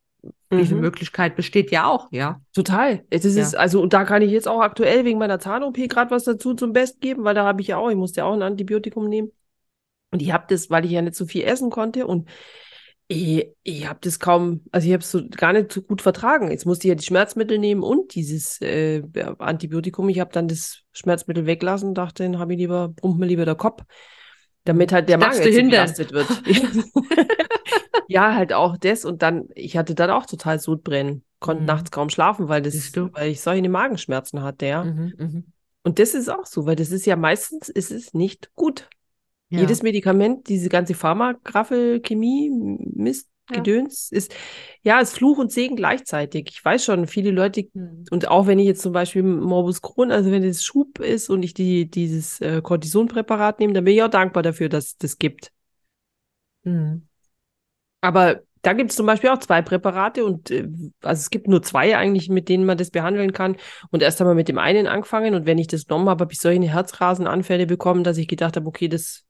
Diese 0.51 0.73
Mhm. 0.75 0.81
Möglichkeit 0.81 1.35
besteht 1.35 1.69
ja 1.71 1.85
auch, 1.85 2.07
ja. 2.11 2.41
Total. 2.53 3.03
Ja. 3.35 3.43
ist, 3.43 3.55
also, 3.55 3.81
und 3.81 3.93
da 3.93 4.05
kann 4.05 4.21
ich 4.23 4.31
jetzt 4.31 4.47
auch 4.47 4.61
aktuell 4.61 5.05
wegen 5.05 5.19
meiner 5.19 5.39
Zahn-OP 5.39 5.87
gerade 5.87 6.09
was 6.09 6.23
dazu 6.23 6.55
zum 6.55 6.73
Best 6.73 7.01
geben, 7.01 7.23
weil 7.23 7.35
da 7.35 7.45
habe 7.45 7.61
ich 7.61 7.67
ja 7.67 7.77
auch, 7.77 7.89
ich 7.89 7.95
musste 7.95 8.21
ja 8.21 8.25
auch 8.25 8.33
ein 8.33 8.41
Antibiotikum 8.41 9.07
nehmen. 9.07 9.31
Und 10.11 10.21
ich 10.21 10.31
habe 10.31 10.45
das, 10.49 10.69
weil 10.69 10.85
ich 10.85 10.91
ja 10.91 11.01
nicht 11.01 11.15
so 11.15 11.25
viel 11.25 11.43
essen 11.43 11.69
konnte 11.69 12.07
und 12.07 12.29
ich, 13.09 13.47
ich 13.63 13.87
habe 13.87 13.99
das 14.01 14.19
kaum, 14.19 14.61
also 14.71 14.87
ich 14.87 14.93
habe 14.93 15.01
es 15.03 15.11
so 15.11 15.21
gar 15.29 15.53
nicht 15.53 15.71
so 15.71 15.81
gut 15.81 16.01
vertragen. 16.01 16.51
Jetzt 16.51 16.65
musste 16.65 16.87
ich 16.87 16.89
ja 16.89 16.95
die 16.95 17.05
Schmerzmittel 17.05 17.57
nehmen 17.57 17.83
und 17.83 18.15
dieses 18.15 18.59
äh, 18.61 19.03
Antibiotikum. 19.39 20.09
Ich 20.09 20.19
habe 20.19 20.31
dann 20.33 20.47
das 20.47 20.81
Schmerzmittel 20.93 21.45
weglassen, 21.45 21.93
dachte, 21.93 22.23
dann 22.23 22.39
habe 22.39 22.53
ich 22.53 22.59
lieber, 22.59 22.89
brummt 22.89 23.19
mir 23.19 23.25
lieber 23.25 23.45
der 23.45 23.55
Kopf, 23.55 23.83
damit 24.67 24.91
halt 24.91 25.09
der 25.09 25.17
Magen 25.17 25.41
jetzt 25.41 25.55
belastet 25.69 26.11
wird. 26.11 26.27
ja, 28.07 28.33
halt 28.35 28.53
auch 28.53 28.77
das. 28.77 29.05
Und 29.05 29.21
dann, 29.21 29.47
ich 29.55 29.77
hatte 29.77 29.95
dann 29.95 30.09
auch 30.09 30.25
total 30.25 30.59
Sodbrennen, 30.59 31.23
konnte 31.39 31.61
Mhm. 31.61 31.67
nachts 31.67 31.91
kaum 31.91 32.09
schlafen, 32.09 32.47
weil 32.47 32.61
das, 32.61 32.95
weil 32.95 33.31
ich 33.31 33.41
solche 33.41 33.69
Magenschmerzen 33.69 34.43
hatte, 34.43 34.65
ja. 34.65 34.83
Mhm, 34.83 35.13
mhm. 35.17 35.43
Und 35.83 35.99
das 35.99 36.13
ist 36.13 36.29
auch 36.29 36.45
so, 36.45 36.65
weil 36.65 36.75
das 36.75 36.91
ist 36.91 37.05
ja 37.05 37.15
meistens, 37.15 37.69
ist 37.69 37.91
es 37.91 38.13
nicht 38.13 38.51
gut. 38.55 38.89
Ja. 39.49 39.61
Jedes 39.61 39.83
Medikament, 39.83 40.49
diese 40.49 40.67
ganze 40.67 40.93
Pharmagraffel, 40.93 42.01
Chemie, 42.01 42.49
Mist, 42.49 43.29
Ja. 43.49 43.57
Gedöns, 43.57 44.11
ist, 44.11 44.33
ja, 44.83 44.99
ist 44.99 45.13
Fluch 45.13 45.37
und 45.37 45.51
Segen 45.51 45.75
gleichzeitig. 45.75 46.49
Ich 46.51 46.63
weiß 46.65 46.83
schon, 46.83 47.07
viele 47.07 47.31
Leute, 47.31 47.65
Mhm. 47.73 48.05
und 48.11 48.27
auch 48.27 48.45
wenn 48.47 48.59
ich 48.59 48.65
jetzt 48.67 48.81
zum 48.81 48.91
Beispiel 48.93 49.23
Morbus 49.23 49.81
Crohn, 49.81 50.11
also 50.11 50.31
wenn 50.31 50.43
das 50.43 50.63
Schub 50.63 50.99
ist 50.99 51.29
und 51.29 51.43
ich 51.43 51.53
die, 51.53 51.89
dieses 51.89 52.41
äh, 52.41 52.61
Cortisonpräparat 52.61 53.59
nehme, 53.59 53.73
dann 53.73 53.85
bin 53.85 53.93
ich 53.95 54.03
auch 54.03 54.09
dankbar 54.09 54.43
dafür, 54.43 54.69
dass 54.69 54.87
es 54.87 54.97
das 54.97 55.17
gibt. 55.17 55.51
Mhm. 56.63 57.07
Aber 58.01 58.41
da 58.61 58.73
gibt 58.73 58.89
es 58.91 58.97
zum 58.97 59.05
Beispiel 59.05 59.29
auch 59.29 59.39
zwei 59.39 59.61
Präparate 59.61 60.25
und 60.25 60.51
äh, 60.51 60.67
also 61.01 61.19
es 61.19 61.29
gibt 61.29 61.47
nur 61.47 61.61
zwei 61.61 61.97
eigentlich, 61.97 62.29
mit 62.29 62.49
denen 62.49 62.65
man 62.65 62.77
das 62.77 62.91
behandeln 62.91 63.31
kann. 63.33 63.55
Und 63.91 64.01
erst 64.01 64.19
haben 64.19 64.27
wir 64.27 64.33
mit 64.35 64.49
dem 64.49 64.57
einen 64.57 64.87
angefangen 64.87 65.35
und 65.35 65.45
wenn 65.45 65.57
ich 65.57 65.67
das 65.67 65.85
genommen 65.85 66.09
habe, 66.09 66.21
habe 66.21 66.33
ich 66.33 66.39
solche 66.39 66.61
Herzrasenanfälle 66.69 67.65
bekommen, 67.65 68.03
dass 68.03 68.17
ich 68.17 68.27
gedacht 68.27 68.55
habe, 68.57 68.67
okay, 68.67 68.87
das 68.87 69.23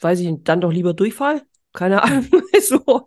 weiß 0.00 0.20
ich, 0.20 0.30
dann 0.42 0.60
doch 0.60 0.72
lieber 0.72 0.94
Durchfall. 0.94 1.42
Keine 1.72 2.02
Ahnung. 2.02 2.26
so. 2.68 3.06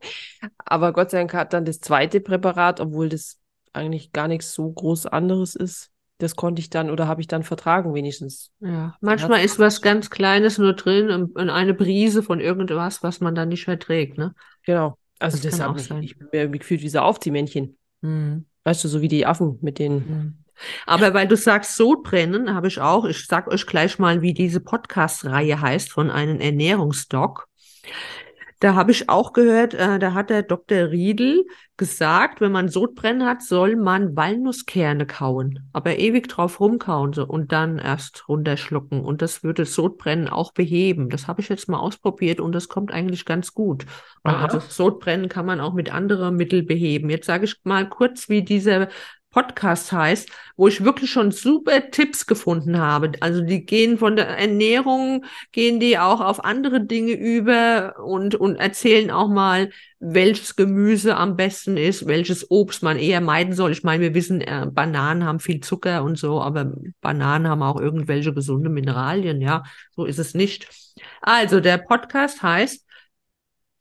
Aber 0.58 0.94
Gott 0.94 1.12
sei 1.12 1.20
Dank 1.20 1.34
hat 1.34 1.54
dann 1.54 1.66
das 1.66 1.80
zweite 1.80 2.20
Präparat, 2.20 2.80
obwohl 2.80 3.10
das 3.10 3.40
eigentlich 3.74 4.12
gar 4.12 4.28
nichts 4.28 4.54
so 4.54 4.72
groß 4.72 5.06
anderes 5.08 5.56
ist, 5.56 5.92
das 6.18 6.36
konnte 6.36 6.62
ich 6.62 6.70
dann 6.70 6.90
oder 6.90 7.08
habe 7.08 7.22
ich 7.22 7.28
dann 7.28 7.44
vertragen 7.44 7.94
wenigstens. 7.94 8.52
Ja, 8.62 8.96
manchmal 9.02 9.44
ist 9.44 9.60
was 9.60 9.82
ganz 9.82 10.10
Kleines 10.10 10.58
nur 10.58 10.74
drin 10.74 11.10
und 11.10 11.50
eine 11.50 11.74
Brise 11.74 12.24
von 12.24 12.40
irgendwas, 12.40 13.04
was 13.04 13.20
man 13.20 13.36
dann 13.36 13.50
nicht 13.50 13.66
verträgt, 13.66 14.18
ne? 14.18 14.34
Genau. 14.66 14.98
Also 15.20 15.38
Das 15.38 15.58
das, 15.58 15.60
habe 15.62 15.80
ich, 15.80 15.92
ich 15.92 16.18
bin 16.18 16.30
mir 16.32 16.42
irgendwie 16.42 16.60
gefühlt 16.60 16.82
wie 16.82 16.90
so 16.90 17.00
Aufziehmännchen. 17.00 17.78
Mhm. 18.02 18.46
Weißt 18.64 18.84
du, 18.84 18.88
so 18.88 19.02
wie 19.02 19.08
die 19.08 19.26
Affen 19.26 19.60
mit 19.62 19.80
den 19.80 19.94
Mhm. 19.94 20.46
Aber 20.86 21.14
weil 21.14 21.28
du 21.28 21.36
sagst 21.36 21.76
Sodbrennen, 21.76 22.54
habe 22.54 22.68
ich 22.68 22.80
auch, 22.80 23.06
ich 23.06 23.28
sag 23.28 23.48
euch 23.50 23.66
gleich 23.66 24.00
mal, 24.00 24.22
wie 24.22 24.34
diese 24.34 24.62
Podcast-Reihe 24.62 25.60
heißt 25.60 25.92
von 25.92 26.10
einem 26.10 26.40
Ernährungsdoc. 26.40 27.48
Da 28.60 28.76
habe 28.76 28.92
ich 28.92 29.10
auch 29.10 29.34
gehört, 29.34 29.74
äh, 29.74 30.00
da 30.00 30.14
hat 30.14 30.30
der 30.30 30.44
Dr. 30.44 30.90
Riedel 30.92 31.46
gesagt, 31.78 32.40
wenn 32.40 32.54
man 32.54 32.70
Sodbrennen 32.70 33.28
hat, 33.28 33.42
soll 33.42 33.76
man 33.76 34.16
Walnusskerne 34.16 35.06
kauen, 35.06 35.68
aber 35.74 35.98
ewig 36.00 36.30
drauf 36.30 36.62
rumkauen 36.62 37.12
so, 37.12 37.26
und 37.26 37.52
dann 37.52 37.80
erst 37.80 38.30
runterschlucken. 38.30 39.02
Und 39.02 39.22
das 39.22 39.44
würde 39.44 39.66
Sodbrennen 39.66 40.30
auch 40.30 40.54
beheben. 40.54 41.10
Das 41.10 41.28
habe 41.28 41.42
ich 41.42 41.50
jetzt 41.50 41.68
mal 41.68 41.80
ausprobiert 41.80 42.40
und 42.40 42.54
das 42.54 42.70
kommt 42.70 42.92
eigentlich 42.92 43.26
ganz 43.26 43.54
gut. 43.54 43.86
Aha. 44.24 44.46
Also 44.46 44.60
Sodbrennen 44.60 45.28
kann 45.28 45.46
man 45.46 45.60
auch 45.60 45.74
mit 45.74 45.94
anderen 45.94 46.38
Mitteln 46.38 46.66
beheben. 46.66 47.10
Jetzt 47.10 47.26
sage 47.26 47.46
ich 47.46 47.58
mal 47.64 47.90
kurz, 47.90 48.30
wie 48.30 48.44
dieser 48.44 48.88
Podcast 49.36 49.92
heißt, 49.92 50.30
wo 50.56 50.70
ich 50.70 50.86
wirklich 50.86 51.12
schon 51.12 51.32
super 51.32 51.92
Tipps 51.92 52.26
gefunden 52.26 52.80
habe. 52.80 53.12
Also 53.20 53.42
die 53.42 53.66
gehen 53.66 53.98
von 53.98 54.16
der 54.16 54.30
Ernährung, 54.30 55.26
gehen 55.52 55.82
die 55.82 56.00
auch 56.00 56.22
auf 56.22 56.46
andere 56.46 56.86
Dinge 56.86 57.12
über 57.12 57.96
und, 58.02 58.36
und 58.36 58.56
erzählen 58.56 59.12
auch 59.12 59.28
mal, 59.28 59.72
welches 60.00 60.56
Gemüse 60.56 61.18
am 61.18 61.36
besten 61.36 61.76
ist, 61.76 62.08
welches 62.08 62.50
Obst 62.50 62.82
man 62.82 62.98
eher 62.98 63.20
meiden 63.20 63.54
soll. 63.54 63.74
Ich 63.74 63.84
meine, 63.84 64.02
wir 64.04 64.14
wissen, 64.14 64.40
äh, 64.40 64.68
Bananen 64.72 65.26
haben 65.26 65.42
viel 65.42 65.60
Zucker 65.60 66.04
und 66.06 66.18
so, 66.18 66.42
aber 66.42 66.72
Bananen 67.02 67.50
haben 67.50 67.62
auch 67.62 67.80
irgendwelche 67.80 68.34
gesunde 68.34 68.70
Mineralien, 68.70 69.42
ja. 69.42 69.64
So 69.98 70.06
ist 70.06 70.20
es 70.20 70.34
nicht. 70.34 70.70
Also 71.22 71.60
der 71.60 71.78
Podcast 71.78 72.42
heißt 72.42 72.85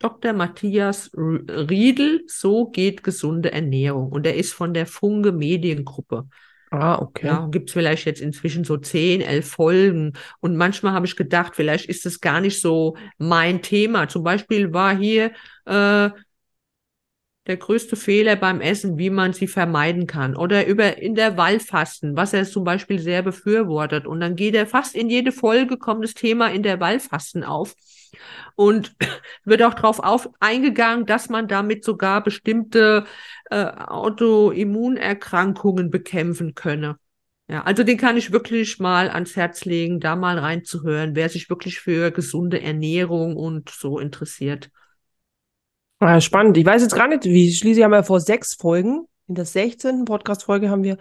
Dr. 0.04 0.34
Matthias 0.34 1.10
Riedel, 1.14 2.24
so 2.26 2.66
geht 2.66 3.02
gesunde 3.02 3.52
Ernährung. 3.52 4.12
Und 4.12 4.26
er 4.26 4.34
ist 4.34 4.52
von 4.52 4.74
der 4.74 4.84
Funke 4.84 5.32
Mediengruppe. 5.32 6.28
Ah, 6.70 7.00
okay. 7.00 7.28
Ja, 7.28 7.46
gibt 7.50 7.70
es 7.70 7.72
vielleicht 7.72 8.04
jetzt 8.04 8.20
inzwischen 8.20 8.64
so 8.64 8.76
zehn, 8.76 9.22
elf 9.22 9.48
Folgen. 9.48 10.12
Und 10.40 10.56
manchmal 10.56 10.92
habe 10.92 11.06
ich 11.06 11.16
gedacht, 11.16 11.56
vielleicht 11.56 11.86
ist 11.86 12.04
es 12.04 12.20
gar 12.20 12.42
nicht 12.42 12.60
so 12.60 12.98
mein 13.16 13.62
Thema. 13.62 14.06
Zum 14.06 14.22
Beispiel 14.22 14.74
war 14.74 14.94
hier 14.94 15.30
äh, 15.64 16.10
der 17.46 17.56
größte 17.56 17.96
Fehler 17.96 18.36
beim 18.36 18.60
Essen, 18.60 18.98
wie 18.98 19.08
man 19.08 19.32
sie 19.32 19.46
vermeiden 19.46 20.06
kann. 20.06 20.36
Oder 20.36 20.66
über 20.66 20.98
Intervallfasten, 20.98 22.14
was 22.14 22.34
er 22.34 22.44
zum 22.44 22.64
Beispiel 22.64 22.98
sehr 22.98 23.22
befürwortet. 23.22 24.06
Und 24.06 24.20
dann 24.20 24.36
geht 24.36 24.54
er 24.54 24.66
fast 24.66 24.94
in 24.94 25.08
jede 25.08 25.32
Folge, 25.32 25.78
kommt 25.78 26.04
das 26.04 26.12
Thema 26.12 26.48
Intervallfasten 26.50 27.42
auf. 27.42 27.74
Und 28.54 28.94
wird 29.44 29.62
auch 29.62 29.74
darauf 29.74 30.00
auf, 30.00 30.28
eingegangen, 30.40 31.06
dass 31.06 31.28
man 31.28 31.48
damit 31.48 31.84
sogar 31.84 32.22
bestimmte 32.22 33.04
äh, 33.50 33.64
Autoimmunerkrankungen 33.64 35.90
bekämpfen 35.90 36.54
könne. 36.54 36.96
Ja, 37.48 37.62
also 37.64 37.82
den 37.82 37.98
kann 37.98 38.16
ich 38.16 38.32
wirklich 38.32 38.78
mal 38.78 39.10
ans 39.10 39.36
Herz 39.36 39.66
legen, 39.66 40.00
da 40.00 40.16
mal 40.16 40.38
reinzuhören, 40.38 41.14
wer 41.14 41.28
sich 41.28 41.50
wirklich 41.50 41.78
für 41.78 42.10
gesunde 42.10 42.62
Ernährung 42.62 43.36
und 43.36 43.68
so 43.68 43.98
interessiert. 43.98 44.70
Ah, 45.98 46.20
spannend. 46.20 46.56
Ich 46.56 46.64
weiß 46.64 46.82
jetzt 46.82 46.94
gar 46.94 47.08
nicht, 47.08 47.24
wie 47.24 47.52
schließlich 47.52 47.84
haben 47.84 47.92
wir 47.92 48.02
vor 48.02 48.20
sechs 48.20 48.54
Folgen, 48.54 49.06
in 49.26 49.34
der 49.34 49.44
16. 49.44 50.04
Podcast-Folge 50.04 50.70
haben 50.70 50.84
wir 50.84 50.96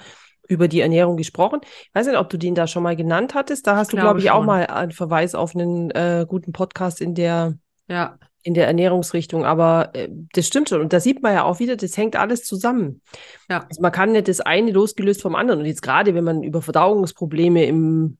über 0.48 0.68
die 0.68 0.82
Ernährung 0.82 1.18
gesprochen. 1.18 1.60
Ich 1.64 1.90
weiß 1.94 2.08
nicht, 2.08 2.18
ob 2.18 2.30
du 2.30 2.38
den 2.38 2.56
da 2.56 2.68
schon 2.68 2.84
mal 2.84 2.96
genannt 2.96 3.34
hattest. 3.34 3.66
Da 3.68 3.76
hast 3.78 3.94
du, 3.94 3.98
glaube 3.98 4.20
ich, 4.20 4.30
auch 4.32 4.38
schon. 4.38 4.46
mal 4.46 4.66
einen 4.68 4.92
Verweis 4.92 5.36
auf 5.36 5.56
einen 5.56 5.90
äh, 5.92 6.26
guten 6.28 6.52
Podcast 6.52 7.00
in 7.02 7.16
der, 7.16 7.58
Ja, 7.88 8.18
in 8.44 8.54
der 8.54 8.68
Ernährungsrichtung. 8.68 9.46
Aber 9.46 9.92
äh, 9.94 10.10
das 10.34 10.48
stimmt 10.48 10.70
schon. 10.70 10.82
Und 10.82 10.92
da 10.92 11.00
sieht 11.00 11.24
man 11.24 11.34
ja 11.34 11.44
auch 11.44 11.60
wieder, 11.60 11.78
das 11.78 11.96
hängt 11.96 12.16
alles 12.18 12.44
zusammen. 12.44 13.02
Ja. 13.50 13.66
Also 13.70 13.82
man 13.82 13.92
kann 13.94 14.12
nicht 14.12 14.28
das 14.28 14.42
eine 14.42 14.72
losgelöst 14.72 15.22
vom 15.22 15.36
anderen. 15.36 15.62
Und 15.62 15.66
jetzt 15.66 15.82
gerade, 15.82 16.14
wenn 16.14 16.26
man 16.26 16.44
über 16.44 16.62
Verdauungsprobleme 16.62 17.64
im, 17.66 18.18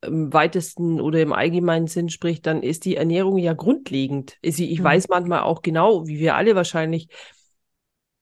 im 0.00 0.32
weitesten 0.32 1.00
oder 1.00 1.20
im 1.20 1.32
allgemeinen 1.32 1.88
Sinn 1.88 2.08
spricht, 2.08 2.46
dann 2.46 2.62
ist 2.62 2.84
die 2.84 2.96
Ernährung 2.96 3.36
ja 3.38 3.52
grundlegend. 3.52 4.36
Ich, 4.42 4.60
ich 4.60 4.78
Mhm. 4.78 4.84
weiß 4.84 5.08
manchmal 5.08 5.40
auch 5.40 5.60
genau, 5.60 6.06
wie 6.06 6.20
wir 6.20 6.36
alle 6.36 6.54
wahrscheinlich, 6.54 7.08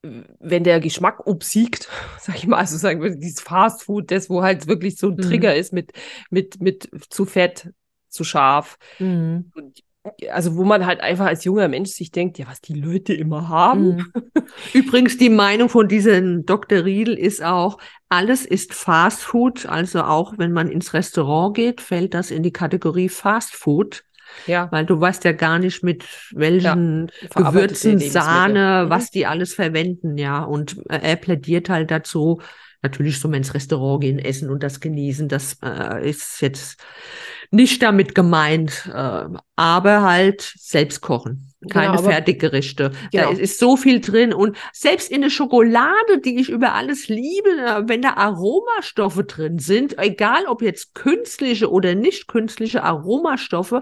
wenn 0.03 0.65
der 0.65 0.81
Geschmack 0.81 1.27
obsiegt, 1.27 1.89
sag 2.21 2.37
ich 2.37 2.47
mal, 2.47 2.59
also 2.59 2.77
sagen 2.77 3.03
wir, 3.03 3.11
dieses 3.17 3.41
Fast 3.41 3.85
Food, 3.85 4.11
das, 4.11 4.29
wo 4.29 4.43
halt 4.43 4.67
wirklich 4.67 4.97
so 4.97 5.09
ein 5.09 5.17
Mhm. 5.17 5.23
Trigger 5.23 5.55
ist 5.55 5.73
mit, 5.73 5.93
mit, 6.31 6.61
mit 6.61 6.91
zu 7.11 7.25
fett, 7.25 7.71
zu 8.09 8.25
scharf. 8.25 8.77
Mhm. 8.99 9.51
Und, 9.55 9.83
also 10.31 10.57
wo 10.57 10.65
man 10.65 10.85
halt 10.85 11.01
einfach 11.01 11.27
als 11.27 11.45
junger 11.45 11.69
Mensch 11.69 11.91
sich 11.91 12.11
denkt, 12.11 12.37
ja, 12.37 12.47
was 12.49 12.61
die 12.61 12.75
Leute 12.75 13.15
immer 13.15 13.49
haben. 13.49 13.97
Mhm. 13.97 14.13
Übrigens, 14.75 15.17
die 15.17 15.31
Meinung 15.31 15.69
von 15.69 15.87
diesem 15.87 16.45
Dr. 16.45 16.85
Riedel 16.85 17.17
ist 17.17 17.43
auch, 17.43 17.79
alles 18.09 18.45
ist 18.45 18.75
Fast 18.75 19.23
Food. 19.23 19.67
Also 19.67 20.03
auch 20.03 20.35
wenn 20.39 20.53
man 20.53 20.69
ins 20.69 20.93
Restaurant 20.93 21.55
geht, 21.55 21.81
fällt 21.81 22.15
das 22.15 22.33
in 22.33 22.43
die 22.43 22.53
Kategorie 22.53 23.09
Fast 23.09 23.55
Food, 23.55 24.05
Ja, 24.47 24.71
weil 24.73 24.87
du 24.87 25.01
weißt 25.01 25.25
ja 25.25 25.33
gar 25.33 25.59
nicht, 25.59 25.83
mit 25.83 26.05
welchen 26.33 27.11
verarbeitete 27.31 27.97
Gewürzen. 27.99 28.01
Sahne, 28.01 28.85
Mhm. 28.87 28.91
was 28.91 29.11
die 29.11 29.27
alles 29.27 29.55
verwenden, 29.55 30.19
ja. 30.19 30.43
Und 30.43 30.77
äh, 30.89 30.99
er 31.03 31.17
plädiert 31.17 31.69
halt 31.69 31.91
dazu, 31.91 32.41
natürlich 32.83 33.23
man 33.25 33.35
ins 33.35 33.55
Restaurant 33.55 34.01
gehen, 34.03 34.19
essen 34.19 34.51
und 34.51 34.63
das 34.63 34.81
genießen. 34.81 35.29
Das 35.29 35.59
äh, 35.63 36.09
ist 36.09 36.41
jetzt 36.41 36.81
nicht 37.51 37.83
damit 37.83 38.15
gemeint, 38.15 38.91
äh, 38.93 39.25
aber 39.57 40.03
halt 40.03 40.41
selbst 40.59 41.01
kochen. 41.01 41.49
Keine 41.71 41.97
Genau, 41.97 42.03
Fertiggerichte. 42.03 42.91
Genau. 43.13 43.25
Da 43.27 43.31
ist, 43.31 43.39
ist 43.39 43.59
so 43.61 43.77
viel 43.77 44.01
drin. 44.01 44.33
Und 44.33 44.57
selbst 44.73 45.11
in 45.13 45.21
der 45.21 45.31
Schokolade, 45.31 46.21
die 46.25 46.41
ich 46.41 46.49
über 46.49 46.73
alles 46.75 47.09
liebe, 47.09 47.51
äh, 47.51 47.83
wenn 47.87 48.03
da 48.03 48.15
Aromastoffe 48.15 49.23
drin 49.25 49.59
sind, 49.61 49.97
egal 49.99 50.47
ob 50.47 50.63
jetzt 50.63 50.95
künstliche 50.95 51.71
oder 51.71 51.95
nicht 51.95 52.27
künstliche 52.27 52.83
Aromastoffe, 52.83 53.81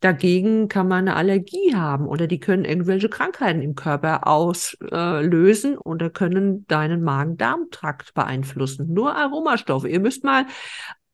Dagegen 0.00 0.68
kann 0.68 0.88
man 0.88 1.08
eine 1.08 1.16
Allergie 1.16 1.74
haben 1.74 2.06
oder 2.06 2.26
die 2.26 2.40
können 2.40 2.64
irgendwelche 2.64 3.10
Krankheiten 3.10 3.60
im 3.60 3.74
Körper 3.74 4.26
auslösen 4.26 5.76
oder 5.76 6.08
können 6.08 6.66
deinen 6.66 7.02
Magen-Darm-Trakt 7.02 8.14
beeinflussen. 8.14 8.92
Nur 8.92 9.14
Aromastoffe. 9.14 9.86
Ihr 9.88 10.00
müsst 10.00 10.24
mal 10.24 10.46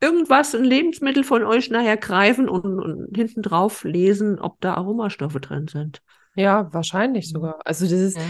irgendwas, 0.01 0.55
ein 0.55 0.63
Lebensmittel 0.63 1.25
von 1.25 1.43
euch 1.43 1.69
nachher 1.69 1.97
greifen 1.97 2.49
und, 2.49 2.65
und 2.65 3.17
hinten 3.17 3.43
drauf 3.43 3.83
lesen, 3.83 4.39
ob 4.39 4.61
da 4.61 4.75
Aromastoffe 4.75 5.41
drin 5.41 5.67
sind. 5.67 6.01
Ja, 6.37 6.73
wahrscheinlich 6.73 7.31
sogar. 7.31 7.61
Also 7.65 7.87
das 7.87 7.99
ist, 7.99 8.17
ja. 8.17 8.23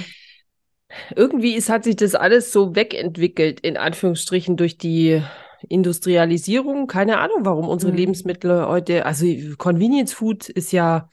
irgendwie 1.17 1.55
ist, 1.55 1.69
hat 1.69 1.85
sich 1.85 1.97
das 1.97 2.15
alles 2.15 2.51
so 2.51 2.75
wegentwickelt, 2.75 3.61
in 3.61 3.77
Anführungsstrichen, 3.77 4.57
durch 4.57 4.79
die 4.79 5.23
Industrialisierung. 5.69 6.87
Keine 6.87 7.19
Ahnung, 7.19 7.45
warum 7.45 7.69
unsere 7.69 7.93
mhm. 7.93 7.99
Lebensmittel 7.99 8.67
heute, 8.67 9.07
also 9.07 9.27
Convenience 9.59 10.13
Food 10.13 10.49
ist 10.49 10.73
ja, 10.73 11.09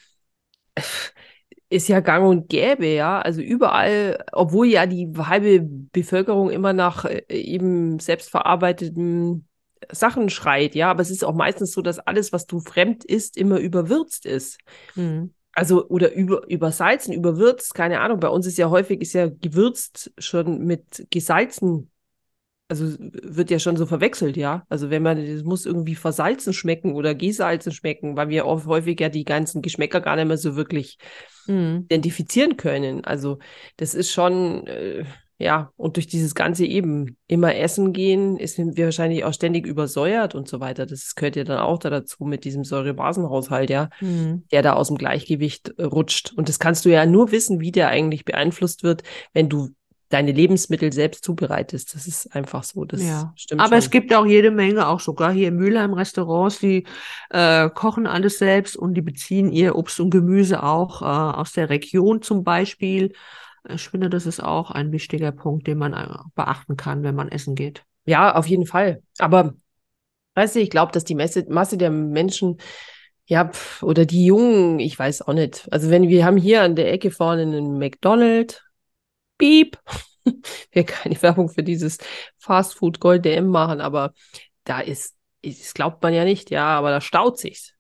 ist 1.70 1.88
ja 1.88 2.00
gang 2.00 2.28
und 2.28 2.50
gäbe, 2.50 2.88
ja. 2.88 3.20
Also 3.20 3.42
überall, 3.42 4.24
obwohl 4.32 4.68
ja 4.68 4.86
die 4.86 5.12
halbe 5.18 5.62
Bevölkerung 5.62 6.50
immer 6.50 6.74
nach 6.74 7.06
äh, 7.06 7.24
eben 7.30 8.00
selbstverarbeiteten 8.00 9.48
Sachen 9.92 10.30
schreit, 10.30 10.76
ja. 10.76 10.92
Aber 10.92 11.02
es 11.02 11.12
ist 11.12 11.24
auch 11.24 11.36
meistens 11.36 11.72
so, 11.72 11.82
dass 11.82 12.00
alles, 12.00 12.34
was 12.34 12.46
du 12.46 12.60
fremd 12.60 13.04
isst, 13.04 13.38
immer 13.38 13.60
überwürzt 13.60 14.26
ist. 14.26 14.60
Mhm. 14.96 15.34
Also, 15.56 15.88
oder 15.88 16.14
über, 16.14 16.48
übersalzen, 16.50 17.14
überwürzt, 17.14 17.76
keine 17.76 18.00
Ahnung. 18.00 18.20
Bei 18.20 18.30
uns 18.30 18.48
ist 18.48 18.58
ja 18.58 18.70
häufig, 18.70 19.02
ist 19.02 19.14
ja 19.14 19.28
gewürzt 19.30 20.12
schon 20.18 20.66
mit 20.66 21.06
gesalzen 21.12 21.92
also 22.74 22.98
wird 23.00 23.52
ja 23.52 23.60
schon 23.60 23.78
so 23.78 23.86
verwechselt, 23.86 24.36
ja. 24.36 24.64
Also 24.68 24.90
wenn 24.90 25.04
man, 25.04 25.24
das 25.24 25.44
muss 25.44 25.66
irgendwie 25.66 25.96
versalzen 25.96 26.54
schmecken 26.54 26.94
oder 26.94 27.14
gesalzen 27.14 27.72
schmecken, 27.72 28.16
weil 28.18 28.30
wir 28.30 28.46
oft 28.48 28.66
häufig 28.66 29.00
ja 29.00 29.10
die 29.10 29.26
ganzen 29.26 29.62
Geschmäcker 29.62 30.02
gar 30.02 30.16
nicht 30.16 30.28
mehr 30.28 30.38
so 30.38 30.56
wirklich 30.56 30.98
mhm. 31.46 31.86
identifizieren 31.86 32.58
können. 32.58 33.06
Also 33.06 33.38
das 33.78 33.94
ist 33.94 34.12
schon, 34.12 34.66
äh, 34.66 35.06
ja, 35.38 35.72
und 35.76 35.98
durch 35.98 36.08
dieses 36.08 36.34
ganze 36.34 36.66
eben 36.66 37.18
immer 37.28 37.56
essen 37.56 37.94
gehen, 37.94 38.38
ist 38.38 38.58
wir 38.58 38.86
wahrscheinlich 38.86 39.24
auch 39.24 39.34
ständig 39.34 39.68
übersäuert 39.68 40.34
und 40.34 40.48
so 40.48 40.60
weiter. 40.60 40.88
Das 40.88 41.14
gehört 41.14 41.36
ja 41.36 41.44
dann 41.44 41.60
auch 41.60 41.78
da 41.78 41.92
dazu 41.92 42.24
mit 42.24 42.46
diesem 42.46 42.64
Säurebasenhaushalt, 42.64 43.70
ja, 43.70 43.90
mhm. 44.02 44.46
der 44.52 44.64
da 44.64 44.74
aus 44.74 44.88
dem 44.88 44.98
Gleichgewicht 44.98 45.76
rutscht. 45.80 46.34
Und 46.36 46.50
das 46.50 46.58
kannst 46.58 46.86
du 46.86 46.90
ja 46.90 47.06
nur 47.06 47.32
wissen, 47.32 47.60
wie 47.60 47.72
der 47.72 47.90
eigentlich 47.90 48.26
beeinflusst 48.26 48.84
wird, 48.84 49.04
wenn 49.34 49.50
du 49.50 49.70
deine 50.14 50.32
Lebensmittel 50.32 50.94
selbst 50.94 51.24
zubereitest. 51.26 51.96
Das 51.96 52.06
ist 52.06 52.34
einfach 52.36 52.64
so. 52.64 52.86
Das 52.86 53.04
ja. 53.04 53.34
stimmt. 53.36 53.62
Aber 53.62 53.70
schon. 53.70 53.80
es 53.80 53.90
gibt 53.90 54.14
auch 54.14 54.26
jede 54.26 54.52
Menge, 54.52 54.88
auch 54.88 55.00
sogar 55.00 55.34
hier 55.34 55.48
in 55.48 55.56
Mülheim 55.56 55.94
Restaurants, 55.94 56.60
die 56.60 56.86
äh, 57.32 57.70
kochen 57.70 58.06
alles 58.06 58.38
selbst 58.38 58.78
und 58.78 58.94
die 58.94 59.02
beziehen 59.02 59.52
ihr 59.52 59.76
Obst 59.76 60.00
und 60.00 60.12
Gemüse 60.12 60.62
auch 60.62 61.02
äh, 61.02 61.06
aus 61.06 61.54
der 61.54 61.70
Region 61.70 62.22
zum 62.22 62.44
Beispiel. 62.44 63.14
Ich 63.68 63.90
finde, 63.90 64.10
das 64.10 64.26
ist 64.26 64.44
auch 64.44 64.72
ein 64.72 64.92
wichtiger 64.92 65.32
Punkt, 65.32 65.66
den 65.68 65.80
man 65.80 65.94
äh, 65.94 66.08
beachten 66.36 66.78
kann, 66.78 67.02
wenn 67.04 67.16
man 67.16 67.30
essen 67.30 67.56
geht. 67.56 67.84
Ja, 68.06 68.36
auf 68.36 68.46
jeden 68.46 68.66
Fall. 68.68 69.02
Aber 69.18 69.56
weißt 70.36 70.56
du, 70.56 70.60
ich 70.60 70.70
glaube, 70.70 70.92
dass 70.92 71.06
die 71.06 71.16
Masse, 71.16 71.46
Masse 71.50 71.78
der 71.78 71.90
Menschen 71.90 72.58
ja, 73.26 73.50
oder 73.82 74.06
die 74.06 74.26
Jungen, 74.26 74.80
ich 74.80 75.00
weiß 75.00 75.24
auch 75.24 75.34
nicht. 75.34 75.68
Also 75.72 75.90
wenn 75.90 76.10
wir 76.10 76.26
haben 76.26 76.38
hier 76.38 76.62
an 76.62 76.76
der 76.76 76.92
Ecke 76.92 77.10
vorne 77.10 77.44
einen 77.44 77.80
McDonald's, 77.80 78.62
Piep. 79.44 79.78
Wir 80.72 80.86
keine 80.86 81.22
Werbung 81.22 81.50
für 81.50 81.64
dieses 81.64 81.98
Fastfood 82.38 83.02
Gold 83.02 83.26
DM 83.26 83.48
machen, 83.48 83.82
aber 83.82 84.14
da 84.64 84.80
ist, 84.80 85.18
das 85.44 85.74
glaubt 85.74 86.02
man 86.02 86.14
ja 86.14 86.24
nicht, 86.24 86.50
ja, 86.50 86.68
aber 86.68 86.92
da 86.92 87.02
staut 87.02 87.38
sich's. 87.38 87.74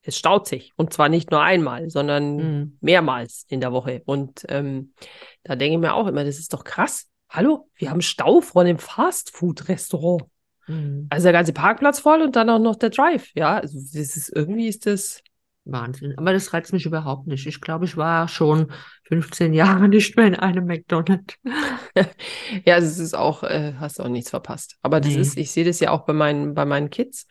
Es 0.00 0.16
staut 0.16 0.48
sich. 0.48 0.72
Und 0.76 0.94
zwar 0.94 1.10
nicht 1.10 1.30
nur 1.30 1.42
einmal, 1.42 1.90
sondern 1.90 2.36
mhm. 2.36 2.78
mehrmals 2.80 3.44
in 3.48 3.60
der 3.60 3.70
Woche. 3.70 4.00
Und 4.06 4.46
ähm, 4.48 4.94
da 5.42 5.56
denke 5.56 5.74
ich 5.74 5.80
mir 5.80 5.92
auch 5.92 6.06
immer, 6.06 6.24
das 6.24 6.38
ist 6.38 6.54
doch 6.54 6.64
krass. 6.64 7.10
Hallo, 7.28 7.68
wir 7.74 7.90
haben 7.90 8.00
Stau 8.00 8.40
vor 8.40 8.62
einem 8.62 8.78
Fastfood-Restaurant. 8.78 10.22
Mhm. 10.68 11.06
Also 11.10 11.24
der 11.24 11.34
ganze 11.34 11.52
Parkplatz 11.52 12.00
voll 12.00 12.22
und 12.22 12.34
dann 12.34 12.48
auch 12.48 12.58
noch 12.58 12.76
der 12.76 12.88
Drive. 12.88 13.28
Ja, 13.34 13.58
also 13.58 13.78
das 13.78 14.16
ist 14.16 14.32
irgendwie 14.34 14.68
ist 14.68 14.86
das 14.86 15.22
Wahnsinn. 15.64 16.16
Aber 16.16 16.32
das 16.32 16.52
reizt 16.52 16.72
mich 16.72 16.86
überhaupt 16.86 17.26
nicht. 17.26 17.46
Ich 17.46 17.60
glaube, 17.60 17.84
ich 17.84 17.96
war 17.96 18.28
schon 18.28 18.72
15 19.04 19.52
Jahre 19.52 19.88
nicht 19.88 20.16
mehr 20.16 20.26
in 20.26 20.34
einem 20.34 20.66
McDonald's. 20.66 21.34
ja, 22.64 22.76
es 22.76 22.98
ist 22.98 23.14
auch, 23.14 23.42
äh, 23.42 23.74
hast 23.78 24.00
auch 24.00 24.08
nichts 24.08 24.30
verpasst. 24.30 24.76
Aber 24.82 25.00
das 25.00 25.14
nee. 25.14 25.20
ist, 25.20 25.36
ich 25.36 25.50
sehe 25.50 25.64
das 25.64 25.80
ja 25.80 25.90
auch 25.90 26.04
bei 26.04 26.12
meinen, 26.12 26.54
bei 26.54 26.64
meinen 26.64 26.90
Kids. 26.90 27.26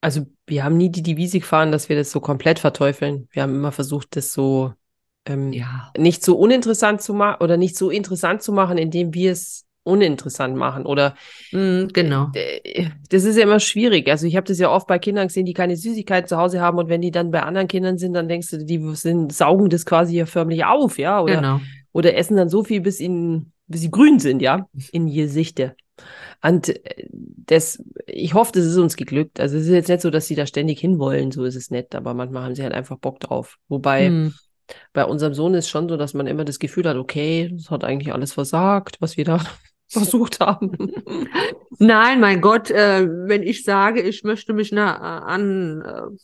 Also 0.00 0.26
wir 0.46 0.64
haben 0.64 0.76
nie 0.76 0.90
die 0.90 1.02
Devise 1.02 1.40
gefahren, 1.40 1.72
dass 1.72 1.88
wir 1.88 1.96
das 1.96 2.10
so 2.10 2.20
komplett 2.20 2.58
verteufeln. 2.58 3.28
Wir 3.30 3.42
haben 3.42 3.54
immer 3.54 3.72
versucht, 3.72 4.16
das 4.16 4.32
so 4.32 4.74
ähm, 5.26 5.52
ja. 5.52 5.90
nicht 5.96 6.22
so 6.22 6.36
uninteressant 6.36 7.00
zu 7.00 7.14
machen 7.14 7.42
oder 7.42 7.56
nicht 7.56 7.76
so 7.76 7.90
interessant 7.90 8.42
zu 8.42 8.52
machen, 8.52 8.76
indem 8.76 9.14
wir 9.14 9.32
es 9.32 9.63
uninteressant 9.84 10.56
machen 10.56 10.86
oder 10.86 11.14
mm, 11.52 11.88
genau. 11.92 12.32
Das 13.10 13.24
ist 13.24 13.36
ja 13.36 13.44
immer 13.44 13.60
schwierig. 13.60 14.08
Also 14.08 14.26
ich 14.26 14.36
habe 14.36 14.46
das 14.46 14.58
ja 14.58 14.70
oft 14.70 14.86
bei 14.86 14.98
Kindern 14.98 15.28
gesehen, 15.28 15.46
die 15.46 15.52
keine 15.52 15.76
Süßigkeiten 15.76 16.26
zu 16.26 16.36
Hause 16.36 16.60
haben 16.60 16.78
und 16.78 16.88
wenn 16.88 17.02
die 17.02 17.10
dann 17.10 17.30
bei 17.30 17.42
anderen 17.42 17.68
Kindern 17.68 17.98
sind, 17.98 18.14
dann 18.14 18.28
denkst 18.28 18.50
du, 18.50 18.64
die 18.64 18.80
sind, 18.94 19.32
saugen 19.32 19.68
das 19.68 19.86
quasi 19.86 20.16
ja 20.16 20.26
förmlich 20.26 20.64
auf, 20.64 20.98
ja, 20.98 21.20
oder, 21.20 21.36
genau. 21.36 21.60
oder 21.92 22.16
essen 22.16 22.36
dann 22.36 22.48
so 22.48 22.64
viel, 22.64 22.80
bis 22.80 22.98
ihnen, 22.98 23.52
bis 23.66 23.82
sie 23.82 23.90
grün 23.90 24.18
sind, 24.18 24.42
ja, 24.42 24.66
in 24.90 25.12
Gesichte. 25.12 25.76
Und 26.42 26.68
äh, 26.68 27.06
das, 27.10 27.82
ich 28.06 28.34
hoffe, 28.34 28.52
das 28.52 28.64
ist 28.64 28.76
uns 28.76 28.96
geglückt. 28.96 29.40
Also 29.40 29.56
es 29.56 29.64
ist 29.64 29.72
jetzt 29.72 29.88
nicht 29.88 30.00
so, 30.00 30.10
dass 30.10 30.26
sie 30.26 30.34
da 30.34 30.46
ständig 30.46 30.80
hinwollen, 30.80 31.30
so 31.30 31.44
ist 31.44 31.56
es 31.56 31.70
nett, 31.70 31.94
aber 31.94 32.14
manchmal 32.14 32.44
haben 32.44 32.54
sie 32.54 32.62
halt 32.62 32.74
einfach 32.74 32.98
Bock 32.98 33.20
drauf. 33.20 33.58
Wobei 33.68 34.06
hm. 34.06 34.34
bei 34.92 35.04
unserem 35.04 35.34
Sohn 35.34 35.54
ist 35.54 35.68
schon 35.68 35.88
so, 35.88 35.96
dass 35.96 36.14
man 36.14 36.26
immer 36.26 36.44
das 36.44 36.58
Gefühl 36.58 36.88
hat, 36.88 36.96
okay, 36.96 37.50
das 37.52 37.70
hat 37.70 37.84
eigentlich 37.84 38.12
alles 38.12 38.32
versagt, 38.32 38.96
was 39.00 39.16
wir 39.16 39.24
da 39.24 39.40
versucht 39.94 40.40
haben. 40.40 40.72
Nein, 41.78 42.20
mein 42.20 42.40
Gott, 42.40 42.70
äh, 42.70 43.08
wenn 43.08 43.42
ich 43.42 43.64
sage, 43.64 44.02
ich 44.02 44.24
möchte 44.24 44.52
mich 44.52 44.72
na, 44.72 45.20
an 45.20 45.82
äh, 45.82 46.16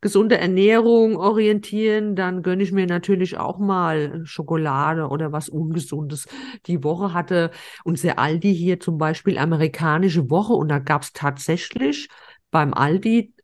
gesunde 0.00 0.38
Ernährung 0.38 1.16
orientieren, 1.16 2.16
dann 2.16 2.42
gönne 2.42 2.62
ich 2.62 2.72
mir 2.72 2.86
natürlich 2.86 3.38
auch 3.38 3.58
mal 3.58 4.22
Schokolade 4.24 5.08
oder 5.08 5.32
was 5.32 5.48
Ungesundes. 5.48 6.26
Die 6.66 6.82
Woche 6.84 7.12
hatte 7.12 7.50
unser 7.84 8.18
Aldi 8.18 8.54
hier 8.54 8.80
zum 8.80 8.98
Beispiel 8.98 9.38
amerikanische 9.38 10.30
Woche 10.30 10.52
und 10.52 10.68
da 10.68 10.78
gab 10.78 11.02
es 11.02 11.12
tatsächlich 11.12 12.08
beim 12.50 12.72
Aldi 12.72 13.34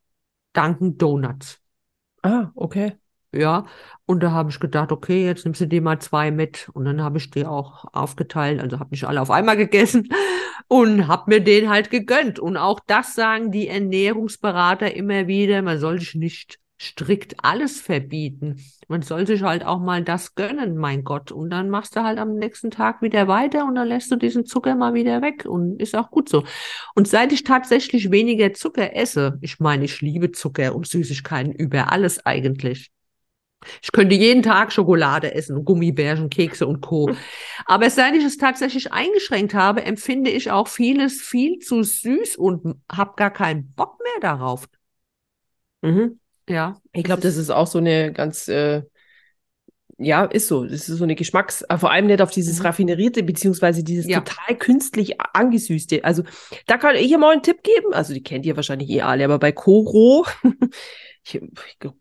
Dunkin 0.52 0.98
Donuts. 0.98 1.60
Ah, 2.22 2.52
okay. 2.54 2.96
Ja, 3.34 3.64
und 4.04 4.22
da 4.22 4.32
habe 4.32 4.50
ich 4.50 4.60
gedacht, 4.60 4.92
okay, 4.92 5.24
jetzt 5.24 5.44
nimmst 5.44 5.62
du 5.62 5.66
dir 5.66 5.80
mal 5.80 5.98
zwei 6.00 6.30
mit. 6.30 6.68
Und 6.74 6.84
dann 6.84 7.02
habe 7.02 7.16
ich 7.18 7.30
die 7.30 7.46
auch 7.46 7.86
aufgeteilt, 7.94 8.60
also 8.60 8.78
habe 8.78 8.90
nicht 8.90 9.04
alle 9.04 9.22
auf 9.22 9.30
einmal 9.30 9.56
gegessen 9.56 10.08
und 10.68 11.08
habe 11.08 11.30
mir 11.30 11.40
den 11.40 11.70
halt 11.70 11.90
gegönnt. 11.90 12.38
Und 12.38 12.58
auch 12.58 12.80
das 12.86 13.14
sagen 13.14 13.50
die 13.52 13.68
Ernährungsberater 13.68 14.94
immer 14.94 15.28
wieder, 15.28 15.62
man 15.62 15.78
soll 15.78 15.98
sich 15.98 16.14
nicht 16.14 16.58
strikt 16.82 17.36
alles 17.44 17.80
verbieten. 17.80 18.60
Man 18.88 19.02
soll 19.02 19.26
sich 19.26 19.42
halt 19.42 19.64
auch 19.64 19.78
mal 19.78 20.02
das 20.02 20.34
gönnen, 20.34 20.76
mein 20.76 21.04
Gott. 21.04 21.30
Und 21.30 21.50
dann 21.50 21.70
machst 21.70 21.94
du 21.94 22.02
halt 22.02 22.18
am 22.18 22.34
nächsten 22.34 22.70
Tag 22.72 23.02
wieder 23.02 23.28
weiter 23.28 23.64
und 23.64 23.76
dann 23.76 23.86
lässt 23.86 24.10
du 24.10 24.16
diesen 24.16 24.46
Zucker 24.46 24.74
mal 24.74 24.92
wieder 24.92 25.22
weg. 25.22 25.46
Und 25.46 25.80
ist 25.80 25.94
auch 25.94 26.10
gut 26.10 26.28
so. 26.28 26.44
Und 26.94 27.06
seit 27.06 27.32
ich 27.32 27.44
tatsächlich 27.44 28.10
weniger 28.10 28.52
Zucker 28.52 28.96
esse, 28.96 29.38
ich 29.40 29.60
meine, 29.60 29.84
ich 29.84 30.00
liebe 30.00 30.32
Zucker 30.32 30.74
und 30.74 30.88
Süßigkeiten 30.88 31.52
über 31.52 31.92
alles 31.92 32.26
eigentlich. 32.26 32.90
Ich 33.82 33.92
könnte 33.92 34.14
jeden 34.14 34.42
Tag 34.42 34.72
Schokolade 34.72 35.34
essen, 35.34 35.64
Gummibärchen, 35.64 36.30
Kekse 36.30 36.66
und 36.66 36.80
Co. 36.80 37.10
Aber 37.66 37.88
seit 37.90 38.14
ich 38.14 38.24
es 38.24 38.36
tatsächlich 38.36 38.92
eingeschränkt 38.92 39.54
habe, 39.54 39.84
empfinde 39.84 40.30
ich 40.30 40.50
auch 40.50 40.68
vieles 40.68 41.20
viel 41.20 41.58
zu 41.58 41.82
süß 41.82 42.36
und 42.36 42.76
habe 42.90 43.12
gar 43.16 43.32
keinen 43.32 43.72
Bock 43.74 43.98
mehr 44.02 44.20
darauf. 44.20 44.68
Mhm. 45.82 46.18
Ja. 46.48 46.80
Ich 46.92 47.04
glaube, 47.04 47.22
das 47.22 47.36
ist 47.36 47.50
auch 47.50 47.66
so 47.66 47.78
eine 47.78 48.12
ganz, 48.12 48.48
äh, 48.48 48.82
ja, 49.98 50.24
ist 50.24 50.48
so. 50.48 50.64
Das 50.64 50.88
ist 50.88 50.98
so 50.98 51.04
eine 51.04 51.14
Geschmacks-, 51.14 51.64
äh, 51.68 51.78
vor 51.78 51.90
allem 51.90 52.06
nicht 52.06 52.22
auf 52.22 52.30
dieses 52.30 52.58
mhm. 52.58 52.66
raffinerierte, 52.66 53.22
bezingsweise 53.22 53.84
dieses 53.84 54.06
ja. 54.06 54.20
total 54.20 54.56
künstlich 54.56 55.20
angesüßte. 55.20 56.04
Also, 56.04 56.24
da 56.66 56.78
kann 56.78 56.96
ich 56.96 57.10
ja 57.10 57.18
mal 57.18 57.32
einen 57.32 57.42
Tipp 57.42 57.62
geben. 57.62 57.92
Also, 57.92 58.12
die 58.14 58.22
kennt 58.22 58.44
ihr 58.46 58.56
wahrscheinlich 58.56 58.90
eh 58.90 59.02
alle, 59.02 59.24
aber 59.24 59.38
bei 59.38 59.52
Koro 59.52 60.26
ich, 61.24 61.40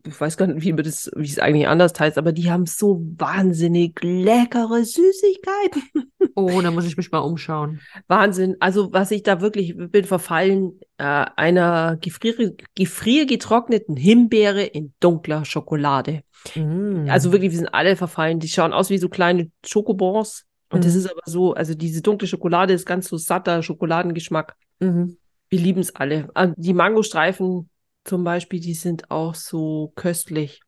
ich, 0.04 0.20
weiß 0.20 0.36
gar 0.36 0.48
nicht, 0.48 0.64
wie, 0.64 0.72
das, 0.82 1.10
wie 1.14 1.28
es 1.28 1.38
eigentlich 1.38 1.68
anders 1.68 1.92
heißt, 1.98 2.18
aber 2.18 2.32
die 2.32 2.50
haben 2.50 2.66
so 2.66 3.00
wahnsinnig 3.16 4.00
leckere 4.02 4.84
Süßigkeiten. 4.84 5.82
Oh, 6.34 6.62
da 6.62 6.70
muss 6.70 6.86
ich 6.86 6.96
mich 6.96 7.12
mal 7.12 7.18
umschauen. 7.18 7.80
Wahnsinn. 8.06 8.56
Also, 8.58 8.90
was 8.90 9.10
ich 9.10 9.22
da 9.22 9.42
wirklich 9.42 9.74
bin 9.76 10.04
verfallen, 10.04 10.80
äh, 10.96 11.26
einer 11.36 11.98
gefrier, 12.00 12.54
gefriergetrockneten 12.74 13.96
Himbeere 13.96 14.62
in 14.62 14.94
dunkler 14.98 15.44
Schokolade. 15.44 16.22
Mm. 16.54 17.06
Also 17.10 17.32
wirklich, 17.32 17.50
wir 17.50 17.58
sind 17.58 17.74
alle 17.74 17.96
verfallen. 17.96 18.38
Die 18.38 18.48
schauen 18.48 18.72
aus 18.72 18.88
wie 18.88 18.96
so 18.96 19.10
kleine 19.10 19.50
Schokobons. 19.66 20.46
Und 20.70 20.80
mm. 20.80 20.82
das 20.84 20.94
ist 20.94 21.10
aber 21.10 21.20
so, 21.26 21.52
also 21.52 21.74
diese 21.74 22.00
dunkle 22.00 22.28
Schokolade 22.28 22.72
ist 22.72 22.86
ganz 22.86 23.08
so 23.08 23.18
satter 23.18 23.62
Schokoladengeschmack. 23.62 24.56
Mm. 24.80 25.08
Wir 25.50 25.58
lieben 25.58 25.80
es 25.80 25.94
alle. 25.94 26.30
Ah, 26.32 26.52
die 26.56 26.72
Mangostreifen 26.72 27.68
zum 28.04 28.24
Beispiel, 28.24 28.60
die 28.60 28.74
sind 28.74 29.10
auch 29.10 29.34
so 29.34 29.92
köstlich. 29.94 30.60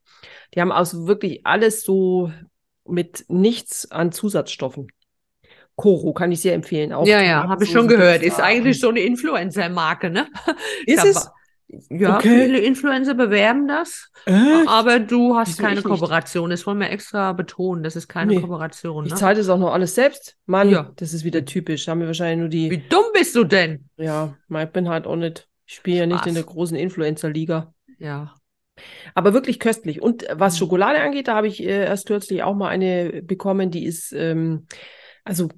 Die 0.54 0.60
haben 0.60 0.72
also 0.72 1.06
wirklich 1.06 1.44
alles 1.46 1.82
so 1.82 2.30
mit 2.86 3.24
nichts 3.28 3.90
an 3.90 4.12
Zusatzstoffen. 4.12 4.88
Koro 5.76 6.12
kann 6.12 6.30
ich 6.30 6.40
sehr 6.40 6.54
empfehlen. 6.54 6.92
Auch 6.92 7.06
Ja, 7.06 7.20
ja, 7.20 7.48
habe 7.48 7.64
ich 7.64 7.70
schon 7.70 7.88
gehört. 7.88 8.22
Ist 8.22 8.40
eigentlich 8.40 8.78
so 8.78 8.88
eine 8.90 9.00
Influencer-Marke, 9.00 10.10
ne? 10.10 10.28
Ist 10.86 11.04
es? 11.04 11.28
Ja, 11.90 12.18
Okay. 12.18 12.44
viele 12.44 12.58
Influencer 12.60 13.14
bewerben 13.14 13.66
das, 13.66 14.10
Echt? 14.26 14.68
aber 14.68 15.00
du 15.00 15.34
hast 15.36 15.48
Wieso 15.58 15.62
keine 15.62 15.80
ich? 15.80 15.84
Kooperation. 15.84 16.50
Das 16.50 16.64
wollen 16.66 16.78
wir 16.78 16.90
extra 16.90 17.32
betonen. 17.32 17.82
Das 17.82 17.96
ist 17.96 18.06
keine 18.06 18.32
Nee. 18.34 18.40
Kooperation. 18.40 19.06
Ich 19.06 19.12
Ne? 19.12 19.18
zahle 19.18 19.36
das 19.38 19.48
auch 19.48 19.58
noch 19.58 19.72
alles 19.72 19.94
selbst. 19.96 20.36
Mann, 20.46 20.70
Ja. 20.70 20.92
das 20.96 21.12
ist 21.12 21.24
wieder 21.24 21.44
typisch. 21.44 21.88
Haben 21.88 22.00
wir 22.00 22.06
wahrscheinlich 22.06 22.38
nur 22.38 22.48
die. 22.48 22.70
Wie 22.70 22.78
dumm 22.88 23.06
bist 23.12 23.34
du 23.34 23.42
denn? 23.42 23.88
Ja, 23.96 24.36
ich 24.48 24.68
bin 24.68 24.88
halt 24.88 25.06
auch 25.08 25.16
nicht. 25.16 25.48
Ich 25.66 25.74
spiele 25.76 26.00
ja 26.00 26.06
nicht 26.06 26.26
in 26.26 26.34
der 26.34 26.44
großen 26.44 26.76
Influencer-Liga. 26.76 27.72
Ja. 27.98 28.34
Aber 29.14 29.32
wirklich 29.32 29.60
köstlich. 29.60 30.02
Und 30.02 30.26
was 30.32 30.54
Mhm. 30.54 30.58
Schokolade 30.58 31.00
angeht, 31.00 31.28
da 31.28 31.36
habe 31.36 31.46
ich 31.46 31.62
äh, 31.62 31.84
erst 31.84 32.06
kürzlich 32.06 32.42
auch 32.42 32.54
mal 32.54 32.68
eine 32.68 33.22
bekommen, 33.22 33.70
die 33.70 33.84
ist, 33.84 34.12
ähm, 34.12 34.66
also 35.24 35.48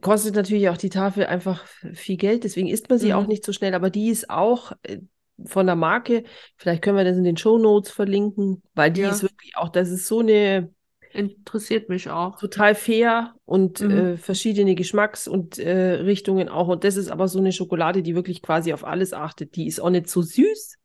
kostet 0.00 0.34
natürlich 0.34 0.68
auch 0.68 0.76
die 0.76 0.88
Tafel 0.90 1.26
einfach 1.26 1.64
viel 1.94 2.16
Geld, 2.16 2.44
deswegen 2.44 2.68
isst 2.68 2.90
man 2.90 2.98
sie 2.98 3.14
auch 3.14 3.22
Mhm. 3.22 3.28
nicht 3.28 3.44
so 3.44 3.52
schnell, 3.52 3.74
aber 3.74 3.90
die 3.90 4.08
ist 4.08 4.30
auch 4.30 4.72
äh, 4.82 4.98
von 5.44 5.66
der 5.66 5.76
Marke, 5.76 6.24
vielleicht 6.56 6.82
können 6.82 6.96
wir 6.96 7.04
das 7.04 7.16
in 7.16 7.24
den 7.24 7.36
Shownotes 7.36 7.90
verlinken, 7.92 8.62
weil 8.74 8.90
die 8.90 9.02
Ja. 9.02 9.10
ist 9.10 9.22
wirklich 9.22 9.56
auch, 9.56 9.68
das 9.68 9.90
ist 9.90 10.06
so 10.06 10.20
eine 10.20 10.72
Interessiert 11.16 11.88
mich 11.88 12.10
auch. 12.10 12.38
total 12.38 12.74
fair 12.74 13.34
und 13.46 13.80
Mhm. 13.80 13.90
äh, 13.90 14.16
verschiedene 14.18 14.74
Geschmacks- 14.74 15.26
und 15.28 15.58
äh, 15.58 15.94
Richtungen 16.02 16.48
auch. 16.48 16.68
Und 16.68 16.84
das 16.84 16.96
ist 16.96 17.08
aber 17.10 17.26
so 17.28 17.38
eine 17.38 17.52
Schokolade, 17.52 18.02
die 18.02 18.14
wirklich 18.14 18.42
quasi 18.42 18.72
auf 18.72 18.84
alles 18.84 19.12
achtet. 19.12 19.56
Die 19.56 19.66
ist 19.66 19.80
auch 19.80 19.90
nicht 19.90 20.08
so 20.08 20.20
süß. 20.22 20.78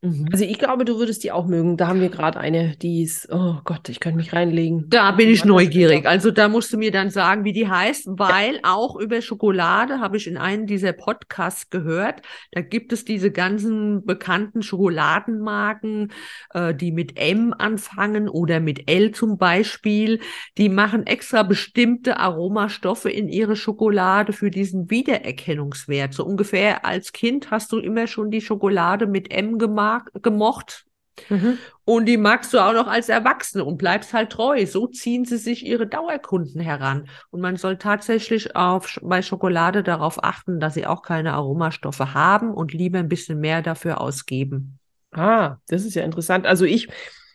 Mhm. 0.00 0.28
Also 0.30 0.44
ich 0.44 0.58
glaube, 0.60 0.84
du 0.84 0.96
würdest 0.98 1.24
die 1.24 1.32
auch 1.32 1.46
mögen. 1.46 1.76
Da 1.76 1.88
haben 1.88 2.00
wir 2.00 2.08
gerade 2.08 2.38
eine, 2.38 2.76
die 2.76 3.02
ist, 3.02 3.28
oh 3.32 3.56
Gott, 3.64 3.88
ich 3.88 3.98
könnte 3.98 4.18
mich 4.18 4.32
reinlegen. 4.32 4.88
Da 4.88 5.10
bin 5.10 5.28
ich 5.28 5.44
neugierig. 5.44 6.06
Also 6.06 6.30
da 6.30 6.48
musst 6.48 6.72
du 6.72 6.78
mir 6.78 6.92
dann 6.92 7.10
sagen, 7.10 7.44
wie 7.44 7.52
die 7.52 7.68
heißt, 7.68 8.06
weil 8.10 8.60
auch 8.62 8.94
über 8.94 9.20
Schokolade 9.22 9.98
habe 9.98 10.16
ich 10.16 10.28
in 10.28 10.36
einem 10.36 10.66
dieser 10.66 10.92
Podcasts 10.92 11.68
gehört. 11.70 12.22
Da 12.52 12.60
gibt 12.60 12.92
es 12.92 13.04
diese 13.04 13.32
ganzen 13.32 14.04
bekannten 14.06 14.62
Schokoladenmarken, 14.62 16.12
äh, 16.54 16.74
die 16.76 16.92
mit 16.92 17.18
M 17.18 17.52
anfangen 17.58 18.28
oder 18.28 18.60
mit 18.60 18.88
L 18.88 19.10
zum 19.10 19.36
Beispiel. 19.36 20.20
Die 20.58 20.68
machen 20.68 21.08
extra 21.08 21.42
bestimmte 21.42 22.18
Aromastoffe 22.18 23.10
in 23.10 23.28
ihre 23.28 23.56
Schokolade 23.56 24.32
für 24.32 24.52
diesen 24.52 24.90
Wiedererkennungswert. 24.90 26.14
So 26.14 26.24
ungefähr 26.24 26.84
als 26.84 27.12
Kind 27.12 27.50
hast 27.50 27.72
du 27.72 27.78
immer 27.78 28.06
schon 28.06 28.30
die 28.30 28.40
Schokolade 28.40 29.08
mit 29.08 29.32
M 29.32 29.58
gemag 29.88 30.22
gemocht. 30.22 30.84
Mhm. 31.28 31.58
Und 31.84 32.06
die 32.06 32.16
magst 32.16 32.52
du 32.54 32.58
auch 32.58 32.72
noch 32.72 32.86
als 32.86 33.08
Erwachsene 33.08 33.64
und 33.64 33.76
bleibst 33.76 34.12
halt 34.12 34.30
treu. 34.30 34.64
So 34.66 34.86
ziehen 34.86 35.24
sie 35.24 35.38
sich 35.38 35.66
ihre 35.66 35.86
Dauerkunden 35.86 36.60
heran. 36.60 37.08
Und 37.30 37.40
man 37.40 37.56
soll 37.56 37.76
tatsächlich 37.76 38.54
auf, 38.56 38.98
bei 39.02 39.22
Schokolade 39.22 39.82
darauf 39.82 40.22
achten, 40.22 40.60
dass 40.60 40.74
sie 40.74 40.86
auch 40.86 41.02
keine 41.02 41.32
Aromastoffe 41.32 42.14
haben 42.14 42.52
und 42.52 42.72
lieber 42.72 42.98
ein 42.98 43.08
bisschen 43.08 43.40
mehr 43.40 43.62
dafür 43.62 44.00
ausgeben. 44.00 44.78
Ah, 45.10 45.56
das 45.68 45.84
ist 45.84 45.94
ja 45.94 46.04
interessant. 46.04 46.46
Also 46.46 46.64
ich 46.64 46.88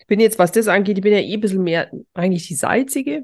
bin 0.08 0.20
jetzt, 0.20 0.39
was 0.39 0.51
das 0.51 0.68
angeht, 0.68 0.97
ich 0.97 1.04
bin 1.04 1.14
ja 1.14 1.20
eh 1.20 1.34
ein 1.34 1.41
bisschen 1.41 1.64
mehr 1.64 1.91
eigentlich 2.14 2.47
die 2.47 2.56
salzige. 2.56 3.24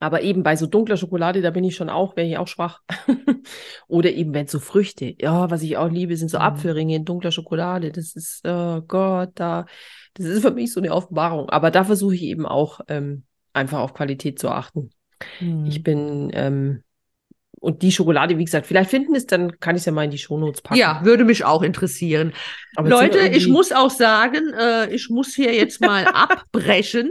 Aber 0.00 0.22
eben 0.22 0.42
bei 0.44 0.54
so 0.54 0.66
dunkler 0.66 0.96
Schokolade, 0.96 1.42
da 1.42 1.50
bin 1.50 1.64
ich 1.64 1.74
schon 1.74 1.88
auch, 1.90 2.16
wäre 2.16 2.28
ich 2.28 2.38
auch 2.38 2.46
schwach. 2.46 2.82
Oder 3.88 4.12
eben, 4.12 4.32
wenn 4.32 4.46
so 4.46 4.60
Früchte. 4.60 5.14
Ja, 5.18 5.50
was 5.50 5.62
ich 5.62 5.76
auch 5.76 5.90
liebe, 5.90 6.16
sind 6.16 6.28
so 6.30 6.38
Mhm. 6.38 6.44
Apfelringe 6.44 6.94
in 6.96 7.04
dunkler 7.04 7.32
Schokolade. 7.32 7.90
Das 7.90 8.14
ist, 8.14 8.46
oh 8.46 8.80
Gott, 8.86 9.30
da, 9.34 9.66
das 10.14 10.26
ist 10.26 10.42
für 10.42 10.52
mich 10.52 10.72
so 10.72 10.80
eine 10.80 10.92
Offenbarung. 10.92 11.48
Aber 11.50 11.70
da 11.72 11.82
versuche 11.84 12.14
ich 12.14 12.22
eben 12.22 12.46
auch 12.46 12.80
ähm, 12.88 13.24
einfach 13.52 13.80
auf 13.80 13.92
Qualität 13.94 14.38
zu 14.38 14.48
achten. 14.50 14.90
Ich 15.66 15.82
bin, 15.82 16.30
ähm, 16.32 16.84
und 17.60 17.82
die 17.82 17.90
Schokolade, 17.90 18.38
wie 18.38 18.44
gesagt, 18.44 18.68
vielleicht 18.68 18.90
finden 18.90 19.16
es, 19.16 19.26
dann 19.26 19.58
kann 19.58 19.74
ich 19.74 19.80
es 19.80 19.86
ja 19.86 19.90
mal 19.90 20.04
in 20.04 20.12
die 20.12 20.18
Shownotes 20.18 20.62
packen. 20.62 20.78
Ja, 20.78 21.00
würde 21.02 21.24
mich 21.24 21.44
auch 21.44 21.62
interessieren. 21.62 22.32
Leute, 22.76 23.14
wir 23.18 23.24
ich 23.24 23.32
irgendwie- 23.32 23.50
muss 23.50 23.72
auch 23.72 23.90
sagen, 23.90 24.52
äh, 24.56 24.94
ich 24.94 25.08
muss 25.10 25.34
hier 25.34 25.52
jetzt 25.52 25.80
mal 25.80 26.04
abbrechen, 26.06 27.10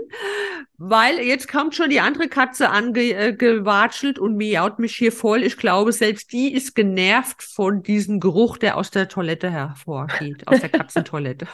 weil 0.77 1.19
jetzt 1.19 1.47
kommt 1.47 1.75
schon 1.75 1.89
die 1.89 1.99
andere 1.99 2.27
Katze 2.27 2.69
angewatschelt 2.69 4.19
und 4.19 4.35
miaut 4.37 4.79
mich 4.79 4.95
hier 4.95 5.11
voll. 5.11 5.43
Ich 5.43 5.57
glaube, 5.57 5.91
selbst 5.91 6.31
die 6.31 6.53
ist 6.53 6.75
genervt 6.75 7.41
von 7.41 7.81
diesem 7.83 8.19
Geruch, 8.19 8.57
der 8.57 8.77
aus 8.77 8.91
der 8.91 9.07
Toilette 9.07 9.49
hervorgeht, 9.49 10.47
aus 10.47 10.59
der 10.59 10.69
Katzentoilette. 10.69 11.47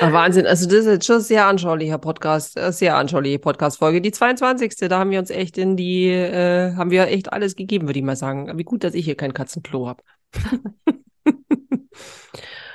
Ah, 0.00 0.12
Wahnsinn, 0.12 0.46
also 0.46 0.66
das 0.66 0.80
ist 0.80 0.86
jetzt 0.86 1.06
schon 1.06 1.20
sehr 1.20 1.46
anschaulicher 1.46 1.98
Podcast, 1.98 2.56
äh, 2.56 2.72
sehr 2.72 2.96
anschauliche 2.96 3.38
Podcast-Folge. 3.38 4.00
Die 4.00 4.10
22. 4.12 4.74
Da 4.88 4.98
haben 4.98 5.10
wir 5.10 5.18
uns 5.20 5.30
echt 5.30 5.56
in 5.58 5.76
die, 5.76 6.08
äh, 6.08 6.74
haben 6.74 6.90
wir 6.90 7.06
echt 7.08 7.32
alles 7.32 7.54
gegeben, 7.56 7.86
würde 7.86 7.98
ich 8.00 8.04
mal 8.04 8.16
sagen. 8.16 8.50
Wie 8.58 8.64
gut, 8.64 8.82
dass 8.84 8.94
ich 8.94 9.04
hier 9.04 9.16
kein 9.16 9.34
Katzenklo 9.34 9.86
habe. 9.88 10.02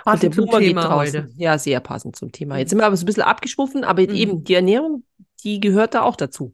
Der 0.06 0.12
Passend 0.14 0.36
zum 0.36 0.46
Boomer 0.46 0.60
geht 0.60 0.70
Thema 0.70 0.82
draußen. 0.84 1.24
heute. 1.24 1.30
Ja, 1.38 1.58
sehr 1.58 1.80
passend 1.82 2.16
zum 2.16 2.32
Thema. 2.32 2.58
Jetzt 2.58 2.70
sind 2.70 2.80
wir 2.80 2.86
aber 2.86 2.96
so 2.98 3.04
ein 3.04 3.06
bisschen 3.06 3.24
abgeschwuffen, 3.24 3.84
aber 3.84 4.02
Mhm. 4.02 4.10
eben 4.16 4.44
die 4.44 4.54
Ernährung, 4.56 5.04
die 5.44 5.60
gehört 5.60 5.94
da 5.94 6.02
auch 6.02 6.16
dazu. 6.16 6.54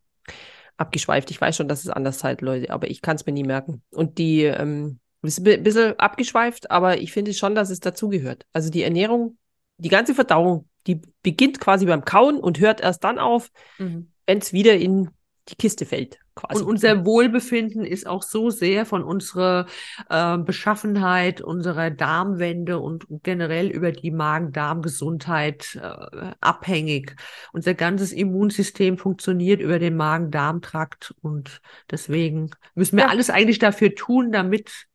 Abgeschweift. 0.77 1.31
Ich 1.31 1.39
weiß 1.39 1.55
schon, 1.55 1.67
dass 1.67 1.83
es 1.85 1.89
anders 1.89 2.23
halt, 2.23 2.41
Leute, 2.41 2.69
aber 2.69 2.89
ich 2.89 3.01
kann 3.01 3.15
es 3.15 3.25
mir 3.25 3.31
nie 3.31 3.43
merken. 3.43 3.81
Und 3.91 4.17
die, 4.17 4.43
ähm, 4.43 4.99
ist 5.21 5.39
ein 5.45 5.63
bisschen 5.63 5.97
abgeschweift, 5.97 6.69
aber 6.69 6.99
ich 6.99 7.11
finde 7.11 7.33
schon, 7.33 7.55
dass 7.55 7.69
es 7.69 7.79
dazugehört. 7.79 8.45
Also 8.53 8.69
die 8.69 8.83
Ernährung, 8.83 9.37
die 9.77 9.89
ganze 9.89 10.13
Verdauung, 10.13 10.67
die 10.85 11.01
beginnt 11.23 11.59
quasi 11.59 11.85
beim 11.85 12.05
Kauen 12.05 12.37
und 12.37 12.59
hört 12.59 12.81
erst 12.81 13.03
dann 13.03 13.17
auf, 13.17 13.49
Mhm. 13.79 14.11
wenn 14.27 14.37
es 14.37 14.53
wieder 14.53 14.75
in 14.75 15.09
die 15.49 15.55
Kiste 15.55 15.85
fällt, 15.85 16.17
quasi. 16.33 16.63
Und 16.63 16.69
unser 16.69 17.05
Wohlbefinden 17.05 17.85
ist 17.85 18.07
auch 18.07 18.23
so 18.23 18.49
sehr 18.49 18.85
von 18.85 19.03
unserer 19.03 19.67
äh, 20.09 20.37
Beschaffenheit, 20.39 21.39
unserer 21.41 21.91
Darmwände 21.91 22.79
und 22.79 23.05
generell 23.23 23.67
über 23.67 23.91
die 23.91 24.09
Magen-Darm-Gesundheit 24.11 25.79
äh, 25.81 26.31
abhängig. 26.41 27.15
Unser 27.53 27.75
ganzes 27.75 28.11
Immunsystem 28.11 28.97
funktioniert 28.97 29.61
über 29.61 29.77
den 29.77 29.95
Magen-Darm-Trakt 29.97 31.13
und 31.21 31.61
deswegen 31.91 32.49
müssen 32.73 32.97
wir 32.97 33.03
Ja. 33.03 33.09
alles 33.09 33.29
eigentlich 33.29 33.59
dafür 33.59 33.93
tun, 33.93 34.31
damit 34.31 34.87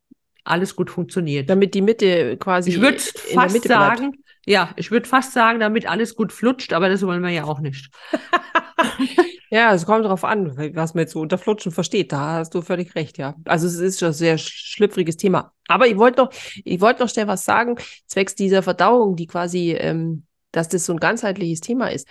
alles 0.44 0.74
gut 0.74 0.90
funktioniert. 0.90 1.48
damit 1.48 1.74
die 1.74 1.82
Mitte 1.82 2.36
quasi 2.38 2.70
ich 2.70 2.80
würde 2.80 2.96
in 3.28 3.40
der 3.40 3.42
fast 3.42 3.62
bleibt. 3.62 3.98
sagen, 3.98 4.24
ja, 4.46 4.72
ich 4.76 4.90
würde 4.90 5.08
fast 5.08 5.32
sagen, 5.32 5.60
damit 5.60 5.86
alles 5.88 6.16
gut 6.16 6.32
flutscht, 6.32 6.72
aber 6.72 6.88
das 6.88 7.02
wollen 7.02 7.22
wir 7.22 7.30
ja 7.30 7.44
auch 7.44 7.60
nicht. 7.60 7.90
Ja, 9.50 9.74
es 9.74 9.84
kommt 9.84 10.04
darauf 10.04 10.24
an, 10.24 10.56
was 10.76 10.94
man 10.94 11.02
jetzt 11.02 11.12
so 11.12 11.20
unter 11.20 11.36
Flutschen 11.36 11.72
versteht. 11.72 12.12
Da 12.12 12.34
hast 12.34 12.54
du 12.54 12.62
völlig 12.62 12.94
recht, 12.94 13.18
ja. 13.18 13.34
Also 13.44 13.66
es 13.66 13.74
ist 13.74 13.98
schon 13.98 14.08
ein 14.08 14.14
sehr 14.14 14.38
schlüpfriges 14.38 15.16
Thema. 15.16 15.52
Aber 15.66 15.88
ich 15.88 15.96
wollte 15.96 16.22
noch, 16.22 16.30
ich 16.64 16.80
wollte 16.80 17.02
noch 17.02 17.08
schnell 17.08 17.26
was 17.26 17.44
sagen, 17.44 17.76
zwecks 18.06 18.36
dieser 18.36 18.62
Verdauung, 18.62 19.16
die 19.16 19.26
quasi, 19.26 19.72
ähm, 19.72 20.24
dass 20.52 20.68
das 20.68 20.86
so 20.86 20.92
ein 20.92 21.00
ganzheitliches 21.00 21.60
Thema 21.60 21.88
ist. 21.88 22.08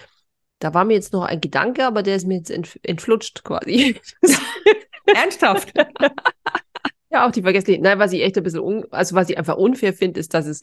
Da 0.60 0.74
war 0.74 0.84
mir 0.84 0.96
jetzt 0.96 1.14
noch 1.14 1.24
ein 1.24 1.40
Gedanke, 1.40 1.86
aber 1.86 2.04
der 2.04 2.18
ist 2.18 2.28
mir 2.28 2.38
jetzt 2.38 2.52
entf 2.52 2.78
entflutscht 2.84 3.44
quasi. 3.46 4.00
Ernsthaft? 5.06 5.74
Ja, 7.12 7.28
auch 7.28 7.32
die 7.32 7.42
vergessliche. 7.42 7.82
Nein, 7.82 7.98
was 7.98 8.14
ich 8.14 8.22
echt 8.22 8.38
ein 8.38 8.44
bisschen, 8.44 8.62
un 8.62 8.86
also 8.92 9.16
was 9.16 9.30
ich 9.30 9.38
einfach 9.38 9.58
unfair 9.58 9.94
finde, 9.94 10.20
ist, 10.20 10.34
dass 10.34 10.46
es, 10.46 10.62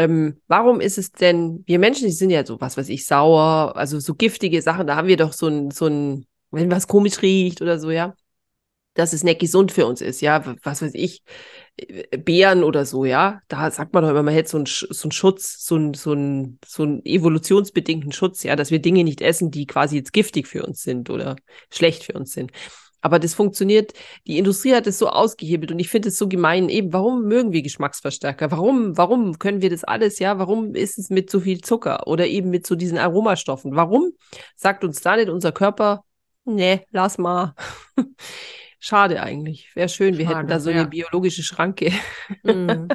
ähm, 0.00 0.40
warum 0.48 0.80
ist 0.80 0.96
es 0.96 1.12
denn, 1.12 1.62
wir 1.66 1.78
Menschen, 1.78 2.06
die 2.06 2.12
sind 2.12 2.30
ja 2.30 2.46
so, 2.46 2.58
was 2.60 2.78
weiß 2.78 2.88
ich, 2.88 3.04
sauer, 3.04 3.76
also 3.76 4.00
so 4.00 4.14
giftige 4.14 4.62
Sachen, 4.62 4.86
da 4.86 4.96
haben 4.96 5.08
wir 5.08 5.18
doch 5.18 5.34
so 5.34 5.46
ein, 5.46 5.70
so 5.70 5.86
ein, 5.86 6.26
wenn 6.50 6.70
was 6.70 6.86
komisch 6.86 7.20
riecht 7.20 7.60
oder 7.60 7.78
so, 7.78 7.90
ja, 7.90 8.14
dass 8.94 9.12
es 9.12 9.24
nicht 9.24 9.40
gesund 9.40 9.72
für 9.72 9.86
uns 9.86 10.00
ist, 10.00 10.22
ja, 10.22 10.42
was 10.62 10.80
weiß 10.80 10.92
ich, 10.94 11.22
äh, 11.76 12.16
Beeren 12.16 12.64
oder 12.64 12.86
so, 12.86 13.04
ja, 13.04 13.40
da 13.48 13.70
sagt 13.70 13.92
man 13.92 14.02
doch 14.02 14.10
immer, 14.10 14.22
man 14.22 14.32
hätte 14.32 14.48
so 14.48 14.56
einen, 14.56 14.66
so 14.66 15.04
einen 15.04 15.12
Schutz, 15.12 15.66
so 15.66 15.74
einen, 15.74 15.92
so 15.92 16.12
einen, 16.12 16.58
so 16.64 16.82
einen 16.84 17.04
evolutionsbedingten 17.04 18.12
Schutz, 18.12 18.42
ja, 18.42 18.56
dass 18.56 18.70
wir 18.70 18.78
Dinge 18.80 19.04
nicht 19.04 19.20
essen, 19.20 19.50
die 19.50 19.66
quasi 19.66 19.96
jetzt 19.96 20.14
giftig 20.14 20.46
für 20.46 20.64
uns 20.64 20.82
sind 20.82 21.10
oder 21.10 21.36
schlecht 21.70 22.04
für 22.04 22.14
uns 22.14 22.32
sind. 22.32 22.52
Aber 23.00 23.18
das 23.18 23.34
funktioniert, 23.34 23.92
die 24.26 24.38
Industrie 24.38 24.74
hat 24.74 24.86
es 24.86 24.98
so 24.98 25.08
ausgehebelt 25.08 25.72
und 25.72 25.78
ich 25.78 25.88
finde 25.88 26.08
es 26.08 26.16
so 26.16 26.28
gemein. 26.28 26.68
Eben, 26.68 26.92
warum 26.92 27.24
mögen 27.24 27.52
wir 27.52 27.62
Geschmacksverstärker? 27.62 28.50
Warum, 28.50 28.96
warum 28.96 29.38
können 29.38 29.62
wir 29.62 29.70
das 29.70 29.84
alles, 29.84 30.18
ja? 30.18 30.38
Warum 30.38 30.74
ist 30.74 30.98
es 30.98 31.10
mit 31.10 31.30
so 31.30 31.40
viel 31.40 31.60
Zucker 31.60 32.06
oder 32.06 32.26
eben 32.26 32.50
mit 32.50 32.66
so 32.66 32.74
diesen 32.74 32.98
Aromastoffen? 32.98 33.76
Warum 33.76 34.12
sagt 34.56 34.84
uns 34.84 35.00
da 35.00 35.16
nicht 35.16 35.28
unser 35.28 35.52
Körper, 35.52 36.04
nee, 36.44 36.84
lass 36.90 37.18
mal. 37.18 37.54
Schade 38.78 39.22
eigentlich. 39.22 39.74
Wäre 39.74 39.88
schön, 39.90 40.16
wir 40.16 40.26
hätten 40.26 40.38
Schade, 40.38 40.48
da 40.48 40.60
so 40.60 40.70
ja. 40.70 40.80
eine 40.80 40.88
biologische 40.88 41.42
Schranke. 41.42 41.92
Mhm. 42.42 42.88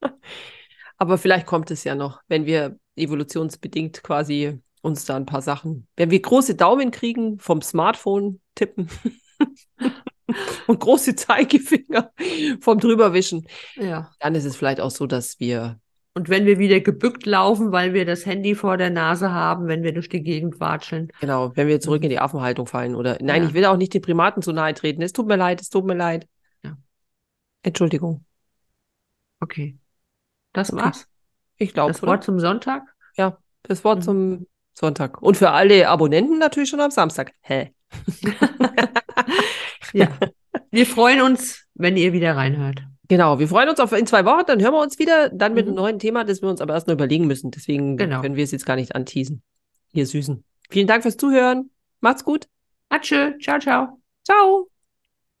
Aber 0.96 1.18
vielleicht 1.18 1.46
kommt 1.46 1.70
es 1.70 1.82
ja 1.84 1.94
noch, 1.94 2.20
wenn 2.28 2.46
wir 2.46 2.78
evolutionsbedingt 2.96 4.02
quasi 4.02 4.60
uns 4.82 5.04
da 5.04 5.16
ein 5.16 5.26
paar 5.26 5.42
Sachen, 5.42 5.86
wenn 5.96 6.10
wir 6.10 6.20
große 6.20 6.54
Daumen 6.54 6.90
kriegen 6.90 7.38
vom 7.38 7.62
Smartphone 7.62 8.40
tippen 8.54 8.88
und 10.66 10.80
große 10.80 11.14
Zeigefinger 11.16 12.12
vom 12.60 12.78
drüberwischen, 12.78 13.46
Ja. 13.76 14.10
dann 14.20 14.34
ist 14.34 14.44
es 14.44 14.56
vielleicht 14.56 14.80
auch 14.80 14.90
so, 14.90 15.06
dass 15.06 15.38
wir 15.40 15.78
Und 16.14 16.28
wenn 16.28 16.44
wir 16.46 16.58
wieder 16.58 16.80
gebückt 16.80 17.24
laufen, 17.26 17.70
weil 17.72 17.94
wir 17.94 18.04
das 18.04 18.26
Handy 18.26 18.54
vor 18.54 18.76
der 18.76 18.90
Nase 18.90 19.30
haben, 19.32 19.68
wenn 19.68 19.82
wir 19.82 19.92
durch 19.92 20.08
die 20.08 20.22
Gegend 20.22 20.58
watscheln. 20.60 21.12
Genau, 21.20 21.52
wenn 21.56 21.68
wir 21.68 21.80
zurück 21.80 22.02
in 22.02 22.10
die 22.10 22.18
Affenhaltung 22.18 22.66
fallen 22.66 22.94
oder 22.96 23.16
nein, 23.20 23.42
Ja. 23.42 23.48
ich 23.48 23.54
will 23.54 23.64
auch 23.66 23.76
nicht 23.76 23.94
den 23.94 24.02
Primaten 24.02 24.42
zu 24.42 24.52
nahe 24.52 24.74
treten. 24.74 25.02
Es 25.02 25.12
tut 25.12 25.26
mir 25.26 25.36
leid, 25.36 25.60
es 25.60 25.68
tut 25.70 25.84
mir 25.86 25.94
leid. 25.94 26.26
Ja. 26.64 26.76
Entschuldigung. 27.62 28.24
Okay. 29.40 29.78
Das 30.52 30.72
Okay. 30.72 30.82
war's. 30.82 31.06
Ich 31.56 31.72
glaube, 31.74 31.92
Das 31.92 32.02
Wort 32.02 32.24
zum 32.24 32.40
Sonntag? 32.40 32.82
ja, 33.16 33.38
das 33.62 33.84
Wort 33.84 33.98
Mhm. 33.98 34.02
zum 34.02 34.46
Sonntag. 34.74 35.20
Und 35.22 35.36
für 35.36 35.50
alle 35.50 35.88
Abonnenten 35.88 36.38
natürlich 36.38 36.70
schon 36.70 36.80
am 36.80 36.90
Samstag. 36.90 37.32
Hä? 37.40 37.72
Ja. 39.92 40.08
Wir 40.70 40.86
freuen 40.86 41.20
uns, 41.20 41.64
wenn 41.74 41.96
ihr 41.96 42.12
wieder 42.12 42.36
reinhört. 42.36 42.82
Genau, 43.08 43.38
wir 43.40 43.48
freuen 43.48 43.68
uns 43.68 43.80
auf 43.80 43.90
in 43.92 44.06
zwei 44.06 44.24
Wochen, 44.24 44.44
dann 44.46 44.60
hören 44.60 44.72
wir 44.72 44.80
uns 44.80 44.98
wieder, 45.00 45.28
dann 45.30 45.52
mit 45.54 45.66
Mhm. 45.66 45.70
einem 45.72 45.76
neuen 45.76 45.98
Thema, 45.98 46.22
das 46.24 46.42
wir 46.42 46.48
uns 46.48 46.60
aber 46.60 46.74
erst 46.74 46.86
noch 46.86 46.94
überlegen 46.94 47.26
müssen. 47.26 47.50
Deswegen 47.50 47.96
Genau. 47.96 48.20
können 48.20 48.36
wir 48.36 48.44
es 48.44 48.52
jetzt 48.52 48.66
gar 48.66 48.76
nicht 48.76 48.94
anteasen. 48.94 49.42
Ihr 49.92 50.06
Süßen. 50.06 50.44
Vielen 50.70 50.86
Dank 50.86 51.02
fürs 51.02 51.16
Zuhören. 51.16 51.70
Macht's 52.00 52.24
gut. 52.24 52.46
Atschö. 52.88 53.32
Ciao, 53.40 53.58
ciao. 53.58 54.00
Ciao. 54.24 54.69